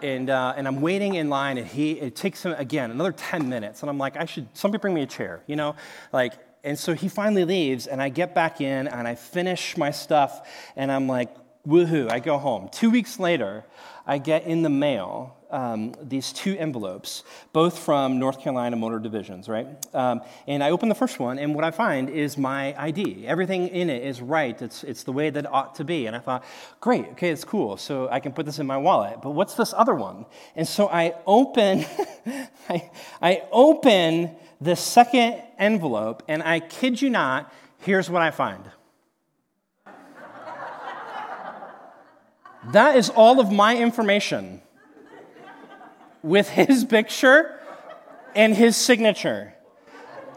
and, 0.02 0.30
uh, 0.30 0.54
and 0.56 0.66
I'm 0.66 0.80
waiting 0.80 1.14
in 1.14 1.28
line, 1.28 1.58
and 1.58 1.66
he, 1.66 1.92
it 1.92 2.16
takes 2.16 2.44
him, 2.44 2.54
again, 2.56 2.90
another 2.90 3.12
10 3.12 3.48
minutes. 3.48 3.82
And 3.82 3.90
I'm 3.90 3.98
like, 3.98 4.16
I 4.16 4.24
should, 4.24 4.48
somebody 4.54 4.80
bring 4.80 4.94
me 4.94 5.02
a 5.02 5.06
chair, 5.06 5.42
you 5.46 5.56
know? 5.56 5.76
Like, 6.12 6.34
and 6.64 6.78
so 6.78 6.94
he 6.94 7.08
finally 7.08 7.44
leaves, 7.44 7.86
and 7.86 8.00
I 8.00 8.08
get 8.08 8.34
back 8.34 8.60
in, 8.60 8.88
and 8.88 9.06
I 9.06 9.14
finish 9.14 9.76
my 9.76 9.90
stuff, 9.90 10.48
and 10.76 10.90
I'm 10.92 11.08
like, 11.08 11.34
woohoo, 11.66 12.10
I 12.10 12.18
go 12.18 12.38
home. 12.38 12.68
Two 12.72 12.90
weeks 12.90 13.18
later, 13.18 13.64
I 14.06 14.18
get 14.18 14.44
in 14.44 14.62
the 14.62 14.70
mail 14.70 15.36
um, 15.52 15.94
these 16.02 16.32
two 16.32 16.56
envelopes, 16.56 17.22
both 17.52 17.78
from 17.78 18.18
North 18.18 18.40
Carolina 18.40 18.74
Motor 18.74 18.98
Divisions, 18.98 19.48
right? 19.48 19.68
Um, 19.94 20.22
and 20.48 20.64
I 20.64 20.70
open 20.70 20.88
the 20.88 20.94
first 20.94 21.20
one, 21.20 21.38
and 21.38 21.54
what 21.54 21.62
I 21.62 21.70
find 21.70 22.08
is 22.08 22.38
my 22.38 22.74
ID. 22.82 23.26
Everything 23.26 23.68
in 23.68 23.90
it 23.90 24.02
is 24.02 24.22
right. 24.22 24.60
It's, 24.60 24.82
it's 24.82 25.02
the 25.02 25.12
way 25.12 25.28
that 25.28 25.44
it 25.44 25.52
ought 25.52 25.74
to 25.74 25.84
be. 25.84 26.06
And 26.06 26.16
I 26.16 26.20
thought, 26.20 26.44
great, 26.80 27.06
okay, 27.12 27.28
it's 27.28 27.44
cool. 27.44 27.76
So 27.76 28.08
I 28.08 28.18
can 28.18 28.32
put 28.32 28.46
this 28.46 28.58
in 28.58 28.66
my 28.66 28.78
wallet. 28.78 29.20
But 29.22 29.32
what's 29.32 29.54
this 29.54 29.74
other 29.76 29.94
one? 29.94 30.24
And 30.56 30.66
so 30.66 30.88
I 30.88 31.14
open, 31.26 31.84
I, 32.70 32.90
I 33.20 33.42
open 33.52 34.34
the 34.60 34.74
second 34.74 35.42
envelope, 35.58 36.22
and 36.28 36.42
I 36.42 36.60
kid 36.60 37.02
you 37.02 37.10
not, 37.10 37.52
here's 37.80 38.08
what 38.08 38.22
I 38.22 38.30
find. 38.30 38.64
That 42.70 42.96
is 42.96 43.10
all 43.10 43.40
of 43.40 43.50
my 43.50 43.76
information 43.76 44.62
with 46.22 46.48
his 46.48 46.84
picture 46.84 47.58
and 48.34 48.54
his 48.54 48.76
signature. 48.76 49.54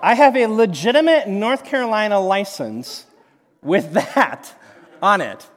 I 0.01 0.15
have 0.15 0.35
a 0.35 0.47
legitimate 0.47 1.27
North 1.27 1.63
Carolina 1.63 2.19
license 2.19 3.05
with 3.61 3.93
that 3.93 4.53
on 5.01 5.21
it. 5.21 5.47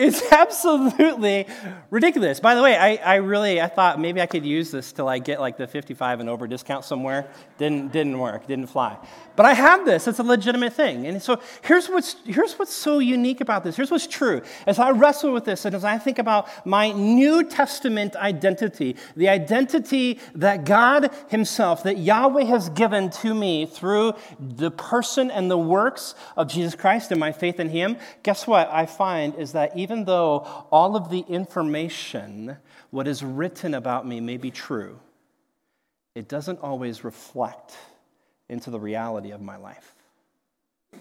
It's 0.00 0.22
absolutely 0.32 1.46
ridiculous. 1.90 2.40
By 2.40 2.54
the 2.54 2.62
way, 2.62 2.74
I, 2.74 2.96
I 2.96 3.14
really 3.16 3.60
I 3.60 3.66
thought 3.66 4.00
maybe 4.00 4.22
I 4.22 4.26
could 4.26 4.46
use 4.46 4.70
this 4.70 4.92
to 4.92 5.04
like 5.04 5.24
get 5.24 5.40
like 5.40 5.58
the 5.58 5.66
55 5.66 6.20
and 6.20 6.28
over 6.28 6.46
discount 6.46 6.86
somewhere. 6.86 7.28
Didn't 7.58 7.92
didn't 7.92 8.18
work. 8.18 8.46
Didn't 8.46 8.68
fly. 8.68 8.96
But 9.36 9.46
I 9.46 9.54
have 9.54 9.84
this. 9.84 10.06
It's 10.08 10.18
a 10.18 10.22
legitimate 10.22 10.72
thing. 10.72 11.06
And 11.06 11.22
so 11.22 11.40
here's 11.62 11.88
what's 11.88 12.16
here's 12.24 12.58
what's 12.58 12.72
so 12.72 12.98
unique 12.98 13.40
about 13.40 13.62
this. 13.62 13.76
Here's 13.76 13.90
what's 13.90 14.06
true. 14.06 14.40
As 14.66 14.78
I 14.78 14.90
wrestle 14.90 15.32
with 15.32 15.44
this 15.44 15.64
and 15.66 15.74
as 15.74 15.84
I 15.84 15.98
think 15.98 16.18
about 16.18 16.48
my 16.66 16.92
New 16.92 17.44
Testament 17.44 18.16
identity, 18.16 18.96
the 19.16 19.28
identity 19.28 20.18
that 20.34 20.64
God 20.64 21.10
Himself, 21.28 21.82
that 21.82 21.98
Yahweh 21.98 22.44
has 22.44 22.70
given 22.70 23.10
to 23.10 23.34
me 23.34 23.66
through 23.66 24.14
the 24.38 24.70
person 24.70 25.30
and 25.30 25.50
the 25.50 25.58
works 25.58 26.14
of 26.36 26.48
Jesus 26.48 26.74
Christ 26.74 27.10
and 27.10 27.20
my 27.20 27.32
faith 27.32 27.60
in 27.60 27.68
Him, 27.68 27.98
guess 28.22 28.46
what? 28.46 28.68
I 28.70 28.86
find 28.86 29.34
is 29.34 29.52
that 29.52 29.76
even 29.76 29.89
even 29.90 30.04
though 30.04 30.46
all 30.70 30.94
of 30.94 31.10
the 31.10 31.24
information, 31.28 32.56
what 32.90 33.08
is 33.08 33.24
written 33.24 33.74
about 33.74 34.06
me, 34.06 34.20
may 34.20 34.36
be 34.36 34.52
true, 34.52 35.00
it 36.14 36.28
doesn't 36.28 36.60
always 36.60 37.02
reflect 37.02 37.76
into 38.48 38.70
the 38.70 38.78
reality 38.78 39.32
of 39.32 39.40
my 39.40 39.56
life. 39.56 39.96
Do 40.92 40.98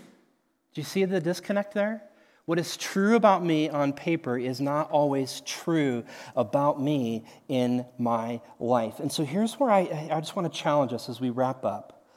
you 0.73 0.83
see 0.83 1.05
the 1.05 1.21
disconnect 1.21 1.75
there? 1.75 2.01
What 2.45 2.57
is 2.57 2.77
true 2.77 3.15
about 3.15 3.45
me 3.45 3.69
on 3.69 3.93
paper 3.93 4.39
is 4.39 4.59
not 4.59 4.89
always 4.89 5.41
true 5.41 6.03
about 6.35 6.81
me 6.81 7.25
in 7.47 7.85
my 7.99 8.41
life. 8.59 8.99
And 8.99 9.11
so 9.11 9.23
here's 9.23 9.59
where 9.59 9.69
I, 9.69 10.09
I 10.11 10.19
just 10.19 10.35
want 10.35 10.51
to 10.51 10.59
challenge 10.59 10.93
us 10.93 11.09
as 11.09 11.21
we 11.21 11.29
wrap 11.29 11.63
up. 11.63 12.07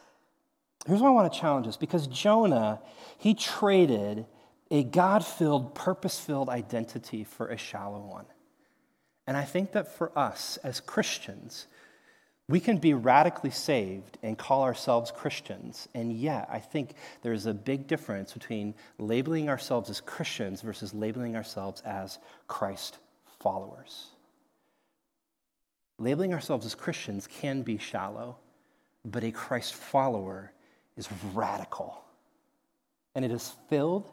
Here's 0.86 1.02
why 1.02 1.08
I 1.08 1.12
want 1.12 1.30
to 1.30 1.38
challenge 1.38 1.66
us 1.66 1.76
because 1.76 2.06
Jonah, 2.06 2.80
he 3.18 3.34
traded 3.34 4.24
a 4.72 4.82
God 4.82 5.24
filled, 5.24 5.74
purpose 5.74 6.18
filled 6.18 6.48
identity 6.48 7.24
for 7.24 7.48
a 7.48 7.58
shallow 7.58 8.00
one. 8.00 8.24
And 9.26 9.36
I 9.36 9.44
think 9.44 9.72
that 9.72 9.94
for 9.96 10.18
us 10.18 10.56
as 10.64 10.80
Christians, 10.80 11.66
we 12.48 12.58
can 12.58 12.78
be 12.78 12.94
radically 12.94 13.50
saved 13.50 14.16
and 14.22 14.36
call 14.36 14.62
ourselves 14.62 15.10
Christians. 15.10 15.88
And 15.94 16.10
yet, 16.10 16.48
I 16.50 16.58
think 16.58 16.94
there's 17.20 17.44
a 17.44 17.52
big 17.52 17.86
difference 17.86 18.32
between 18.32 18.74
labeling 18.98 19.50
ourselves 19.50 19.90
as 19.90 20.00
Christians 20.00 20.62
versus 20.62 20.94
labeling 20.94 21.36
ourselves 21.36 21.82
as 21.82 22.18
Christ 22.48 22.96
followers. 23.40 24.06
Labeling 25.98 26.32
ourselves 26.32 26.64
as 26.64 26.74
Christians 26.74 27.26
can 27.26 27.60
be 27.60 27.76
shallow, 27.76 28.38
but 29.04 29.22
a 29.22 29.32
Christ 29.32 29.74
follower 29.74 30.50
is 30.96 31.10
radical. 31.34 32.02
And 33.14 33.22
it 33.22 33.30
is 33.30 33.54
filled 33.68 34.10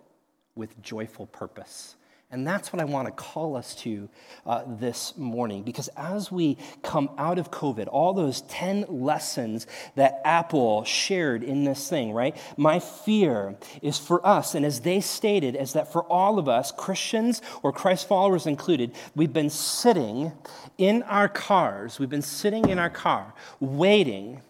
with 0.60 0.80
joyful 0.84 1.26
purpose. 1.26 1.96
And 2.32 2.46
that's 2.46 2.72
what 2.72 2.80
I 2.80 2.86
want 2.86 3.08
to 3.08 3.12
call 3.12 3.56
us 3.56 3.74
to 3.78 4.08
uh, 4.46 4.62
this 4.68 5.18
morning. 5.18 5.64
Because 5.64 5.88
as 5.98 6.32
we 6.32 6.58
come 6.84 7.10
out 7.18 7.40
of 7.40 7.50
COVID, 7.50 7.88
all 7.88 8.14
those 8.14 8.42
10 8.42 8.86
lessons 8.88 9.66
that 9.96 10.22
Apple 10.24 10.84
shared 10.84 11.42
in 11.42 11.64
this 11.64 11.90
thing, 11.90 12.12
right? 12.12 12.38
My 12.56 12.78
fear 12.80 13.58
is 13.82 13.98
for 13.98 14.26
us, 14.26 14.54
and 14.54 14.64
as 14.64 14.82
they 14.82 15.02
stated, 15.02 15.56
is 15.56 15.74
that 15.74 15.92
for 15.92 16.04
all 16.04 16.38
of 16.38 16.48
us, 16.48 16.72
Christians 16.72 17.42
or 17.64 17.74
Christ 17.74 18.08
followers 18.08 18.46
included, 18.46 18.92
we've 19.16 19.34
been 19.34 19.50
sitting 19.50 20.32
in 20.78 21.02
our 21.04 21.28
cars, 21.28 21.98
we've 21.98 22.10
been 22.10 22.22
sitting 22.22 22.70
in 22.70 22.78
our 22.78 22.92
car, 22.92 23.34
waiting 23.60 24.44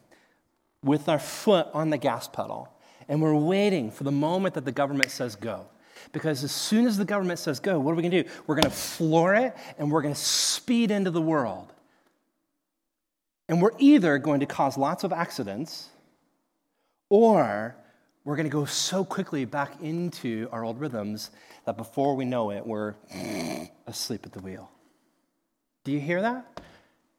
with 0.83 1.07
our 1.07 1.19
foot 1.19 1.67
on 1.73 1.91
the 1.91 1.97
gas 1.97 2.27
pedal. 2.27 2.67
And 3.07 3.21
we're 3.21 3.33
waiting 3.33 3.89
for 3.89 4.03
the 4.03 4.11
moment 4.11 4.55
that 4.55 4.65
the 4.65 4.73
government 4.73 5.11
says 5.11 5.37
go. 5.37 5.65
Because 6.11 6.43
as 6.43 6.51
soon 6.51 6.85
as 6.85 6.97
the 6.97 7.05
government 7.05 7.39
says 7.39 7.59
go, 7.59 7.79
what 7.79 7.91
are 7.91 7.95
we 7.95 8.01
going 8.01 8.11
to 8.11 8.23
do? 8.23 8.29
We're 8.47 8.55
going 8.55 8.63
to 8.63 8.69
floor 8.69 9.35
it 9.35 9.55
and 9.77 9.91
we're 9.91 10.01
going 10.01 10.13
to 10.13 10.19
speed 10.19 10.91
into 10.91 11.11
the 11.11 11.21
world. 11.21 11.71
And 13.47 13.61
we're 13.61 13.71
either 13.79 14.17
going 14.17 14.41
to 14.41 14.45
cause 14.45 14.77
lots 14.77 15.03
of 15.03 15.11
accidents 15.11 15.89
or 17.09 17.75
we're 18.23 18.35
going 18.35 18.47
to 18.47 18.51
go 18.51 18.65
so 18.65 19.03
quickly 19.03 19.45
back 19.45 19.81
into 19.81 20.47
our 20.51 20.63
old 20.63 20.79
rhythms 20.79 21.31
that 21.65 21.77
before 21.77 22.15
we 22.15 22.25
know 22.25 22.51
it, 22.51 22.65
we're 22.65 22.93
asleep 23.87 24.25
at 24.25 24.33
the 24.33 24.39
wheel. 24.39 24.69
Do 25.83 25.91
you 25.91 25.99
hear 25.99 26.21
that? 26.21 26.61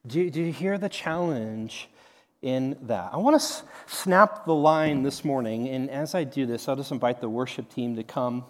Do 0.07 0.21
you, 0.21 0.31
do 0.31 0.41
you 0.41 0.53
hear 0.53 0.79
the 0.79 0.89
challenge 0.89 1.89
in 2.43 2.77
that? 2.83 3.11
I 3.13 3.17
want 3.17 3.41
to 3.41 3.47
snap 3.87 4.45
the 4.45 4.55
line 4.55 5.03
this 5.03 5.25
morning, 5.25 5.69
and 5.69 5.91
as 5.91 6.15
I 6.15 6.25
do 6.25 6.47
this, 6.47 6.69
I'll 6.69 6.77
just 6.77 6.93
invite 6.93 7.21
the 7.21 7.29
worship 7.29 7.73
team 7.75 7.97
to 7.97 8.05
come 8.05 8.45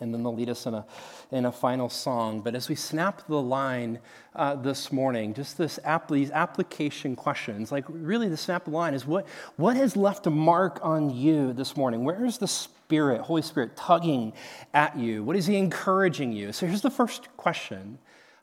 and 0.00 0.12
then 0.12 0.22
they'll 0.22 0.34
lead 0.34 0.48
us 0.48 0.66
in 0.66 0.74
a, 0.74 0.86
in 1.30 1.46
a 1.46 1.52
final 1.52 1.88
song. 1.88 2.40
But 2.40 2.54
as 2.54 2.68
we 2.68 2.74
snap 2.74 3.26
the 3.26 3.40
line 3.40 3.98
uh, 4.34 4.54
this 4.56 4.92
morning, 4.92 5.34
just 5.34 5.58
this 5.58 5.78
app, 5.84 6.08
these 6.08 6.30
application 6.30 7.16
questions, 7.16 7.72
like 7.72 7.84
really 7.88 8.28
the 8.28 8.36
snap 8.36 8.64
the 8.64 8.70
line 8.70 8.94
is 8.94 9.06
what, 9.06 9.26
what 9.56 9.76
has 9.76 9.96
left 9.96 10.26
a 10.26 10.30
mark 10.30 10.78
on 10.82 11.10
you 11.10 11.52
this 11.52 11.76
morning? 11.76 12.04
Where 12.04 12.24
is 12.24 12.38
the 12.38 12.48
Spirit, 12.48 13.22
Holy 13.22 13.42
Spirit, 13.42 13.76
tugging 13.76 14.32
at 14.74 14.96
you? 14.96 15.24
What 15.24 15.36
is 15.36 15.46
He 15.46 15.56
encouraging 15.56 16.32
you? 16.32 16.52
So 16.52 16.66
here's 16.66 16.82
the 16.82 16.90
first 16.90 17.28
question 17.36 17.98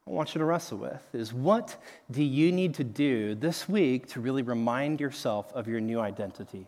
I 0.06 0.12
want 0.12 0.36
you 0.36 0.39
to 0.39 0.45
wrestle 0.45 0.80
with 0.80 1.08
is 1.14 1.34
what 1.34 1.78
do 2.12 2.24
you 2.24 2.51
need 2.51 2.74
to 2.76 2.84
do 2.84 3.36
this 3.36 3.70
week 3.70 4.08
to 4.08 4.20
really 4.20 4.41
remind 4.41 4.99
yourself 4.99 5.51
of 5.54 5.68
your 5.68 5.80
new 5.80 5.99
identity? 6.01 6.68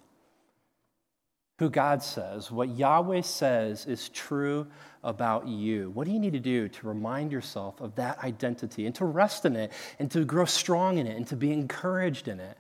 Who 1.57 1.69
God 1.69 2.03
says, 2.03 2.51
what 2.51 2.69
Yahweh 2.69 3.21
says 3.21 3.85
is 3.85 4.09
true 4.09 4.67
about 5.03 5.47
you. 5.47 5.91
What 5.91 6.05
do 6.05 6.11
you 6.11 6.19
need 6.19 6.33
to 6.33 6.39
do 6.39 6.67
to 6.67 6.87
remind 6.87 7.31
yourself 7.31 7.79
of 7.79 7.95
that 7.95 8.21
identity 8.23 8.85
and 8.85 8.95
to 8.95 9.05
rest 9.05 9.45
in 9.45 9.55
it 9.55 9.71
and 9.99 10.11
to 10.11 10.25
grow 10.25 10.45
strong 10.45 10.97
in 10.97 11.07
it 11.07 11.15
and 11.15 11.27
to 11.27 11.35
be 11.35 11.53
encouraged 11.53 12.27
in 12.27 12.39
it? 12.39 12.57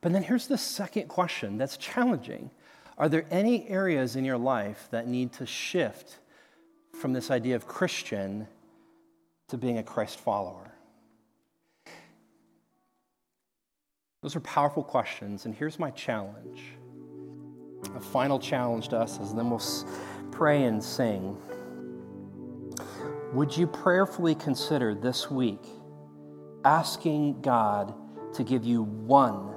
But 0.00 0.12
then 0.12 0.22
here's 0.22 0.48
the 0.48 0.58
second 0.58 1.08
question 1.08 1.58
that's 1.58 1.76
challenging 1.76 2.50
Are 2.98 3.08
there 3.08 3.26
any 3.30 3.68
areas 3.68 4.16
in 4.16 4.24
your 4.24 4.38
life 4.38 4.88
that 4.90 5.06
need 5.06 5.32
to 5.34 5.46
shift 5.46 6.18
from 6.92 7.12
this 7.12 7.30
idea 7.30 7.54
of 7.54 7.68
Christian 7.68 8.48
to 9.48 9.56
being 9.56 9.78
a 9.78 9.82
Christ 9.82 10.18
follower? 10.18 10.72
Those 14.22 14.34
are 14.34 14.40
powerful 14.40 14.82
questions, 14.82 15.44
and 15.44 15.54
here's 15.54 15.78
my 15.78 15.90
challenge 15.90 16.62
a 17.96 18.00
final 18.00 18.38
challenge 18.38 18.88
to 18.88 18.98
us, 18.98 19.18
and 19.18 19.38
then 19.38 19.50
we'll 19.50 19.62
pray 20.30 20.64
and 20.64 20.82
sing. 20.82 21.36
Would 23.32 23.56
you 23.56 23.66
prayerfully 23.66 24.34
consider 24.34 24.94
this 24.94 25.30
week 25.30 25.64
asking 26.64 27.40
God 27.40 27.94
to 28.34 28.44
give 28.44 28.64
you 28.64 28.82
one, 28.82 29.54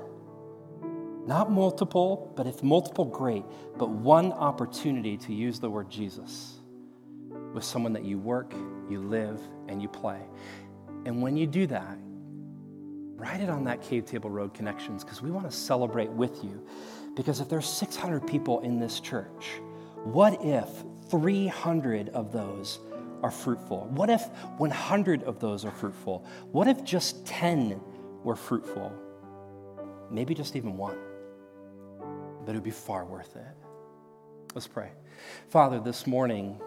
not 1.26 1.52
multiple, 1.52 2.34
but 2.36 2.48
if 2.48 2.64
multiple, 2.64 3.06
great, 3.06 3.44
but 3.78 3.90
one 3.90 4.32
opportunity 4.34 5.18
to 5.18 5.34
use 5.34 5.60
the 5.60 5.70
word 5.70 5.90
Jesus 5.90 6.56
with 7.54 7.64
someone 7.64 7.94
that 7.94 8.04
you 8.04 8.18
work, 8.18 8.54
you 8.90 9.02
live, 9.02 9.40
and 9.68 9.82
you 9.82 9.88
play? 9.88 10.22
And 11.06 11.22
when 11.22 11.38
you 11.38 11.48
do 11.48 11.68
that, 11.68 11.98
write 13.16 13.42
it 13.42 13.50
on 13.50 13.64
that 13.66 13.82
Cave 13.82 14.06
Table 14.06 14.30
Road 14.30 14.54
Connections 14.54 15.04
because 15.04 15.22
we 15.22 15.32
want 15.32 15.50
to 15.50 15.56
celebrate 15.56 16.10
with 16.10 16.44
you. 16.44 16.66
Because 17.18 17.40
if 17.40 17.50
there's 17.50 17.68
600 17.68 18.28
people 18.28 18.60
in 18.60 18.80
this 18.80 19.00
church, 19.00 19.60
what 20.04 20.38
if 20.46 20.70
300 21.10 22.10
of 22.10 22.32
those 22.32 22.78
are 23.24 23.32
fruitful? 23.32 23.88
What 23.90 24.12
if 24.12 24.22
100 24.58 25.24
of 25.24 25.40
those 25.40 25.66
are 25.66 25.72
fruitful? 25.72 26.24
What 26.52 26.68
if 26.68 26.84
just 26.84 27.26
10 27.26 27.82
were 28.24 28.36
fruitful? 28.36 28.94
Maybe 30.12 30.36
just 30.36 30.56
even 30.56 30.78
one. 30.78 30.96
But 32.46 32.52
it 32.52 32.54
would 32.54 32.64
be 32.64 32.70
far 32.70 33.04
worth 33.04 33.36
it. 33.36 33.48
Let's 34.54 34.68
pray. 34.68 34.92
Father, 35.50 35.80
this 35.80 36.06
morning, 36.06 36.62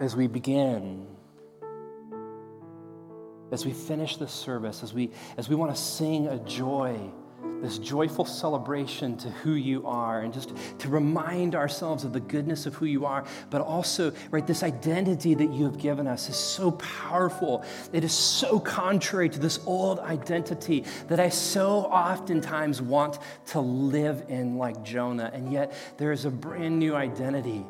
as 0.00 0.16
we 0.16 0.26
begin, 0.26 1.06
as 3.52 3.66
we 3.66 3.72
finish 3.74 4.16
this 4.16 4.32
service, 4.32 4.82
as 4.82 4.94
we, 4.94 5.10
as 5.36 5.50
we 5.50 5.54
want 5.54 5.74
to 5.74 5.80
sing 5.80 6.28
a 6.28 6.38
joy, 6.38 6.98
this 7.60 7.78
joyful 7.78 8.24
celebration 8.24 9.16
to 9.16 9.30
who 9.30 9.54
you 9.54 9.86
are 9.86 10.20
and 10.20 10.32
just 10.32 10.52
to 10.78 10.88
remind 10.88 11.54
ourselves 11.54 12.04
of 12.04 12.12
the 12.12 12.20
goodness 12.20 12.66
of 12.66 12.74
who 12.74 12.86
you 12.86 13.04
are 13.04 13.24
but 13.50 13.60
also 13.60 14.12
right 14.30 14.46
this 14.46 14.62
identity 14.62 15.34
that 15.34 15.52
you 15.52 15.64
have 15.64 15.78
given 15.78 16.06
us 16.06 16.28
is 16.28 16.36
so 16.36 16.70
powerful. 16.72 17.64
It 17.92 18.04
is 18.04 18.12
so 18.12 18.60
contrary 18.60 19.28
to 19.28 19.38
this 19.38 19.58
old 19.66 19.98
identity 20.00 20.84
that 21.08 21.20
i 21.20 21.28
so 21.28 21.84
oftentimes 21.84 22.80
want 22.80 23.18
to 23.46 23.60
live 23.60 24.24
in 24.28 24.56
like 24.56 24.82
jonah 24.84 25.30
and 25.32 25.52
yet 25.52 25.72
there 25.96 26.12
is 26.12 26.24
a 26.24 26.30
brand 26.30 26.78
new 26.78 26.94
identity 26.94 27.64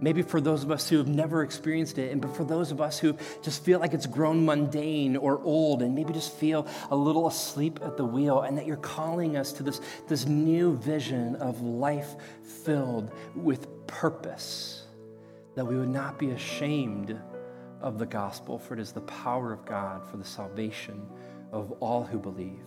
Maybe 0.00 0.22
for 0.22 0.40
those 0.40 0.62
of 0.62 0.70
us 0.70 0.88
who 0.88 0.98
have 0.98 1.08
never 1.08 1.42
experienced 1.42 1.98
it, 1.98 2.12
and 2.12 2.20
but 2.20 2.36
for 2.36 2.44
those 2.44 2.70
of 2.70 2.80
us 2.80 2.98
who 2.98 3.16
just 3.42 3.64
feel 3.64 3.80
like 3.80 3.94
it's 3.94 4.06
grown 4.06 4.44
mundane 4.44 5.16
or 5.16 5.40
old, 5.42 5.82
and 5.82 5.94
maybe 5.94 6.12
just 6.12 6.32
feel 6.34 6.66
a 6.90 6.96
little 6.96 7.26
asleep 7.26 7.80
at 7.82 7.96
the 7.96 8.04
wheel, 8.04 8.42
and 8.42 8.56
that 8.58 8.66
you're 8.66 8.76
calling 8.76 9.36
us 9.36 9.52
to 9.54 9.62
this, 9.62 9.80
this 10.06 10.26
new 10.26 10.76
vision 10.76 11.36
of 11.36 11.60
life 11.62 12.14
filled 12.64 13.10
with 13.34 13.86
purpose, 13.86 14.84
that 15.56 15.64
we 15.64 15.76
would 15.76 15.88
not 15.88 16.18
be 16.18 16.30
ashamed 16.30 17.18
of 17.80 17.98
the 17.98 18.06
gospel, 18.06 18.58
for 18.58 18.74
it 18.74 18.80
is 18.80 18.92
the 18.92 19.00
power 19.02 19.52
of 19.52 19.64
God 19.64 20.08
for 20.08 20.16
the 20.16 20.24
salvation 20.24 21.06
of 21.52 21.72
all 21.80 22.04
who 22.04 22.18
believe, 22.18 22.62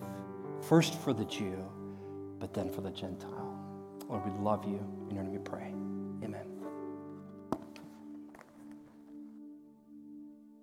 first 0.60 0.94
for 1.00 1.12
the 1.12 1.24
Jew, 1.24 1.56
but 2.38 2.52
then 2.52 2.70
for 2.70 2.80
the 2.80 2.90
Gentile. 2.90 3.58
Lord, 4.08 4.24
we 4.26 4.44
love 4.44 4.64
you. 4.66 4.84
In 5.08 5.14
your 5.14 5.24
name 5.24 5.32
we 5.32 5.38
pray. 5.38 5.71